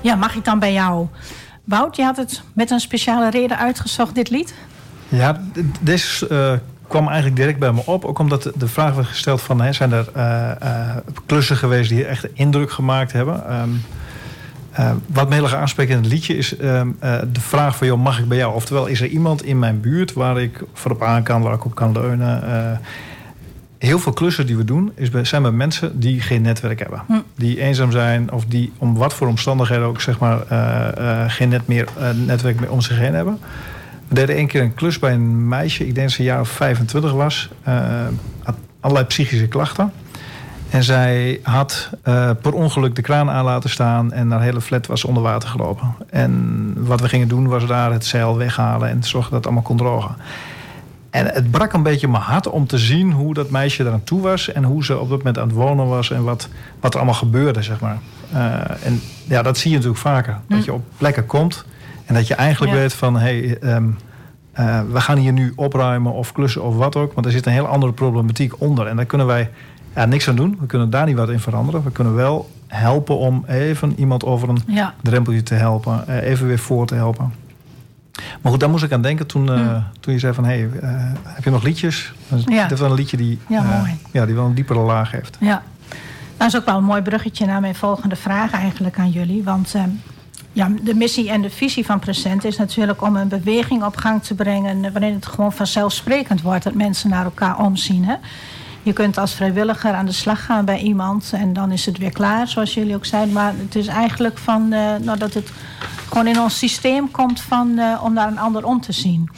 Ja, 0.00 0.14
mag 0.14 0.34
ik 0.34 0.44
dan 0.44 0.58
bij 0.58 0.72
jou? 0.72 1.06
Wout, 1.64 1.96
je 1.96 2.02
had 2.02 2.16
het 2.16 2.42
met 2.52 2.70
een 2.70 2.80
speciale 2.80 3.30
reden 3.30 3.58
uitgezocht, 3.58 4.14
dit 4.14 4.30
lied? 4.30 4.54
Ja, 5.08 5.40
deze 5.80 6.60
kwam 6.90 7.06
eigenlijk 7.06 7.36
direct 7.36 7.58
bij 7.58 7.72
me 7.72 7.82
op. 7.84 8.04
Ook 8.04 8.18
omdat 8.18 8.50
de- 8.56 8.68
vraag 8.68 8.94
werd 8.94 9.06
gesteld 9.06 9.40
van... 9.40 9.60
Hè, 9.60 9.72
zijn 9.72 9.92
er 9.92 10.08
eh, 10.14 10.50
eh, 10.50 10.96
klussen 11.26 11.56
geweest 11.56 11.88
die 11.88 12.04
echt 12.04 12.26
indruk 12.32 12.70
gemaakt 12.70 13.12
hebben? 13.12 13.46
Ehm, 13.46 13.68
eh, 14.70 14.90
wat 15.06 15.28
me 15.28 15.34
heel 15.34 15.44
erg 15.44 15.54
aanspreekt 15.54 15.90
in 15.90 15.96
het 15.96 16.06
liedje 16.06 16.36
is 16.36 16.56
ehm, 16.56 16.88
eh, 16.98 17.18
de 17.32 17.40
vraag 17.40 17.76
van... 17.76 17.86
Joh, 17.86 18.02
mag 18.02 18.18
ik 18.18 18.28
bij 18.28 18.36
jou? 18.36 18.54
Oftewel, 18.54 18.86
is 18.86 19.00
er 19.00 19.06
iemand 19.06 19.42
in 19.42 19.58
mijn 19.58 19.80
buurt 19.80 20.12
waar 20.12 20.40
ik 20.40 20.62
voorop 20.72 21.02
aan 21.02 21.22
kan... 21.22 21.42
waar 21.42 21.54
ik 21.54 21.64
op 21.64 21.74
kan 21.74 21.92
leunen? 21.92 22.80
Heel 23.78 23.98
veel 23.98 24.12
klussen 24.12 24.46
die 24.46 24.56
we 24.56 24.64
doen 24.64 24.92
is 24.94 25.10
bij, 25.10 25.24
zijn 25.24 25.42
bij 25.42 25.50
mensen 25.50 26.00
die 26.00 26.20
geen 26.20 26.42
netwerk 26.42 26.78
hebben. 26.78 27.02
Hm. 27.06 27.12
Die 27.36 27.60
eenzaam 27.60 27.90
zijn 27.90 28.32
of 28.32 28.44
die 28.44 28.72
om 28.78 28.96
wat 28.96 29.14
voor 29.14 29.28
omstandigheden 29.28 29.86
ook... 29.86 30.00
zeg 30.00 30.18
maar, 30.18 30.38
geen 31.30 31.48
net 31.48 31.66
meer, 31.66 31.88
netwerk 32.26 32.60
meer 32.60 32.70
om 32.70 32.80
zich 32.80 32.98
heen 32.98 33.14
hebben... 33.14 33.38
We 34.10 34.16
deden 34.16 34.36
één 34.36 34.46
keer 34.46 34.62
een 34.62 34.74
klus 34.74 34.98
bij 34.98 35.12
een 35.12 35.48
meisje, 35.48 35.86
ik 35.86 35.94
denk 35.94 36.06
dat 36.06 36.16
ze 36.16 36.20
een 36.20 36.26
jaar 36.26 36.40
of 36.40 36.48
25 36.48 37.12
was. 37.12 37.50
eh, 37.62 38.06
had 38.42 38.54
allerlei 38.80 39.06
psychische 39.06 39.48
klachten. 39.48 39.92
En 40.70 40.82
zij 40.82 41.40
had 41.42 41.90
eh, 42.02 42.30
per 42.42 42.52
ongeluk 42.52 42.96
de 42.96 43.02
kraan 43.02 43.30
aan 43.30 43.44
laten 43.44 43.70
staan 43.70 44.12
en 44.12 44.30
haar 44.30 44.40
hele 44.42 44.60
flat 44.60 44.86
was 44.86 45.04
onder 45.04 45.22
water 45.22 45.48
gelopen. 45.48 45.94
En 46.10 46.74
wat 46.76 47.00
we 47.00 47.08
gingen 47.08 47.28
doen 47.28 47.48
was 47.48 47.66
daar 47.66 47.92
het 47.92 48.04
zeil 48.04 48.36
weghalen 48.36 48.88
en 48.88 49.02
zorgen 49.04 49.30
dat 49.30 49.38
het 49.38 49.46
allemaal 49.46 49.64
kon 49.64 49.76
drogen. 49.76 50.14
En 51.10 51.26
het 51.26 51.50
brak 51.50 51.72
een 51.72 51.82
beetje 51.82 52.08
mijn 52.08 52.22
hart 52.22 52.48
om 52.48 52.66
te 52.66 52.78
zien 52.78 53.12
hoe 53.12 53.34
dat 53.34 53.50
meisje 53.50 53.84
eraan 53.84 54.04
toe 54.04 54.20
was 54.20 54.52
en 54.52 54.64
hoe 54.64 54.84
ze 54.84 54.98
op 54.98 55.08
dat 55.08 55.18
moment 55.18 55.38
aan 55.38 55.46
het 55.46 55.56
wonen 55.56 55.86
was 55.86 56.10
en 56.10 56.24
wat, 56.24 56.48
wat 56.80 56.92
er 56.92 56.98
allemaal 56.98 57.18
gebeurde, 57.18 57.62
zeg 57.62 57.80
maar. 57.80 57.98
Eh, 58.32 58.86
en 58.86 59.00
ja, 59.24 59.42
dat 59.42 59.58
zie 59.58 59.70
je 59.70 59.76
natuurlijk 59.76 60.02
vaker. 60.02 60.38
Dat 60.48 60.64
je 60.64 60.72
op 60.72 60.82
plekken 60.96 61.26
komt 61.26 61.64
en 62.10 62.16
dat 62.16 62.26
je 62.26 62.34
eigenlijk 62.34 62.72
Ja. 62.72 62.78
weet 62.78 62.92
van 62.94 63.14
hé, 63.16 63.20
hey, 63.46 63.58
ehm, 63.58 63.84
eh, 64.52 64.80
we 64.92 65.00
gaan 65.00 65.18
hier 65.18 65.32
nu 65.32 65.52
opruimen 65.56 66.12
of 66.12 66.32
klussen 66.32 66.62
of 66.62 66.74
wat 66.76 66.96
ook. 66.96 67.12
Want 67.12 67.26
er 67.26 67.32
zit 67.32 67.46
een 67.46 67.52
heel 67.52 67.66
andere 67.66 67.92
problematiek 67.92 68.60
onder. 68.60 68.86
En 68.86 68.96
daar 68.96 69.04
kunnen 69.04 69.26
wij 69.26 69.50
ja, 69.94 70.04
niks 70.04 70.28
aan 70.28 70.36
doen. 70.36 70.56
We 70.60 70.66
kunnen 70.66 70.90
daar 70.90 71.06
niet 71.06 71.16
wat 71.16 71.28
in 71.30 71.40
veranderen. 71.40 71.82
We 71.84 71.90
kunnen 71.90 72.14
wel 72.14 72.50
helpen 72.66 73.16
om 73.18 73.44
even 73.48 73.94
iemand 73.98 74.24
over 74.24 74.48
een 74.48 74.62
Ja. 74.66 74.94
drempeltje 75.02 75.42
te 75.42 75.54
helpen. 75.54 76.08
eh, 76.08 76.30
even 76.30 76.46
weer 76.46 76.58
voor 76.58 76.86
te 76.86 76.94
helpen. 76.94 77.32
Maar 78.40 78.50
goed, 78.52 78.60
daar 78.60 78.70
moest 78.70 78.84
ik 78.84 78.92
aan 78.92 79.02
denken 79.02 79.26
toen, 79.26 79.52
eh, 79.52 79.76
toen 80.00 80.12
je 80.12 80.18
zei 80.18 80.34
van... 80.34 80.44
hé, 80.44 80.50
hey, 80.50 80.68
heb 81.24 81.44
je 81.44 81.50
nog 81.50 81.62
liedjes? 81.62 82.12
Dat 82.28 82.42
Ja. 82.46 82.70
is 82.70 82.80
wel 82.80 82.90
een 82.90 82.96
liedje 82.96 83.16
die, 83.16 83.38
Ja, 83.48 83.62
mooi. 83.62 83.98
ja, 84.10 84.26
die 84.26 84.34
wel 84.34 84.44
een 84.46 84.54
diepere 84.54 84.78
laag 84.78 85.10
heeft. 85.10 85.36
Ja, 85.40 85.62
dat 86.36 86.48
is 86.48 86.56
ook 86.56 86.64
wel 86.64 86.76
een 86.76 86.84
mooi 86.84 87.02
bruggetje 87.02 87.46
naar 87.46 87.60
mijn 87.60 87.74
volgende 87.74 88.16
vraag 88.16 88.52
eigenlijk 88.52 88.98
aan 88.98 89.10
jullie. 89.10 89.44
Want 89.44 89.74
ehm, 89.74 89.88
ja, 90.52 90.70
de 90.82 90.94
missie 90.94 91.30
en 91.30 91.42
de 91.42 91.50
visie 91.50 91.84
van 91.84 91.98
Present 91.98 92.44
is 92.44 92.56
natuurlijk 92.56 93.02
om 93.02 93.16
een 93.16 93.28
beweging 93.28 93.84
op 93.84 93.96
gang 93.96 94.22
te 94.22 94.34
brengen... 94.34 94.84
eh, 94.84 94.90
waarin 94.92 95.14
het 95.14 95.26
gewoon 95.26 95.52
vanzelfsprekend 95.52 96.42
wordt 96.42 96.64
dat 96.64 96.74
mensen 96.74 97.10
naar 97.10 97.24
elkaar 97.24 97.58
omzien. 97.58 98.04
Hè? 98.04 98.14
Je 98.82 98.92
kunt 98.92 99.18
als 99.18 99.34
vrijwilliger 99.34 99.92
aan 99.92 100.06
de 100.06 100.12
slag 100.12 100.44
gaan 100.44 100.64
bij 100.64 100.78
iemand 100.78 101.32
en 101.34 101.52
dan 101.52 101.72
is 101.72 101.86
het 101.86 101.98
weer 101.98 102.12
klaar, 102.12 102.48
zoals 102.48 102.74
jullie 102.74 102.94
ook 102.94 103.04
zeiden. 103.04 103.34
Maar 103.34 103.54
het 103.56 103.74
is 103.74 103.86
eigenlijk 103.86 104.38
van 104.38 104.72
eh, 104.72 104.96
nou, 105.00 105.18
dat 105.18 105.34
het 105.34 105.52
gewoon 106.08 106.26
in 106.26 106.40
ons 106.40 106.58
systeem 106.58 107.10
komt 107.10 107.40
van, 107.40 107.78
eh, 107.78 108.00
om 108.04 108.12
naar 108.12 108.28
een 108.28 108.38
ander 108.38 108.64
om 108.64 108.80
te 108.80 108.92
zien. 108.92 109.30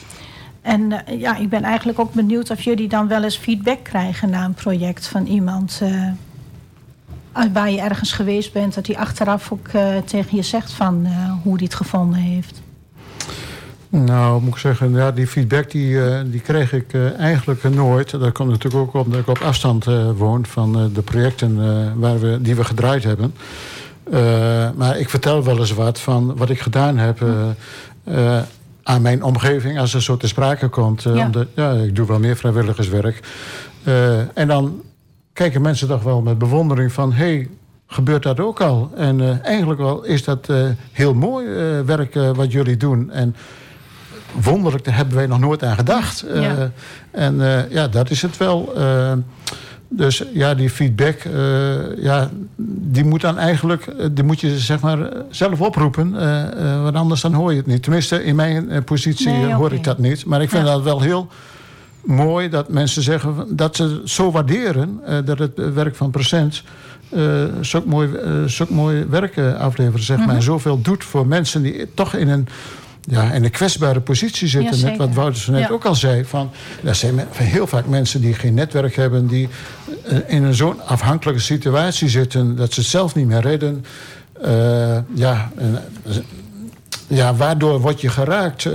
En 0.62 1.02
ja, 1.18 1.36
ik 1.36 1.48
ben 1.48 1.62
eigenlijk 1.62 1.98
ook 1.98 2.12
benieuwd 2.12 2.50
of 2.50 2.62
jullie 2.62 2.88
dan 2.88 3.08
wel 3.08 3.22
eens 3.22 3.36
feedback 3.36 3.82
krijgen 3.82 4.30
na 4.30 4.44
een 4.44 4.54
project 4.54 5.08
van 5.08 5.26
iemand 5.26 5.80
waar 7.52 7.70
je 7.70 7.80
ergens 7.80 8.12
geweest 8.12 8.52
bent, 8.52 8.74
dat 8.74 8.86
hij 8.86 8.96
achteraf 8.96 9.52
ook 9.52 9.68
eh, 9.68 9.96
tegen 10.04 10.36
je 10.36 10.42
zegt 10.42 10.72
van 10.72 11.00
eh, 11.04 11.12
hoe 11.42 11.54
hij 11.54 11.64
het 11.64 11.74
gevonden 11.74 12.18
heeft. 12.20 12.60
Nou, 13.88 14.42
moet 14.42 14.52
ik 14.54 14.58
zeggen, 14.60 14.92
ja, 14.94 15.10
die 15.10 15.26
feedback 15.26 15.70
die, 15.70 16.04
eh, 16.04 16.20
die 16.26 16.40
kreeg 16.40 16.72
ik 16.72 16.92
eh, 16.92 17.18
eigenlijk 17.18 17.62
nooit. 17.74 18.10
Dat 18.10 18.32
komt 18.32 18.50
natuurlijk 18.50 18.82
ook 18.96 19.04
omdat 19.04 19.20
ik 19.20 19.28
op 19.28 19.38
afstand 19.38 19.86
eh, 19.86 20.10
woon 20.16 20.46
van 20.46 20.78
eh, 20.78 20.84
de 20.94 21.02
projecten 21.02 21.56
eh, 21.60 21.92
waar 22.00 22.20
we, 22.20 22.38
die 22.42 22.54
we 22.54 22.64
gedraaid 22.64 23.04
hebben. 23.04 23.34
Eh, 24.10 24.20
maar 24.76 24.98
ik 24.98 25.08
vertel 25.10 25.44
wel 25.44 25.58
eens 25.58 25.72
wat 25.74 26.00
van 26.00 26.36
wat 26.36 26.50
ik 26.50 26.60
gedaan 26.60 26.98
heb 26.98 27.22
eh, 27.22 28.36
eh, 28.36 28.42
aan 28.82 29.02
mijn 29.02 29.22
omgeving 29.22 29.78
als 29.78 29.94
er 29.94 30.02
zo 30.02 30.16
te 30.16 30.28
sprake 30.28 30.68
komt. 30.68 31.04
eh, 31.06 31.14
Ja. 31.14 31.24
Omdat, 31.24 31.46
ja, 31.54 31.70
ik 31.72 31.96
doe 31.96 32.06
wel 32.06 32.18
meer 32.18 32.36
vrijwilligerswerk. 32.36 33.20
Eh, 33.84 34.18
en 34.38 34.48
dan 34.48 34.80
kijken 35.32 35.62
mensen 35.62 35.88
toch 35.88 36.02
wel 36.02 36.20
met 36.22 36.38
bewondering 36.38 36.92
van... 36.92 37.12
hey, 37.12 37.48
gebeurt 37.92 38.22
dat 38.22 38.40
ook 38.40 38.60
al? 38.60 38.90
En 38.96 39.20
eh, 39.20 39.44
eigenlijk 39.44 39.80
wel 39.80 40.04
is 40.04 40.24
dat 40.24 40.48
eh, 40.48 40.64
heel 40.92 41.14
mooi 41.14 41.46
eh, 41.46 41.80
werk 41.80 42.14
wat 42.14 42.52
jullie 42.52 42.76
doen. 42.76 43.10
En 43.10 43.36
wonderlijk, 44.42 44.84
daar 44.84 44.96
hebben 44.96 45.14
wij 45.14 45.26
nog 45.26 45.38
nooit 45.38 45.64
aan 45.64 45.76
gedacht. 45.76 46.24
Ja. 46.34 46.70
en 47.10 47.66
ja, 47.70 47.88
dat 47.88 48.10
is 48.10 48.22
het 48.22 48.36
wel. 48.36 48.74
Dus 49.88 50.24
ja, 50.32 50.54
die 50.54 50.70
feedback, 50.70 51.22
ja, 51.96 52.30
die 52.66 53.04
moet 53.04 53.20
dan 53.20 53.38
eigenlijk, 53.38 53.94
die 54.12 54.24
moet 54.24 54.40
je 54.40 54.58
zeg 54.58 54.80
maar 54.80 55.08
zelf 55.30 55.60
oproepen. 55.60 56.12
want 56.82 56.96
anders 56.96 57.20
dan 57.20 57.34
hoor 57.34 57.50
je 57.50 57.56
het 57.56 57.66
niet. 57.66 57.82
Tenminste, 57.82 58.24
in 58.24 58.36
mijn 58.36 58.84
positie 58.84 59.28
Nee, 59.28 59.54
hoor 59.54 59.72
ik 59.72 59.84
dat 59.84 59.98
niet. 59.98 60.24
Maar 60.24 60.42
ik 60.42 60.50
vind 60.50 60.66
Ja. 60.66 60.72
dat 60.72 60.82
wel 60.82 61.00
heel 61.00 61.28
mooi 62.04 62.48
dat 62.48 62.68
mensen 62.68 63.02
zeggen 63.02 63.56
dat 63.56 63.76
ze 63.76 64.02
zo 64.04 64.30
waarderen 64.30 65.00
eh, 65.06 65.18
dat 65.24 65.38
het 65.38 65.58
eh, 65.58 65.68
werk 65.70 65.96
van 65.96 66.10
Procent 66.10 66.62
eh 67.10 67.44
zulk, 67.60 67.84
mooi, 67.84 68.14
eh, 68.14 68.30
zulk 68.46 68.70
mooi 68.70 69.04
werk 69.08 69.36
eh, 69.36 69.54
afleveren, 69.54 70.02
zeg 70.04 70.16
Mhm. 70.16 70.26
maar. 70.26 70.36
En 70.36 70.42
zoveel 70.42 70.80
doet 70.80 71.04
voor 71.04 71.26
mensen 71.26 71.62
die 71.62 71.86
toch 71.94 72.14
in 72.14 72.28
een, 72.28 72.46
ja, 73.00 73.32
in 73.32 73.44
een 73.44 73.50
kwetsbare 73.50 74.00
positie 74.00 74.48
zitten. 74.48 74.78
Ja, 74.78 74.84
net 74.88 74.96
wat. 74.98 75.14
Wouter 75.14 75.40
zo 75.40 75.52
net 75.52 75.60
Ja. 75.60 75.68
ook 75.68 75.84
al 75.84 75.94
zei. 75.94 76.24
Van, 76.24 76.50
er 76.84 76.94
zijn 76.94 77.20
heel 77.32 77.66
vaak 77.66 77.86
mensen 77.86 78.20
die 78.20 78.34
geen 78.34 78.54
netwerk 78.54 78.94
hebben, 78.96 79.26
die 79.26 79.48
eh, 80.08 80.18
in 80.26 80.42
een 80.42 80.54
zo'n 80.54 80.80
afhankelijke 80.86 81.40
situatie 81.40 82.08
zitten 82.08 82.56
dat 82.56 82.72
ze 82.72 82.80
het 82.80 82.88
zelf 82.88 83.14
niet 83.14 83.26
meer 83.26 83.40
redden. 83.40 83.84
Eh, 84.42 84.98
ja, 85.14 85.50
en, 85.56 85.82
eh, 86.06 86.16
ja, 87.06 87.34
waardoor 87.34 87.80
word 87.80 88.00
je 88.00 88.08
geraakt? 88.08 88.64
Eh, 88.64 88.72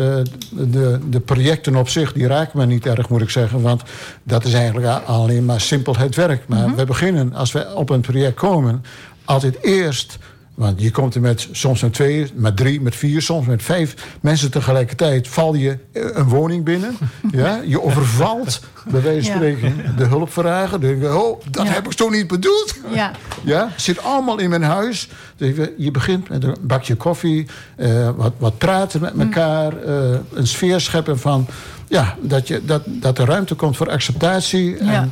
de, 0.52 1.00
de 1.10 1.20
projecten 1.20 1.76
op 1.76 1.90
zich, 1.90 2.14
die 2.14 2.28
raken 2.28 2.60
me 2.60 2.66
niet 2.66 2.86
erg, 2.86 3.10
moet 3.10 3.22
ik 3.22 3.30
zeggen. 3.30 3.62
Want 3.62 3.82
dat 4.24 4.46
is 4.46 4.54
eigenlijk 4.54 4.88
alleen 5.06 5.46
maar 5.46 5.62
simpel 5.62 5.98
het 5.98 6.16
werk. 6.16 6.48
Maar 6.48 6.76
we 6.76 6.86
beginnen, 6.86 7.34
als 7.34 7.52
we 7.52 7.76
op 7.76 7.90
een 7.90 8.02
project 8.02 8.36
komen... 8.36 8.84
altijd 9.26 9.64
eerst... 9.64 10.18
Want 10.58 10.82
je 10.82 10.92
komt 10.92 11.16
er 11.16 11.22
met 11.22 11.48
soms 11.52 11.82
met 11.82 11.94
twee, 11.94 12.32
met 12.36 12.58
drie, 12.58 12.82
met 12.82 12.96
vier, 12.96 13.22
soms 13.22 13.48
met 13.48 13.64
vijf 13.64 13.94
mensen 14.22 14.52
tegelijkertijd. 14.52 15.28
Val 15.28 15.54
je 15.54 15.78
eh, 15.92 16.04
een 16.14 16.24
woning 16.30 16.64
binnen. 16.64 16.98
Ja? 17.32 17.62
Je 17.66 17.82
overvalt, 17.82 18.60
bij 18.92 19.02
wijze 19.02 19.32
van 19.32 19.42
Ja. 19.42 19.56
spreken, 19.56 19.96
de 19.98 20.04
hulpvragen. 20.06 20.82
Dan 20.82 20.90
denk 20.90 21.02
je, 21.02 21.18
oh, 21.18 21.42
dat 21.52 21.66
Ja. 21.68 21.72
heb 21.74 21.86
ik 21.86 21.98
zo 21.98 22.10
niet 22.10 22.28
bedoeld. 22.28 22.76
Ja, 22.94 23.12
Ja, 23.44 23.68
het 23.72 23.82
zit 23.82 24.04
allemaal 24.04 24.40
in 24.40 24.50
mijn 24.50 24.64
huis. 24.64 25.10
Dus 25.36 25.56
je- 25.78 25.92
begint 25.92 26.30
met 26.30 26.44
een 26.44 26.56
bakje 26.62 26.96
koffie, 26.96 27.46
eh, 27.76 28.10
wat, 28.16 28.34
wat 28.38 28.58
praten 28.58 29.02
met 29.02 29.14
elkaar, 29.20 29.78
eh, 29.84 30.18
een 30.34 30.48
sfeer 30.48 30.80
scheppen 30.82 31.20
van 31.20 31.48
ja, 31.88 32.16
dat, 32.22 32.48
je, 32.48 32.66
dat, 32.66 32.82
dat 32.86 33.18
er 33.18 33.26
ruimte 33.26 33.56
komt 33.56 33.78
voor 33.78 33.90
acceptatie. 33.90 34.78
En, 34.78 35.12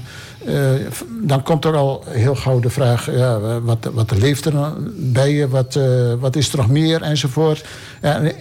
f- 0.91 1.05
dan 1.21 1.43
komt 1.43 1.65
er 1.65 1.75
al 1.75 2.03
heel 2.07 2.35
gauw 2.35 2.59
de 2.59 2.69
vraag: 2.69 3.11
ja, 3.11 3.61
wat, 3.61 3.89
wat 3.93 4.17
leeft 4.17 4.45
er 4.45 4.73
bij 4.95 5.31
je, 5.33 5.47
wat, 5.47 5.75
eh, 5.75 6.13
wat 6.19 6.35
is 6.35 6.51
er 6.51 6.57
nog 6.57 6.69
meer 6.69 7.01
enzovoort. 7.01 7.65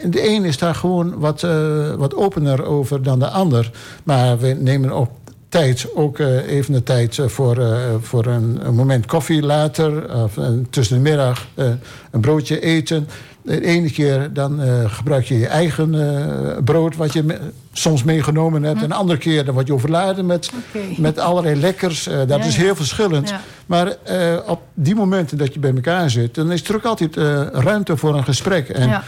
De 0.06 0.28
een 0.28 0.44
is 0.44 0.58
daar 0.58 0.74
gewoon 0.74 1.18
wat, 1.18 1.42
eh, 1.42 1.94
wat 1.94 2.14
opener 2.14 2.64
over 2.64 3.02
dan 3.02 3.18
de 3.18 3.28
ander. 3.28 3.70
Maar 4.04 4.38
we 4.38 4.56
nemen 4.60 4.96
op 4.96 5.10
tijd, 5.48 5.86
ook 5.94 6.18
eh, 6.18 6.48
even 6.48 6.72
de 6.72 6.82
tijd 6.82 7.18
eh, 7.18 7.26
voor, 7.26 7.58
eh, 7.58 7.76
voor 8.00 8.26
een, 8.26 8.58
een 8.66 8.74
moment 8.74 9.06
koffie 9.06 9.42
later, 9.42 10.14
of 10.24 10.38
eh, 10.38 10.48
tussen 10.70 10.96
de 10.96 11.02
middag 11.02 11.46
eh, 11.54 11.66
een 12.10 12.20
broodje 12.20 12.60
eten. 12.60 13.08
De 13.44 13.64
ene 13.64 13.90
keer 13.90 14.32
dan 14.32 14.60
eh, 14.62 14.68
gebruik 14.86 15.24
je 15.24 15.38
je 15.38 15.46
eigen 15.46 15.94
eh, 16.18 16.56
brood, 16.64 16.96
wat 16.96 17.12
je 17.12 17.22
me- 17.22 17.38
soms 17.72 18.02
meegenomen 18.02 18.62
hebt. 18.62 18.82
En 18.82 18.88
de 18.88 18.94
andere 18.94 19.18
keer 19.18 19.44
dan 19.44 19.54
word 19.54 19.66
je 19.66 19.72
overladen 19.72 20.26
met, 20.26 20.50
met 20.96 21.18
allerlei 21.18 21.60
lekkers. 21.60 22.06
Eh, 22.06 22.16
dat 22.18 22.28
Ja, 22.28 22.44
is 22.44 22.56
ja. 22.56 22.62
heel 22.62 22.74
verschillend. 22.74 23.28
Ja. 23.28 23.40
Maar 23.66 23.86
eh, 24.02 24.36
op 24.46 24.60
die 24.74 24.94
momenten 24.94 25.38
dat 25.38 25.54
je 25.54 25.60
bij 25.60 25.74
elkaar 25.74 26.10
zit, 26.10 26.34
dan 26.34 26.52
is 26.52 26.68
er 26.68 26.74
ook 26.74 26.84
altijd 26.84 27.16
ruimte 27.52 27.96
voor 27.96 28.14
een 28.16 28.24
gesprek. 28.24 28.68
En 28.68 29.02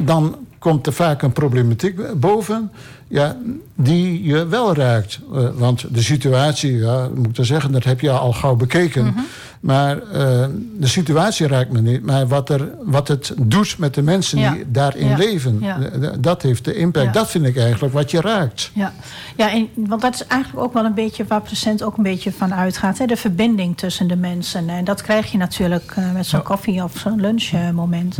dan 0.00 0.36
komt 0.58 0.86
er 0.86 0.92
vaak 0.92 1.22
een 1.22 1.32
problematiek 1.32 2.18
boven 2.20 2.70
ja, 3.08 3.36
die 3.76 4.22
je 4.24 4.46
wel 4.46 4.74
raakt. 4.74 5.18
Want 5.54 5.94
de 5.94 6.02
situatie, 6.02 6.76
ja, 6.76 7.08
moet 7.14 7.26
ik 7.26 7.34
dan 7.34 7.44
zeggen, 7.44 7.72
dat 7.72 7.84
heb 7.84 8.00
je 8.00 8.10
al 8.10 8.32
gauw 8.32 8.54
bekeken. 8.56 9.14
Maar 9.62 9.98
eh, 10.02 10.44
de 10.78 10.86
situatie 10.86 11.46
raakt 11.46 11.70
me 11.72 11.80
niet. 11.80 12.02
Maar 12.02 12.26
wat, 12.28 12.48
er, 12.50 12.68
wat 12.84 13.08
het 13.08 13.34
doet 13.42 13.78
met 13.78 13.94
de 13.94 14.02
mensen 14.02 14.38
Ja. 14.38 14.52
die 14.52 14.64
daarin 14.70 15.08
Ja. 15.08 15.16
leven... 15.16 15.58
Ja. 15.60 15.78
d- 15.78 16.02
d- 16.02 16.22
dat 16.22 16.42
heeft 16.42 16.64
de 16.64 16.74
impact. 16.74 17.14
Dat 17.14 17.30
vind 17.30 17.44
ik 17.46 17.56
eigenlijk 17.56 17.94
wat 17.94 18.10
je 18.10 18.20
raakt. 18.20 18.70
Ja, 18.74 18.92
ja 19.36 19.50
en, 19.52 19.68
want 19.74 20.00
dat 20.02 20.14
is 20.14 20.26
eigenlijk 20.26 20.62
ook 20.64 20.72
wel 20.72 20.84
een 20.84 20.94
beetje 20.94 21.24
waar 21.28 21.40
Present 21.40 21.82
ook 21.82 21.96
een 21.96 22.02
beetje 22.02 22.32
van 22.32 22.54
uitgaat. 22.54 22.98
Hè? 22.98 23.06
De 23.06 23.16
verbinding 23.16 23.76
tussen 23.76 24.06
de 24.06 24.16
mensen. 24.16 24.68
En 24.68 24.84
dat 24.84 25.02
krijg 25.02 25.32
je 25.32 25.38
natuurlijk 25.38 25.92
eh, 25.96 26.12
met 26.12 26.26
zo'n 26.26 26.42
koffie- 26.42 26.82
of 26.82 26.98
zo'n 26.98 27.20
lunchmoment. 27.20 28.18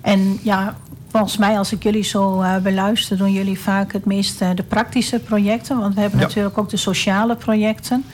En 0.00 0.38
ja, 0.42 0.76
volgens 1.10 1.36
mij, 1.36 1.58
als 1.58 1.72
ik 1.72 1.82
jullie 1.82 2.04
zo 2.04 2.40
eh, 2.40 2.56
beluister, 2.56 3.16
doen 3.16 3.32
jullie 3.32 3.58
vaak 3.60 3.92
het 3.92 4.04
meest 4.04 4.40
eh, 4.40 4.48
de 4.54 4.62
praktische 4.62 5.18
projecten. 5.18 5.78
Want 5.78 5.94
we 5.94 6.00
hebben 6.00 6.20
Ja. 6.20 6.26
natuurlijk 6.26 6.58
ook 6.58 6.68
de 6.70 6.76
sociale 6.76 7.36
projecten. 7.36 8.04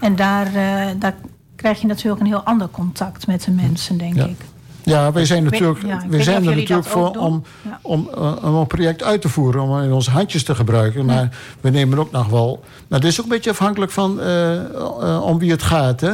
En 0.00 0.16
daar, 0.16 0.46
eh, 0.46 0.86
daar 0.98 1.14
krijg 1.60 1.80
je 1.80 1.86
natuurlijk 1.86 2.20
een 2.20 2.26
heel 2.26 2.42
ander 2.42 2.68
contact 2.70 3.26
met 3.26 3.44
de 3.44 3.50
mensen, 3.50 3.98
denk 3.98 4.14
Ja. 4.16 4.24
ik. 4.24 4.40
Ja, 4.82 5.12
wij 5.12 5.24
zijn 5.24 5.44
natuurlijk, 5.44 5.86
ja, 5.86 6.02
wij 6.08 6.22
zijn 6.22 6.36
er 6.36 6.42
natuurlijk 6.42 6.68
dat 6.68 6.86
voor 6.86 7.12
doen. 7.12 7.22
om, 7.22 7.44
Ja. 7.62 7.78
om, 7.82 8.10
eh, 8.14 8.36
om 8.42 8.54
een 8.54 8.66
project 8.66 9.02
uit 9.02 9.20
te 9.20 9.28
voeren, 9.28 9.62
om 9.62 9.80
in 9.80 9.92
onze 9.92 10.10
handjes 10.10 10.44
te 10.44 10.54
gebruiken. 10.54 11.04
Maar 11.04 11.28
we 11.60 11.70
nemen 11.70 11.98
ook 11.98 12.10
nog 12.10 12.28
wel. 12.28 12.64
Nou, 12.88 13.02
dit 13.02 13.10
is 13.10 13.18
ook 13.18 13.24
een 13.24 13.30
beetje 13.32 13.50
afhankelijk 13.50 13.92
van 13.92 14.20
eh, 14.20 14.56
eh, 14.56 15.22
om 15.22 15.38
wie 15.38 15.50
het 15.50 15.62
gaat. 15.62 16.00
Hè? 16.00 16.12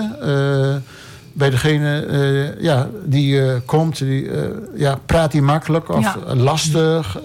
Bij 1.33 1.51
degene 1.51 2.57
ja, 2.61 2.89
die 3.05 3.61
komt, 3.61 3.99
die, 3.99 4.31
ja, 4.77 4.99
praat 5.07 5.33
hij 5.33 5.41
makkelijk 5.41 5.89
of 5.89 6.17
lastig. 6.35 7.19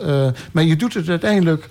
maar 0.51 0.63
je 0.63 0.76
doet 0.76 0.93
het 0.93 1.09
uiteindelijk 1.09 1.67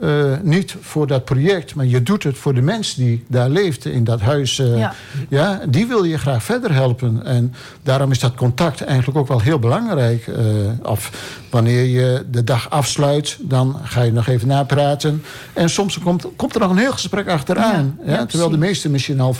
eh, 0.00 0.08
niet 0.42 0.76
voor 0.80 1.06
dat 1.06 1.24
project, 1.24 1.74
maar 1.74 1.86
je 1.86 2.02
doet 2.02 2.22
het 2.22 2.38
voor 2.38 2.54
de 2.54 2.60
mens 2.62 2.94
die 2.94 3.24
daar 3.28 3.48
leeft 3.48 3.84
in 3.84 4.04
dat 4.04 4.20
huis. 4.20 4.58
eh, 4.58 4.78
Ja. 4.78 4.94
ja, 5.28 5.60
die 5.68 5.86
wil 5.86 6.04
je 6.04 6.18
graag 6.18 6.42
verder 6.42 6.72
helpen. 6.72 7.24
En 7.24 7.54
daarom 7.82 8.10
is 8.10 8.18
dat 8.18 8.34
contact 8.34 8.80
eigenlijk 8.80 9.18
ook 9.18 9.28
wel 9.28 9.40
heel 9.40 9.58
belangrijk. 9.58 10.26
Eh, 10.26 10.44
of 10.82 11.10
wanneer 11.50 11.84
je 11.84 12.24
de 12.30 12.44
dag 12.44 12.70
afsluit, 12.70 13.38
dan 13.40 13.76
ga 13.82 14.02
je 14.02 14.12
nog 14.12 14.26
even 14.26 14.48
napraten. 14.48 15.22
En 15.52 15.70
soms 15.70 15.98
komt, 15.98 16.26
komt 16.36 16.54
er 16.54 16.60
nog 16.60 16.70
een 16.70 16.76
heel 16.78 16.92
gesprek 16.92 17.28
achteraan. 17.28 17.98
Ja, 18.04 18.12
Ja, 18.12 18.18
ja, 18.18 18.26
terwijl 18.26 18.50
de 18.50 18.58
meesten 18.58 18.90
misschien 18.90 19.20
al, 19.20 19.36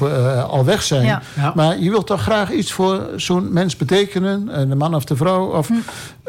al 0.48 0.64
weg 0.64 0.82
zijn. 0.82 1.04
Ja. 1.04 1.22
Ja. 1.36 1.52
Maar 1.54 1.78
je 1.78 1.90
wilt 1.90 2.06
toch 2.06 2.22
graag 2.22 2.50
iets 2.52 2.72
voor 2.72 3.08
zo'n 3.16 3.52
mens 3.52 3.76
betekenen. 3.76 4.68
De 4.68 4.74
man 4.74 4.94
of 4.94 5.04
de 5.04 5.16
vrouw. 5.16 5.46
Of, 5.56 5.68
Hm. 5.68 5.74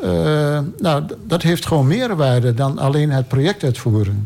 eh, 0.06 0.60
nou, 0.80 1.04
dat 1.28 1.42
heeft 1.42 1.66
gewoon 1.66 1.88
meerwaarde 1.88 2.54
dan 2.54 2.78
alleen 2.80 3.12
het 3.12 3.28
project 3.28 3.64
uitvoeren. 3.64 4.25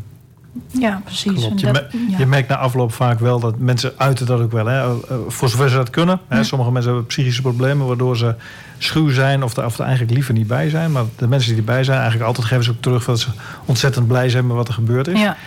Ja, 0.72 1.02
precies. 1.06 1.32
Klopt. 1.34 1.60
Je, 1.60 1.72
me- 1.72 1.88
je 2.18 2.26
merkt 2.26 2.50
na 2.50 2.58
afloop 2.58 2.94
vaak 2.94 3.20
wel 3.20 3.40
dat 3.40 3.58
mensen 3.60 3.92
uiten 3.98 4.26
dat 4.26 4.40
ook 4.40 4.52
wel. 4.52 4.66
Hè. 4.66 4.80
Eh, 4.80 4.92
Voor 5.28 5.50
zover 5.50 5.70
ze 5.70 5.76
dat 5.76 5.90
kunnen. 5.90 6.20
Hè. 6.28 6.44
Sommige 6.44 6.72
mensen 6.72 6.92
hebben 6.92 7.08
psychische 7.10 7.42
problemen 7.42 7.88
waardoor 7.88 8.18
ze 8.18 8.36
schuw 8.78 9.10
zijn 9.10 9.44
of 9.44 9.58
er, 9.58 9.66
of 9.66 9.74
er 9.78 9.84
eigenlijk 9.86 10.14
liever 10.14 10.34
niet 10.34 10.48
bij 10.48 10.70
zijn. 10.70 10.92
Maar 10.92 11.04
de 11.18 11.28
mensen 11.28 11.50
die 11.50 11.60
erbij 11.60 11.84
zijn, 11.84 11.98
eigenlijk 11.98 12.28
altijd 12.28 12.48
geven 12.48 12.64
ze 12.64 12.70
ook 12.72 12.82
terug 12.82 13.06
dat 13.06 13.20
ze 13.20 13.28
ontzettend 13.66 14.08
blij 14.08 14.30
zijn 14.30 14.48
met 14.48 14.56
wat 14.56 14.68
er 14.68 14.74
gebeurd 14.74 15.08
is. 15.08 15.20
Ja, 15.20 15.38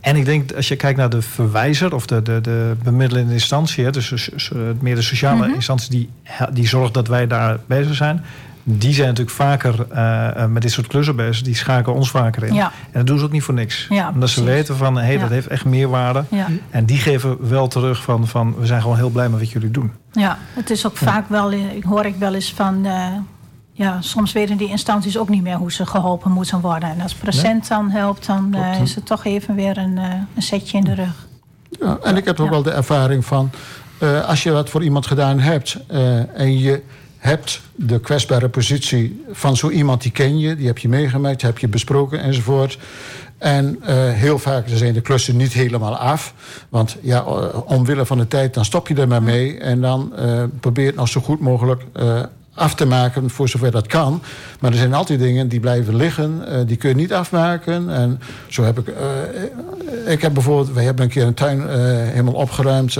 En 0.00 0.16
ik 0.16 0.24
denk, 0.24 0.52
als 0.52 0.68
je 0.68 0.76
kijkt 0.76 0.98
naar 0.98 1.10
de 1.10 1.22
verwijzer 1.22 1.94
of 1.94 2.06
de, 2.06 2.22
de, 2.22 2.38
de 2.42 2.76
bemiddelende 2.82 3.32
instantie, 3.32 3.84
hè, 3.84 3.90
dus 3.90 4.06
so- 4.06 4.16
so- 4.36 4.56
meer 4.80 4.94
de 4.94 5.02
sociale 5.02 5.46
Mhm. 5.46 5.54
instantie 5.54 5.90
die, 5.90 6.08
die 6.52 6.66
zorgt 6.68 6.94
dat 6.94 7.08
wij 7.08 7.26
daar 7.26 7.58
bezig 7.66 7.94
zijn. 7.94 8.24
Die 8.66 8.94
zijn 8.94 9.08
natuurlijk 9.08 9.36
vaker 9.36 9.86
eh, 9.90 10.42
eh, 10.42 10.48
met 10.50 10.62
dit 10.62 10.70
soort 10.72 10.86
klussen 10.86 11.16
bezig. 11.16 11.42
Die 11.42 11.54
schakelen 11.54 11.96
ons 11.96 12.10
vaker 12.10 12.44
in. 12.44 12.54
Ja. 12.54 12.64
En 12.84 12.92
dat 12.92 13.06
doen 13.06 13.18
ze 13.18 13.24
ook 13.24 13.32
niet 13.32 13.42
voor 13.42 13.54
niks. 13.54 13.86
Ja, 13.88 14.10
Omdat 14.14 14.28
ze 14.28 14.44
weten 14.44 14.76
van, 14.76 14.96
hé, 14.96 15.04
hey, 15.04 15.18
dat 15.18 15.28
heeft 15.30 15.46
echt 15.46 15.64
meerwaarde. 15.64 16.24
ja. 16.30 16.46
En 16.70 16.84
die 16.84 16.98
geven 16.98 17.48
wel 17.48 17.68
terug 17.68 18.02
van, 18.02 18.26
van, 18.28 18.54
we 18.58 18.66
zijn 18.66 18.80
gewoon 18.80 18.96
heel 18.96 19.10
blij 19.10 19.28
met 19.28 19.40
wat 19.40 19.50
jullie 19.50 19.70
doen. 19.70 19.92
Ja, 20.12 20.38
het 20.54 20.70
is 20.70 20.86
ook 20.86 20.96
vaak 20.96 21.28
wel, 21.28 21.50
eh, 21.50 21.60
hoor 21.84 22.04
ik 22.04 22.14
wel 22.18 22.34
eens 22.34 22.52
van, 22.52 22.84
eh, 22.86 23.06
ja, 23.72 24.00
soms 24.00 24.32
weten 24.32 24.56
die 24.56 24.68
instanties 24.68 25.18
ook 25.18 25.28
niet 25.28 25.42
meer 25.42 25.56
hoe 25.56 25.72
ze 25.72 25.86
geholpen 25.86 26.30
moeten 26.30 26.60
worden. 26.60 26.88
En 26.88 27.00
als 27.00 27.14
present 27.14 27.68
dan 27.68 27.90
helpt, 27.90 28.26
dan 28.26 28.54
is 28.82 28.94
het 28.94 29.06
toch 29.06 29.24
even 29.24 29.54
weer 29.54 29.78
een, 29.78 29.96
een 30.34 30.42
setje 30.42 30.78
in 30.78 30.84
de 30.84 30.94
rug. 30.94 31.26
Ja, 31.80 31.98
en 32.02 32.16
ik 32.16 32.24
heb 32.24 32.40
ook 32.40 32.46
Ja. 32.46 32.52
wel 32.52 32.62
de 32.62 32.70
ervaring 32.70 33.24
van... 33.24 33.50
eh, 33.98 34.24
als 34.28 34.42
je 34.42 34.50
wat 34.52 34.70
voor 34.70 34.82
iemand 34.84 35.06
gedaan 35.06 35.38
hebt... 35.40 35.76
eh, 35.88 36.38
en 36.40 36.58
je 36.58 36.82
hebt 37.24 37.60
de 37.74 38.00
kwetsbare 38.00 38.48
positie 38.48 39.24
van 39.32 39.56
zo 39.56 39.70
iemand 39.70 40.02
die 40.02 40.12
ken 40.12 40.38
je... 40.38 40.56
die 40.56 40.66
heb 40.66 40.78
je 40.78 40.88
meegemaakt, 40.88 41.42
heb 41.42 41.58
je 41.58 41.68
besproken 41.68 42.20
enzovoort... 42.20 42.78
En 43.38 43.78
eh, 43.82 43.94
heel 43.96 44.38
vaak 44.38 44.64
zijn 44.66 44.94
de 44.94 45.00
klussen 45.00 45.36
niet 45.36 45.52
helemaal 45.52 45.96
af. 45.96 46.34
Want 46.68 46.96
ja, 47.00 47.18
eh, 47.18 47.70
omwille 47.70 48.06
van 48.06 48.18
de 48.18 48.28
tijd, 48.28 48.54
dan 48.54 48.64
stop 48.64 48.88
je 48.88 48.94
er 48.94 49.08
maar 49.08 49.22
mee. 49.22 49.58
En 49.58 49.80
dan 49.80 50.16
eh, 50.16 50.42
probeer 50.60 50.86
het 50.86 50.94
nog 50.94 51.08
zo 51.08 51.20
goed 51.20 51.40
mogelijk 51.40 51.82
af 52.54 52.74
te 52.74 52.86
maken, 52.86 53.30
voor 53.30 53.48
zover 53.48 53.70
dat 53.70 53.86
kan. 53.86 54.22
Maar 54.60 54.70
er 54.70 54.76
zijn 54.76 54.94
altijd 54.94 55.18
dingen 55.18 55.48
die 55.48 55.60
blijven 55.60 55.96
liggen. 55.96 56.42
die 56.66 56.76
kun 56.76 56.88
je 56.88 56.94
niet 56.94 57.12
afmaken. 57.12 57.90
En 57.90 58.20
zo 58.48 58.62
heb 58.62 58.78
ik... 58.78 58.94
ik 60.06 60.22
heb 60.22 60.34
bijvoorbeeld... 60.34 60.72
Wij 60.72 60.84
hebben 60.84 61.04
een 61.04 61.10
keer 61.10 61.26
een 61.26 61.34
tuin 61.34 61.68
helemaal 62.08 62.34
opgeruimd. 62.34 62.96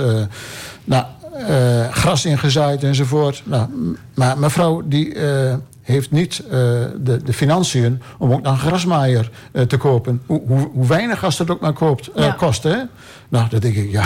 nou, 0.83 1.05
eh, 1.35 1.91
gras 1.91 2.25
ingezaaid 2.25 2.83
enzovoort. 2.83 3.41
Nou, 3.45 3.67
maar 4.13 4.37
mevrouw 4.37 4.81
die... 4.85 5.13
eh, 5.13 5.53
heeft 5.81 6.11
niet 6.11 6.39
eh, 6.45 6.49
de, 6.97 7.23
de 7.23 7.33
financiën 7.33 8.01
om 8.17 8.31
ook 8.33 8.45
een 8.45 8.57
grasmaaier 8.57 9.29
te 9.67 9.77
kopen. 9.77 10.21
Hoe, 10.25 10.41
hoe, 10.47 10.69
hoe 10.73 10.87
weinig 10.87 11.23
als 11.23 11.37
dat 11.37 11.49
ook 11.49 11.59
maar 11.59 11.73
koopt, 11.73 12.09
Ja. 12.15 12.31
kost, 12.31 12.63
hè? 12.63 12.75
Nou, 13.29 13.49
dan 13.49 13.59
denk 13.59 13.75
ik, 13.75 13.91
ja, 13.91 14.05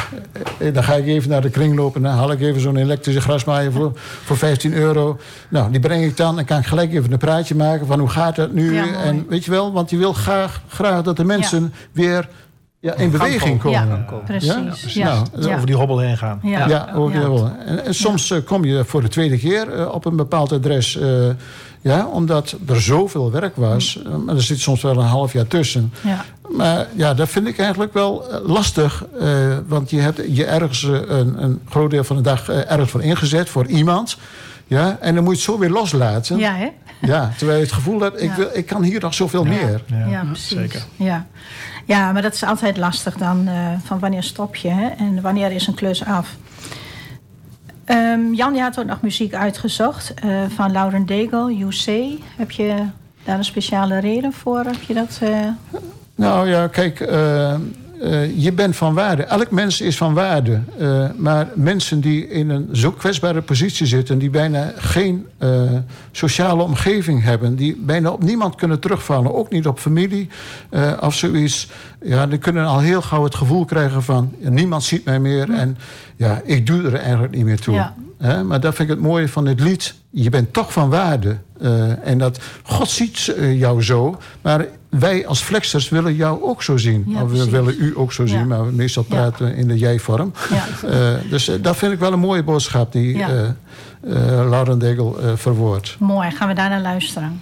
dan 0.73 0.84
ga 0.84 0.93
ik 0.93 1.05
even 1.07 1.30
naar 1.30 1.41
de 1.41 1.49
kring 1.49 1.75
lopen... 1.75 2.03
en 2.03 2.09
dan 2.09 2.17
haal 2.17 2.32
ik 2.32 2.41
even 2.41 2.61
zo'n 2.61 2.75
elektrische 2.77 3.21
grasmaaier 3.21 3.71
voor, 3.71 3.91
voor 4.25 4.38
15 4.38 4.73
euro. 4.73 5.19
Nou, 5.49 5.71
die 5.71 5.80
breng 5.80 6.03
ik 6.03 6.17
dan 6.17 6.39
en 6.39 6.45
kan 6.45 6.59
ik 6.59 6.65
gelijk 6.65 6.93
even 6.93 7.11
een 7.11 7.17
praatje 7.17 7.55
maken... 7.55 7.88
van 7.88 7.99
hoe 7.99 8.09
gaat 8.09 8.36
dat 8.36 8.53
nu? 8.53 8.73
Ja, 8.73 8.86
en 9.03 9.25
weet 9.30 9.45
je 9.45 9.51
wel, 9.51 9.71
want 9.73 9.89
je 9.89 9.97
wil 9.97 10.13
graag, 10.13 10.61
graag 10.67 11.01
dat 11.01 11.17
de 11.17 11.23
mensen 11.25 11.73
weer 11.91 12.27
ja, 12.80 12.93
in 12.95 13.11
beweging 13.11 13.59
komen. 13.59 14.05
komen. 14.05 14.23
Ja, 14.39 14.59
precies. 14.59 14.93
Ja, 14.93 15.23
Nou, 15.34 15.47
ja. 15.47 15.53
Over 15.55 15.65
die 15.65 15.75
hobbel 15.75 15.99
heen 15.99 16.17
gaan. 16.17 16.39
Ja. 16.43 16.67
Ja, 16.67 16.89
ook 16.95 17.13
Ja. 17.13 17.19
wel. 17.19 17.51
En, 17.65 17.86
en 17.86 17.95
soms 17.95 18.32
eh, 18.32 18.38
kom 18.45 18.65
je 18.65 18.86
voor 18.86 19.01
de 19.01 19.07
tweede 19.07 19.38
keer 19.38 19.73
eh, 19.73 19.93
op 19.93 20.05
een 20.05 20.15
bepaald 20.15 20.51
adres. 20.51 20.97
eh, 20.97 21.07
ja, 21.82 22.05
omdat 22.05 22.55
er 22.67 22.82
zoveel 22.82 23.32
werk 23.32 23.55
was. 23.55 23.99
Mm. 24.07 24.25
Maar 24.25 24.36
er 24.36 24.41
zit 24.41 24.59
soms 24.59 24.82
wel 24.82 24.97
een 24.97 25.05
half 25.05 25.34
jaar 25.34 25.47
tussen. 25.47 25.93
Ja. 26.01 26.25
Maar 26.55 26.88
ja, 26.95 27.13
dat 27.13 27.30
vind 27.30 27.47
ik 27.47 27.59
eigenlijk 27.59 27.93
wel 27.93 28.25
lastig. 28.45 29.05
eh, 29.19 29.57
want 29.67 29.89
je 29.89 29.99
hebt 29.99 30.21
je 30.36 30.45
ergens 30.45 30.84
een, 30.84 31.43
een 31.43 31.61
groot 31.69 31.91
deel 31.91 32.03
van 32.03 32.15
de 32.15 32.21
dag 32.21 32.49
eh, 32.49 32.71
ergens 32.71 32.91
voor 32.91 33.01
ingezet 33.03 33.49
voor 33.49 33.65
iemand. 33.65 34.17
Ja, 34.67 34.97
en 35.01 35.15
dan 35.15 35.23
moet 35.23 35.34
je 35.34 35.39
het 35.41 35.49
zo 35.51 35.57
weer 35.59 35.69
loslaten. 35.69 36.38
Ja, 36.38 36.55
hè? 36.55 36.67
Ja, 37.01 37.32
terwijl 37.38 37.57
je 37.59 37.63
het 37.65 37.73
gevoel 37.73 37.99
hebt, 38.01 38.21
ik, 38.21 38.30
Ja. 38.30 38.36
wil, 38.36 38.49
ik 38.53 38.65
kan 38.65 38.84
hier 38.84 38.99
nog 39.01 39.13
zoveel 39.13 39.43
meer. 39.43 39.84
Ja, 39.86 40.05
Ja, 40.07 40.23
precies. 40.25 40.47
zeker. 40.57 40.82
Ja. 40.95 41.25
Ja, 41.89 42.11
maar 42.11 42.21
dat 42.21 42.33
is 42.33 42.43
altijd 42.43 42.77
lastig 42.77 43.17
dan. 43.17 43.47
eh, 43.47 43.53
van 43.83 43.99
wanneer 43.99 44.23
stop 44.23 44.55
je 44.55 44.69
hè? 44.69 44.87
en 44.87 45.21
wanneer 45.21 45.51
is 45.51 45.67
een 45.67 45.73
klus 45.73 46.05
af? 46.05 46.35
Ehm, 47.85 48.33
Jan, 48.33 48.53
had 48.61 48.79
ook 48.79 48.85
nog 48.85 49.01
muziek 49.01 49.33
uitgezocht 49.33 50.13
eh, 50.13 50.29
van 50.55 50.71
Lauren 50.71 51.05
You 51.49 51.73
Say. 51.73 52.17
Heb 52.37 52.51
je 52.51 52.83
daar 53.23 53.37
een 53.37 53.43
speciale 53.45 53.99
reden 53.99 54.33
voor? 54.33 54.59
Heb 54.59 54.81
je 54.87 54.93
dat... 54.93 55.19
eh, 55.21 55.29
Nou 56.15 56.49
ja, 56.49 56.67
kijk, 56.67 56.99
eh, 58.02 58.43
je 58.43 58.52
bent 58.52 58.76
van 58.76 58.93
waarde. 58.93 59.24
Elk 59.24 59.52
mens 59.52 59.82
is 59.82 59.97
van 59.97 60.14
waarde. 60.14 60.60
Eh, 60.78 61.06
maar 61.18 61.47
mensen 61.56 62.00
die 62.00 62.28
in 62.28 62.50
een 62.50 62.70
zo 62.72 62.91
kwetsbare 62.91 63.41
positie 63.41 63.86
zitten... 63.86 64.18
die 64.18 64.30
bijna 64.30 64.74
geen 64.78 65.26
eh, 65.38 65.62
sociale 66.12 66.64
omgeving 66.64 67.24
hebben... 67.24 67.56
die 67.56 67.76
bijna 67.76 68.10
op 68.10 68.24
niemand 68.24 68.56
kunnen 68.56 68.80
terugvallen, 68.80 69.36
ook 69.36 69.50
niet 69.50 69.68
op 69.68 69.80
familie 69.80 70.30
of 71.00 71.16
zoiets... 71.16 71.70
ja, 72.02 72.28
die 72.28 72.38
kunnen 72.38 72.66
al 72.66 72.80
heel 72.80 73.02
gauw 73.02 73.24
het 73.24 73.36
gevoel 73.36 73.66
krijgen 73.66 74.04
van... 74.04 74.34
niemand 74.39 74.84
ziet 74.84 75.06
mij 75.06 75.20
meer 75.20 75.50
en 75.50 75.78
ja, 76.16 76.41
ik 76.43 76.68
doe 76.68 76.84
er 76.84 76.95
eigenlijk 76.95 77.36
niet 77.36 77.45
meer 77.45 77.60
toe. 77.60 77.74
Ja. 77.74 77.95
Hè, 78.20 78.43
maar 78.43 78.59
dat 78.59 78.76
vind 78.76 78.89
ik 78.89 78.95
het 78.95 79.03
mooie 79.05 79.28
van 79.30 79.45
dit 79.45 79.59
lied. 79.59 79.93
Je 80.09 80.30
bent 80.30 80.53
toch 80.53 80.74
van 80.74 80.89
waarde. 80.89 81.38
Eh, 81.61 82.07
en 82.07 82.17
dat 82.17 82.39
God 82.63 82.89
ziet 82.89 83.34
eh, 83.38 83.59
jou 83.59 83.84
zo. 83.84 84.17
Maar 84.41 84.65
wij 84.89 85.28
als 85.28 85.41
flexers 85.41 85.89
willen 85.89 86.15
jou 86.15 86.43
ook 86.43 86.63
zo 86.63 86.78
zien. 86.78 87.03
Ja, 87.07 87.15
of 87.15 87.30
we 87.30 87.36
precies. 87.36 87.51
willen 87.51 87.76
u 87.78 87.93
ook 87.97 88.13
zo 88.13 88.26
zien. 88.26 88.39
Ja. 88.39 88.45
Maar 88.45 88.63
meestal 88.63 89.03
praten 89.03 89.45
we 89.45 89.55
in 89.55 89.67
de 89.67 89.78
jij-vorm. 89.78 90.34
Eh, 90.89 91.13
dus 91.30 91.51
dat 91.61 91.78
vind 91.78 91.93
ik 91.93 91.99
wel 91.99 92.13
een 92.13 92.20
mooie 92.20 92.43
boodschap 92.43 92.91
die 92.91 93.17
Ja. 93.17 93.55
Lauren 94.49 94.80
Daigle 94.80 95.22
eh, 95.22 95.32
verwoordt. 95.36 95.95
Mooi, 95.99 96.32
gaan 96.32 96.47
we 96.47 96.53
daar 96.53 96.70
naar 96.70 96.82
luisteren. 96.82 97.41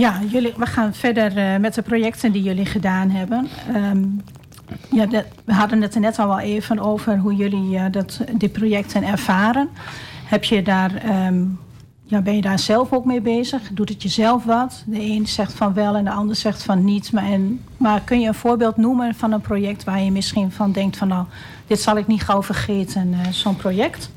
Ja, 0.00 0.20
jullie, 0.28 0.52
we 0.56 0.66
gaan 0.66 0.94
verder 0.94 1.36
eh, 1.36 1.56
met 1.56 1.74
de 1.74 1.82
projecten 1.82 2.32
die 2.32 2.42
jullie 2.42 2.66
gedaan 2.66 3.10
hebben. 3.10 3.48
Ehm, 3.74 4.04
ja, 4.90 5.24
we 5.44 5.52
hadden 5.52 5.82
het 5.82 5.94
er 5.94 6.00
net 6.00 6.18
al 6.18 6.26
wel 6.26 6.38
even 6.38 6.78
over 6.78 7.18
hoe 7.18 7.34
jullie 7.34 7.76
eh, 7.76 7.84
dat, 7.90 8.20
die 8.32 8.48
projecten 8.48 9.04
ervaren. 9.04 9.68
Heb 10.24 10.44
je 10.44 10.62
daar, 10.62 10.94
ehm, 10.94 11.44
ja, 12.04 12.20
ben 12.20 12.34
je 12.34 12.40
daar 12.40 12.58
zelf 12.58 12.92
ook 12.92 13.04
mee 13.04 13.20
bezig? 13.20 13.62
Doet 13.72 13.88
het 13.88 14.02
jezelf 14.02 14.44
wat? 14.44 14.84
De 14.86 15.00
een 15.00 15.26
zegt 15.26 15.52
van 15.52 15.74
wel 15.74 15.94
en 15.94 16.04
de 16.04 16.10
ander 16.10 16.36
zegt 16.36 16.62
van 16.62 16.84
niet. 16.84 17.12
Maar, 17.12 17.24
en, 17.24 17.60
maar 17.76 18.00
kun 18.00 18.20
je 18.20 18.28
een 18.28 18.34
voorbeeld 18.34 18.76
noemen 18.76 19.14
van 19.14 19.32
een 19.32 19.40
project 19.40 19.84
waar 19.84 20.02
je 20.02 20.10
misschien 20.10 20.52
van 20.52 20.72
denkt 20.72 20.96
van 20.96 21.08
nou, 21.08 21.24
dit 21.66 21.80
zal 21.80 21.96
ik 21.96 22.06
niet 22.06 22.22
gauw 22.22 22.42
vergeten, 22.42 23.12
eh, 23.12 23.32
zo'n 23.32 23.56
project? 23.56 24.10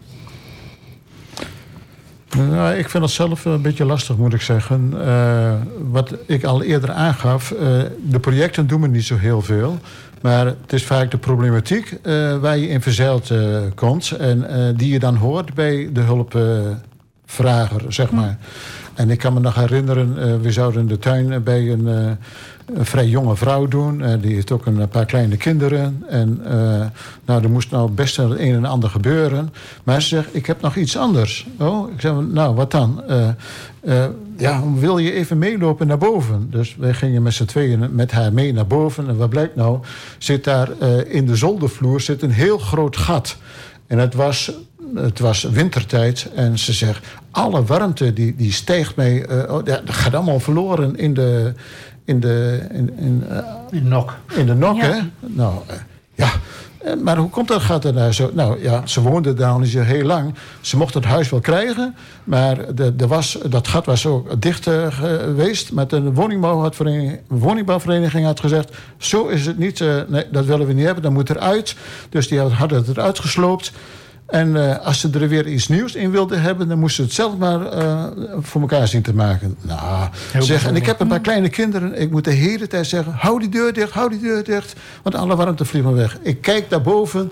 Nou, 2.37 2.75
ik 2.75 2.89
vind 2.89 3.03
het 3.03 3.11
zelf 3.11 3.45
een 3.45 3.61
beetje 3.61 3.85
lastig, 3.85 4.17
moet 4.17 4.33
ik 4.33 4.41
zeggen. 4.41 4.93
Eh, 5.05 5.53
wat 5.91 6.15
ik 6.25 6.43
al 6.43 6.63
eerder 6.63 6.91
aangaf, 6.91 7.51
eh, 7.51 7.59
de 8.01 8.19
projecten 8.19 8.67
doen 8.67 8.79
me 8.79 8.87
niet 8.87 9.03
zo 9.03 9.17
heel 9.17 9.41
veel. 9.41 9.79
Maar 10.21 10.45
het 10.45 10.73
is 10.73 10.83
vaak 10.83 11.11
de 11.11 11.17
problematiek 11.17 11.97
eh, 12.01 12.37
waar 12.37 12.57
je 12.57 12.67
in 12.67 12.81
verzeild 12.81 13.31
komt... 13.75 14.11
en 14.11 14.73
die 14.77 14.91
je 14.91 14.99
dan 14.99 15.15
hoort 15.15 15.53
bij 15.53 15.89
de 15.93 16.01
hulpvrager, 16.01 17.81
zeg 17.87 18.11
maar. 18.11 18.37
En 18.93 19.09
ik 19.09 19.17
kan 19.17 19.33
me 19.33 19.39
nog 19.39 19.55
herinneren, 19.55 20.41
we 20.41 20.51
zouden 20.51 20.81
in 20.81 20.87
de 20.87 20.99
tuin 20.99 21.43
bij 21.43 21.71
een, 21.71 22.17
een 22.65 22.85
vrij 22.85 23.07
jonge 23.07 23.35
vrouw 23.35 23.67
doen. 23.67 24.01
Eh, 24.01 24.13
die 24.21 24.33
heeft 24.33 24.51
ook 24.51 24.65
een 24.65 24.87
paar 24.87 25.05
kleine 25.05 25.37
kinderen. 25.37 26.03
En 26.07 26.41
eh, 26.45 26.85
nou, 27.25 27.43
er 27.43 27.49
moest 27.49 27.71
nou 27.71 27.91
best 27.91 28.15
wel 28.15 28.29
het 28.29 28.39
een 28.39 28.53
en 28.53 28.65
ander 28.65 28.89
gebeuren. 28.89 29.53
Maar 29.83 30.01
ze 30.01 30.07
zegt, 30.07 30.27
ik 30.31 30.45
heb 30.45 30.61
nog 30.61 30.75
iets 30.75 30.97
anders. 30.97 31.47
Oh, 31.59 31.91
ik 31.91 32.01
zeg, 32.01 32.13
nou, 32.31 32.55
wat 32.55 32.71
dan? 32.71 33.03
Eh, 33.07 34.05
ja, 34.37 34.63
wil 34.75 34.97
je 34.97 35.13
even 35.13 35.37
meelopen 35.37 35.87
naar 35.87 35.97
boven? 35.97 36.47
Dus 36.51 36.75
wij 36.75 36.93
gingen 36.93 37.21
met 37.21 37.33
z'n 37.33 37.45
tweeën 37.45 37.95
met 37.95 38.11
haar 38.11 38.33
mee 38.33 38.53
naar 38.53 38.67
boven. 38.67 39.07
En 39.07 39.17
wat 39.17 39.29
blijkt 39.29 39.55
nou? 39.55 39.79
Zit 40.17 40.43
daar 40.43 40.69
in 41.07 41.25
de 41.25 41.35
zoldervloer 41.35 42.01
zit 42.01 42.21
een 42.21 42.31
heel 42.31 42.57
groot 42.57 42.97
gat. 42.97 43.37
En 43.87 43.97
het 43.97 44.13
was 44.13 44.51
het 44.95 45.19
was 45.19 45.43
wintertijd 45.43 46.29
en 46.35 46.59
ze 46.59 46.73
zegt... 46.73 47.05
alle 47.31 47.63
warmte 47.63 48.13
die, 48.13 48.35
die 48.35 48.51
stijgt 48.51 48.95
mee... 48.95 49.27
eh, 49.27 49.53
oh, 49.53 49.65
dat 49.65 49.81
gaat 49.85 50.13
allemaal 50.13 50.39
verloren 50.39 50.95
in 50.95 51.13
de... 51.13 51.53
In 52.05 52.19
de, 52.19 52.59
in, 52.71 52.93
in, 52.97 53.23
eh, 53.29 53.37
In 53.71 53.87
Nok. 53.87 54.17
in 54.35 54.45
de 54.45 54.53
nok, 54.53 54.75
Ja. 54.75 54.81
hè? 54.91 54.99
Nou, 55.19 55.53
eh, 55.67 55.75
ja. 56.13 56.27
Eh, 56.83 56.93
Maar 57.03 57.17
hoe 57.17 57.29
komt 57.29 57.47
dat? 57.47 57.61
Gaat 57.61 57.85
er 57.85 57.93
nou 57.93 58.11
zo? 58.11 58.29
Nou 58.33 58.61
ja, 58.63 58.87
ze 58.87 59.01
woonde 59.01 59.33
daar 59.33 59.51
al 59.51 59.59
niet 59.59 59.69
zo 59.69 59.79
heel 59.81 60.05
lang. 60.05 60.33
Ze 60.61 60.77
mocht 60.77 60.93
het 60.93 61.05
huis 61.05 61.29
wel 61.29 61.39
krijgen, 61.39 61.95
maar 62.23 62.75
de, 62.75 62.95
de 62.95 63.07
was, 63.07 63.37
dat 63.49 63.67
gat 63.67 63.85
was 63.85 64.05
ook 64.05 64.41
dicht 64.41 64.69
geweest. 64.89 65.71
Met 65.71 65.91
een 65.91 66.13
woningbouwvereniging, 66.13 67.19
woningbouwvereniging 67.27 68.25
had 68.25 68.39
gezegd: 68.39 68.71
Zo 68.97 69.27
is 69.27 69.45
het 69.45 69.57
niet, 69.57 69.81
eh, 69.81 70.01
nee, 70.07 70.25
dat 70.31 70.45
willen 70.45 70.67
we 70.67 70.73
niet 70.73 70.85
hebben, 70.85 71.03
dat 71.03 71.11
moet 71.11 71.29
eruit. 71.29 71.75
Dus 72.09 72.27
die 72.27 72.39
hadden 72.39 72.77
het 72.77 72.87
eruit 72.87 73.19
gesloopt. 73.19 73.71
En 74.25 74.69
eh, 74.69 74.85
als 74.85 74.99
ze 74.99 75.09
er 75.09 75.27
weer 75.27 75.47
iets 75.47 75.67
nieuws 75.67 75.95
in 75.95 76.11
wilden 76.11 76.41
hebben, 76.41 76.67
dan 76.67 76.79
moesten 76.79 77.03
ze 77.03 77.09
het 77.09 77.13
zelf 77.13 77.37
maar 77.37 77.65
eh, 77.65 78.05
voor 78.39 78.61
elkaar 78.61 78.87
zien 78.87 79.01
te 79.01 79.13
maken. 79.13 79.57
Nou, 79.61 80.09
zeg, 80.39 80.65
en 80.67 80.75
ik 80.75 80.85
heb 80.85 80.99
een 80.99 81.07
paar 81.07 81.21
kleine 81.21 81.49
kinderen. 81.49 81.99
Ik 82.01 82.11
moet 82.11 82.23
de 82.23 82.31
hele 82.31 82.67
tijd 82.67 82.87
zeggen: 82.87 83.13
hou 83.13 83.39
die 83.39 83.49
deur 83.49 83.73
dicht, 83.73 83.91
hou 83.91 84.09
die 84.09 84.19
deur 84.19 84.43
dicht. 84.43 84.73
Want 85.01 85.15
alle 85.15 85.35
warmte 85.35 85.65
vliegt 85.65 85.85
maar 85.85 85.95
weg. 85.95 86.17
Ik 86.21 86.41
kijk 86.41 86.69
daarboven. 86.69 87.31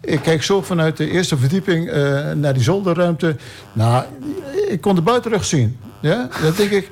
Ik 0.00 0.20
kijk 0.22 0.42
zo 0.42 0.62
vanuit 0.62 0.96
de 0.96 1.10
eerste 1.10 1.36
verdieping 1.36 1.88
eh, 1.88 2.32
naar 2.32 2.54
die 2.54 2.62
zolderruimte. 2.62 3.36
Nou, 3.72 4.04
ik 4.68 4.80
kon 4.80 4.94
de 4.94 5.02
buitenrug 5.02 5.44
zien. 5.44 5.78
Ja? 6.00 6.28
Dan 6.42 6.52
denk 6.56 6.70
ik, 6.70 6.90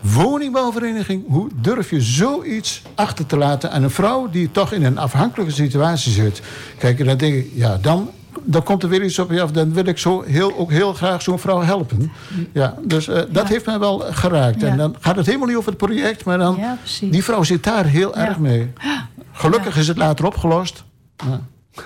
woningbouwvereniging, 0.00 1.24
hoe 1.28 1.48
durf 1.54 1.90
je 1.90 2.00
zoiets 2.00 2.82
achter 2.94 3.26
te 3.26 3.36
laten 3.36 3.70
aan 3.70 3.82
een 3.82 3.90
vrouw 3.90 4.28
die 4.30 4.50
toch 4.50 4.72
in 4.72 4.84
een 4.84 4.98
afhankelijke 4.98 5.52
situatie 5.52 6.12
zit? 6.12 6.40
Kijk, 6.78 7.00
en 7.00 7.06
dan 7.06 7.16
denk 7.16 7.34
ik, 7.34 7.50
ja, 7.54 7.76
dan, 7.76 8.10
dan 8.44 8.62
komt 8.62 8.82
er 8.82 8.88
weer 8.88 9.04
iets 9.04 9.18
op 9.18 9.30
je 9.30 9.42
af. 9.42 9.50
Dan 9.50 9.72
wil 9.72 9.86
ik 9.86 9.98
zo 9.98 10.22
heel, 10.22 10.56
ook 10.58 10.70
heel 10.70 10.92
graag 10.92 11.22
zo'n 11.22 11.38
vrouw 11.38 11.60
helpen. 11.62 12.12
Ja, 12.52 12.74
dus 12.84 13.08
eh, 13.08 13.14
dat 13.14 13.28
Ja. 13.48 13.52
heeft 13.52 13.66
mij 13.66 13.78
wel 13.78 13.98
geraakt. 13.98 14.60
Ja. 14.60 14.66
En 14.68 14.76
dan 14.76 14.96
gaat 15.00 15.16
het 15.16 15.26
helemaal 15.26 15.46
niet 15.46 15.56
over 15.56 15.68
het 15.68 15.78
project, 15.78 16.24
maar 16.24 16.38
dan, 16.38 16.56
Ja, 16.58 16.76
die 17.00 17.24
vrouw 17.24 17.42
zit 17.42 17.64
daar 17.64 17.84
heel 17.84 18.18
Ja. 18.18 18.26
erg 18.28 18.38
mee. 18.38 18.72
Gelukkig 19.32 19.76
is 19.76 19.88
het 19.88 19.96
later 19.96 20.26
opgelost. 20.26 20.84
Ja. 21.26 21.40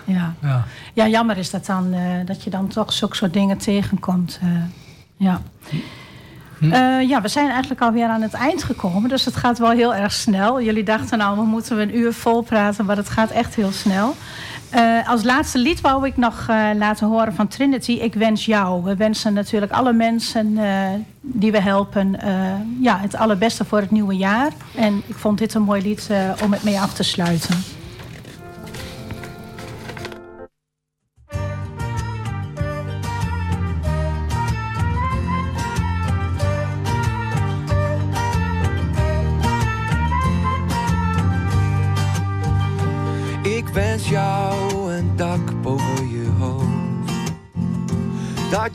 Ja. 0.05 0.34
Ja. 0.42 0.64
ja, 0.94 1.09
jammer 1.09 1.36
is 1.38 1.50
dat, 1.50 1.66
dan, 1.66 1.92
eh, 1.92 2.00
dat 2.26 2.42
je 2.42 2.50
dan 2.50 2.68
toch 2.68 2.92
zulke 2.92 3.16
soort 3.16 3.32
dingen 3.32 3.57
tegenkomt. 3.59 4.38
eh, 4.42 4.48
ja. 5.16 5.40
Eh, 6.61 7.09
ja, 7.09 7.20
we 7.22 7.28
zijn 7.28 7.48
eigenlijk 7.50 7.80
alweer 7.80 8.09
aan 8.09 8.22
het 8.22 8.32
eind 8.34 8.62
gekomen, 8.62 9.09
dus 9.09 9.24
het 9.24 9.36
gaat 9.36 9.59
wel 9.59 9.70
heel 9.70 9.94
erg 9.94 10.12
snel. 10.12 10.61
Jullie 10.62 10.82
dachten 10.84 11.18
nou, 11.18 11.36
we 11.36 11.44
moeten 11.44 11.78
een 11.78 11.96
uur 11.96 12.12
vol 12.12 12.42
praten, 12.42 12.84
maar 12.84 12.96
het 12.96 13.09
gaat 13.09 13.30
echt 13.30 13.55
heel 13.55 13.72
snel. 13.72 14.14
Eh, 14.72 15.08
als 15.08 15.22
laatste 15.22 15.58
lied 15.58 15.80
wou 15.80 16.06
ik 16.06 16.16
nog 16.16 16.46
eh, 16.48 16.68
laten 16.74 17.06
horen 17.06 17.34
van 17.34 17.48
Trinity. 17.48 17.92
Ik 17.92 18.14
wens 18.14 18.44
jou. 18.44 18.84
We 18.84 18.96
wensen 18.96 19.32
natuurlijk 19.32 19.72
alle 19.72 19.92
mensen 19.92 20.58
eh, 20.58 20.88
die 21.20 21.52
we 21.52 21.60
helpen 21.60 22.16
ja, 22.80 22.98
het 22.98 23.16
allerbeste 23.16 23.64
voor 23.64 23.80
het 23.80 23.90
nieuwe 23.90 24.16
jaar. 24.16 24.52
En 24.76 25.02
ik 25.06 25.14
vond 25.14 25.38
dit 25.38 25.54
een 25.54 25.62
mooi 25.62 25.82
lied 25.82 26.10
om 26.42 26.52
het 26.52 26.62
mee 26.62 26.80
af 26.80 26.94
te 26.94 27.02
sluiten. 27.02 27.56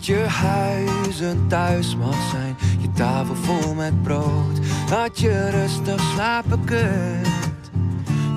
Je 0.08 0.26
huis 0.28 1.20
een 1.20 1.48
thuis 1.48 1.96
mag 1.96 2.30
zijn, 2.32 2.56
je 2.80 2.92
tafel 2.92 3.36
vol 3.36 3.74
met 3.74 4.04
brood. 4.04 4.60
Dat 4.90 5.20
je 5.20 5.50
rustig 5.50 6.02
slapen 6.14 6.64
kunt, 6.64 7.72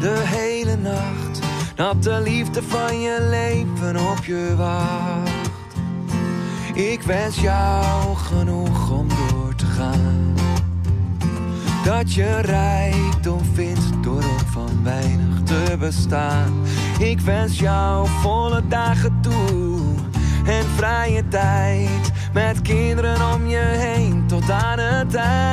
de 0.00 0.22
hele 0.24 0.76
nacht. 0.76 1.40
Dat 1.74 2.02
de 2.02 2.20
liefde 2.20 2.62
van 2.62 3.00
je 3.00 3.26
leven 3.30 4.10
op 4.10 4.24
je 4.24 4.54
wacht. 4.56 5.50
Ik 6.74 7.02
wens 7.02 7.40
jou 7.40 8.16
genoeg 8.16 8.90
om 8.90 9.08
door 9.08 9.54
te 9.54 9.66
gaan. 9.66 10.34
Dat 11.84 12.14
je 12.14 12.40
rijkdom 12.40 13.44
vindt 13.54 14.02
door 14.02 14.24
op 14.24 14.44
van 14.46 14.82
weinig 14.82 15.42
te 15.44 15.76
bestaan. 15.78 16.52
Ik 16.98 17.20
wens 17.20 17.58
jou 17.58 18.08
volle 18.08 18.62
dagen 18.68 19.18
toe 19.20 19.89
en 20.50 20.66
vrije 20.76 21.28
tijd. 21.28 22.12
Met 22.32 22.62
kinderen 22.62 23.32
om 23.34 23.46
je 23.46 23.58
heen 23.58 24.24
tot 24.26 24.50
aan 24.50 24.78
het 24.78 25.14
eind. 25.14 25.49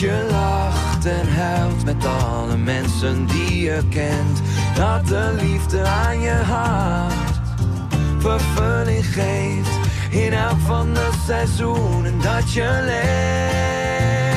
Je 0.00 0.26
lacht 0.30 1.04
en 1.04 1.28
huilt 1.28 1.84
met 1.84 2.06
alle 2.06 2.56
mensen 2.56 3.26
die 3.26 3.60
je 3.60 3.82
kent. 3.88 4.42
Dat 4.74 5.06
de 5.06 5.38
liefde 5.42 5.82
aan 5.82 6.20
je 6.20 6.30
hart 6.30 7.40
vervulling 8.18 9.06
geeft. 9.06 9.78
In 10.10 10.32
elk 10.32 10.58
van 10.66 10.94
de 10.94 11.10
seizoenen 11.26 12.20
dat 12.20 12.52
je 12.52 12.82
leeft. 12.84 14.29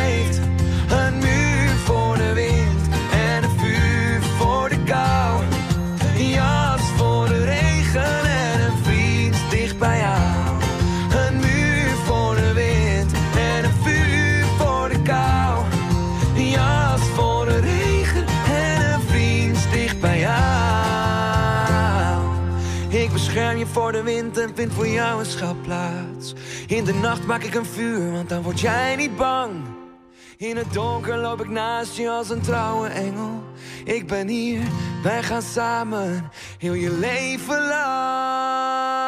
En 24.37 24.55
vind 24.55 24.73
voor 24.73 24.87
jou 24.87 25.19
een 25.19 25.25
schuilplaats. 25.25 26.33
In 26.67 26.83
de 26.83 26.93
nacht 26.93 27.25
maak 27.25 27.43
ik 27.43 27.53
een 27.53 27.65
vuur, 27.65 28.11
want 28.11 28.29
dan 28.29 28.41
word 28.41 28.59
jij 28.59 28.95
niet 28.95 29.15
bang. 29.15 29.51
In 30.37 30.57
het 30.57 30.73
donker 30.73 31.17
loop 31.17 31.41
ik 31.41 31.49
naast 31.49 31.97
je 31.97 32.09
als 32.09 32.29
een 32.29 32.41
trouwe 32.41 32.87
engel. 32.87 33.43
Ik 33.83 34.07
ben 34.07 34.27
hier, 34.27 34.61
wij 35.03 35.23
gaan 35.23 35.41
samen, 35.41 36.29
heel 36.57 36.73
je 36.73 36.91
leven 36.91 37.67
lang. 37.67 39.02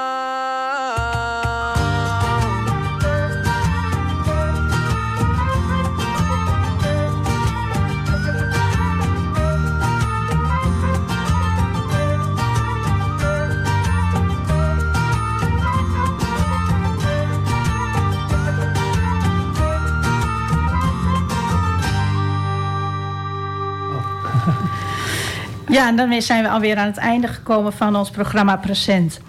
Ja, 25.67 25.87
en 25.87 25.95
daarmee 25.95 26.21
zijn 26.21 26.43
we 26.43 26.49
alweer 26.49 26.77
aan 26.77 26.85
het 26.85 26.97
einde 26.97 27.27
gekomen 27.27 27.73
van 27.73 27.95
ons 27.95 28.09
programma 28.09 28.55
Present. 28.55 29.19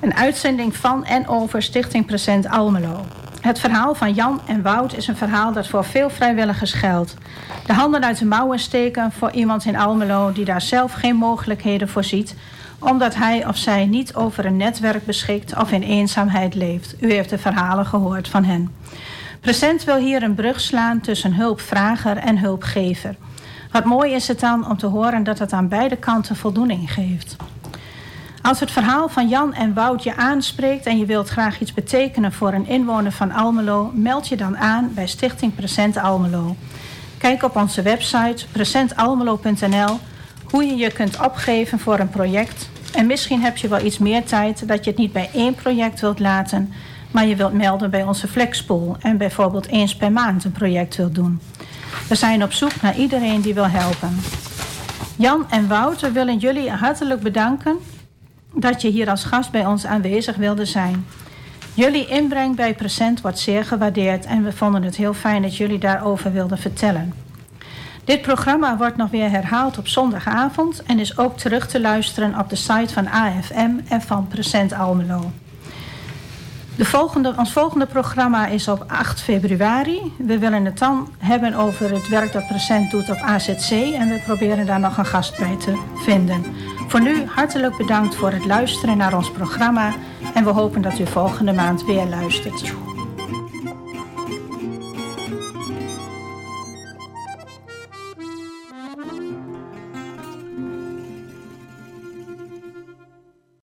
Een 0.00 0.14
uitzending 0.14 0.76
van 0.76 1.04
en 1.04 1.28
over 1.28 1.62
Stichting 1.62 2.06
Present 2.06 2.48
Almelo. 2.48 3.04
Het 3.40 3.60
verhaal 3.60 3.94
van 3.94 4.12
Jan 4.12 4.40
en 4.46 4.62
Wout 4.62 4.96
is 4.96 5.06
een 5.06 5.16
verhaal 5.16 5.52
dat 5.52 5.68
voor 5.68 5.84
veel 5.84 6.10
vrijwilligers 6.10 6.72
geldt. 6.72 7.14
De 7.66 7.72
handen 7.72 8.04
uit 8.04 8.18
de 8.18 8.24
mouwen 8.24 8.58
steken 8.58 9.12
voor 9.12 9.30
iemand 9.30 9.64
in 9.64 9.76
Almelo 9.76 10.32
die 10.32 10.44
daar 10.44 10.62
zelf 10.62 10.92
geen 10.92 11.16
mogelijkheden 11.16 11.88
voor 11.88 12.04
ziet, 12.04 12.34
omdat 12.78 13.14
hij 13.14 13.46
of 13.46 13.56
zij 13.56 13.86
niet 13.86 14.14
over 14.14 14.44
een 14.44 14.56
netwerk 14.56 15.06
beschikt 15.06 15.56
of 15.56 15.72
in 15.72 15.82
eenzaamheid 15.82 16.54
leeft. 16.54 16.94
U 17.00 17.12
heeft 17.12 17.30
de 17.30 17.38
verhalen 17.38 17.86
gehoord 17.86 18.28
van 18.28 18.44
hen. 18.44 18.74
Present 19.40 19.84
wil 19.84 19.96
hier 19.96 20.22
een 20.22 20.34
brug 20.34 20.60
slaan 20.60 21.00
tussen 21.00 21.34
hulpvrager 21.34 22.16
en 22.16 22.38
hulpgever. 22.38 23.16
Wat 23.70 23.84
mooi 23.84 24.12
is 24.14 24.28
het 24.28 24.40
dan 24.40 24.68
om 24.68 24.76
te 24.76 24.86
horen 24.86 25.22
dat 25.22 25.38
het 25.38 25.52
aan 25.52 25.68
beide 25.68 25.96
kanten 25.96 26.36
voldoening 26.36 26.92
geeft. 26.92 27.36
Als 28.42 28.60
het 28.60 28.70
verhaal 28.70 29.08
van 29.08 29.28
Jan 29.28 29.54
en 29.54 29.74
Wout 29.74 30.02
je 30.02 30.16
aanspreekt 30.16 30.86
en 30.86 30.98
je 30.98 31.06
wilt 31.06 31.28
graag 31.28 31.60
iets 31.60 31.74
betekenen 31.74 32.32
voor 32.32 32.52
een 32.52 32.66
inwoner 32.66 33.12
van 33.12 33.32
Almelo, 33.32 33.90
meld 33.94 34.28
je 34.28 34.36
dan 34.36 34.56
aan 34.56 34.90
bij 34.94 35.06
Stichting 35.06 35.54
Present 35.54 35.96
Almelo. 35.96 36.56
Kijk 37.18 37.42
op 37.42 37.56
onze 37.56 37.82
website 37.82 38.46
presentalmelo.nl 38.52 39.98
hoe 40.50 40.64
je 40.64 40.76
je 40.76 40.92
kunt 40.92 41.24
opgeven 41.24 41.78
voor 41.78 41.98
een 41.98 42.10
project. 42.10 42.70
En 42.94 43.06
misschien 43.06 43.42
heb 43.42 43.56
je 43.56 43.68
wel 43.68 43.84
iets 43.84 43.98
meer 43.98 44.24
tijd 44.24 44.68
dat 44.68 44.84
je 44.84 44.90
het 44.90 44.98
niet 44.98 45.12
bij 45.12 45.30
één 45.34 45.54
project 45.54 46.00
wilt 46.00 46.18
laten, 46.18 46.72
maar 47.10 47.26
je 47.26 47.36
wilt 47.36 47.52
melden 47.52 47.90
bij 47.90 48.02
onze 48.02 48.28
Flexpool 48.28 48.96
en 49.00 49.16
bijvoorbeeld 49.16 49.66
eens 49.66 49.96
per 49.96 50.12
maand 50.12 50.44
een 50.44 50.52
project 50.52 50.96
wilt 50.96 51.14
doen. 51.14 51.40
We 52.08 52.14
zijn 52.14 52.42
op 52.42 52.52
zoek 52.52 52.80
naar 52.82 52.96
iedereen 52.96 53.40
die 53.40 53.54
wil 53.54 53.68
helpen. 53.68 54.20
Jan 55.16 55.50
en 55.50 55.68
Wouter 55.68 56.12
willen 56.12 56.38
jullie 56.38 56.70
hartelijk 56.70 57.20
bedanken 57.20 57.78
dat 58.54 58.82
je 58.82 58.88
hier 58.88 59.10
als 59.10 59.24
gast 59.24 59.50
bij 59.50 59.66
ons 59.66 59.86
aanwezig 59.86 60.36
wilde 60.36 60.64
zijn. 60.64 61.06
Jullie 61.74 62.06
inbreng 62.06 62.56
bij 62.56 62.74
Present 62.74 63.20
wordt 63.20 63.38
zeer 63.38 63.64
gewaardeerd 63.64 64.24
en 64.24 64.44
we 64.44 64.52
vonden 64.52 64.82
het 64.82 64.96
heel 64.96 65.14
fijn 65.14 65.42
dat 65.42 65.56
jullie 65.56 65.78
daarover 65.78 66.32
wilden 66.32 66.58
vertellen. 66.58 67.12
Dit 68.04 68.22
programma 68.22 68.76
wordt 68.76 68.96
nog 68.96 69.10
weer 69.10 69.30
herhaald 69.30 69.78
op 69.78 69.88
zondagavond 69.88 70.82
en 70.82 70.98
is 70.98 71.18
ook 71.18 71.38
terug 71.38 71.68
te 71.68 71.80
luisteren 71.80 72.38
op 72.38 72.48
de 72.48 72.56
site 72.56 72.92
van 72.92 73.08
AFM 73.08 73.70
en 73.88 74.02
van 74.02 74.28
Present 74.28 74.72
Almelo. 74.72 75.30
De 76.76 76.84
volgende, 76.84 77.34
ons 77.36 77.52
volgende 77.52 77.86
programma 77.86 78.46
is 78.46 78.68
op 78.68 78.84
8 78.86 79.20
februari. 79.20 80.12
We 80.18 80.38
willen 80.38 80.64
het 80.64 80.78
dan 80.78 81.08
hebben 81.18 81.54
over 81.54 81.92
het 81.92 82.08
werk 82.08 82.32
dat 82.32 82.46
Present 82.46 82.90
doet 82.90 83.10
op 83.10 83.16
AZC 83.16 83.70
en 83.70 84.08
we 84.08 84.22
proberen 84.24 84.66
daar 84.66 84.80
nog 84.80 84.96
een 84.96 85.06
gast 85.06 85.38
bij 85.38 85.56
te 85.56 85.82
vinden. 85.94 86.44
Voor 86.88 87.00
nu 87.00 87.24
hartelijk 87.26 87.76
bedankt 87.76 88.14
voor 88.14 88.30
het 88.32 88.46
luisteren 88.46 88.96
naar 88.96 89.16
ons 89.16 89.30
programma 89.30 89.92
en 90.34 90.44
we 90.44 90.50
hopen 90.50 90.82
dat 90.82 90.98
u 90.98 91.06
volgende 91.06 91.52
maand 91.52 91.84
weer 91.84 92.06
luistert. 92.06 92.89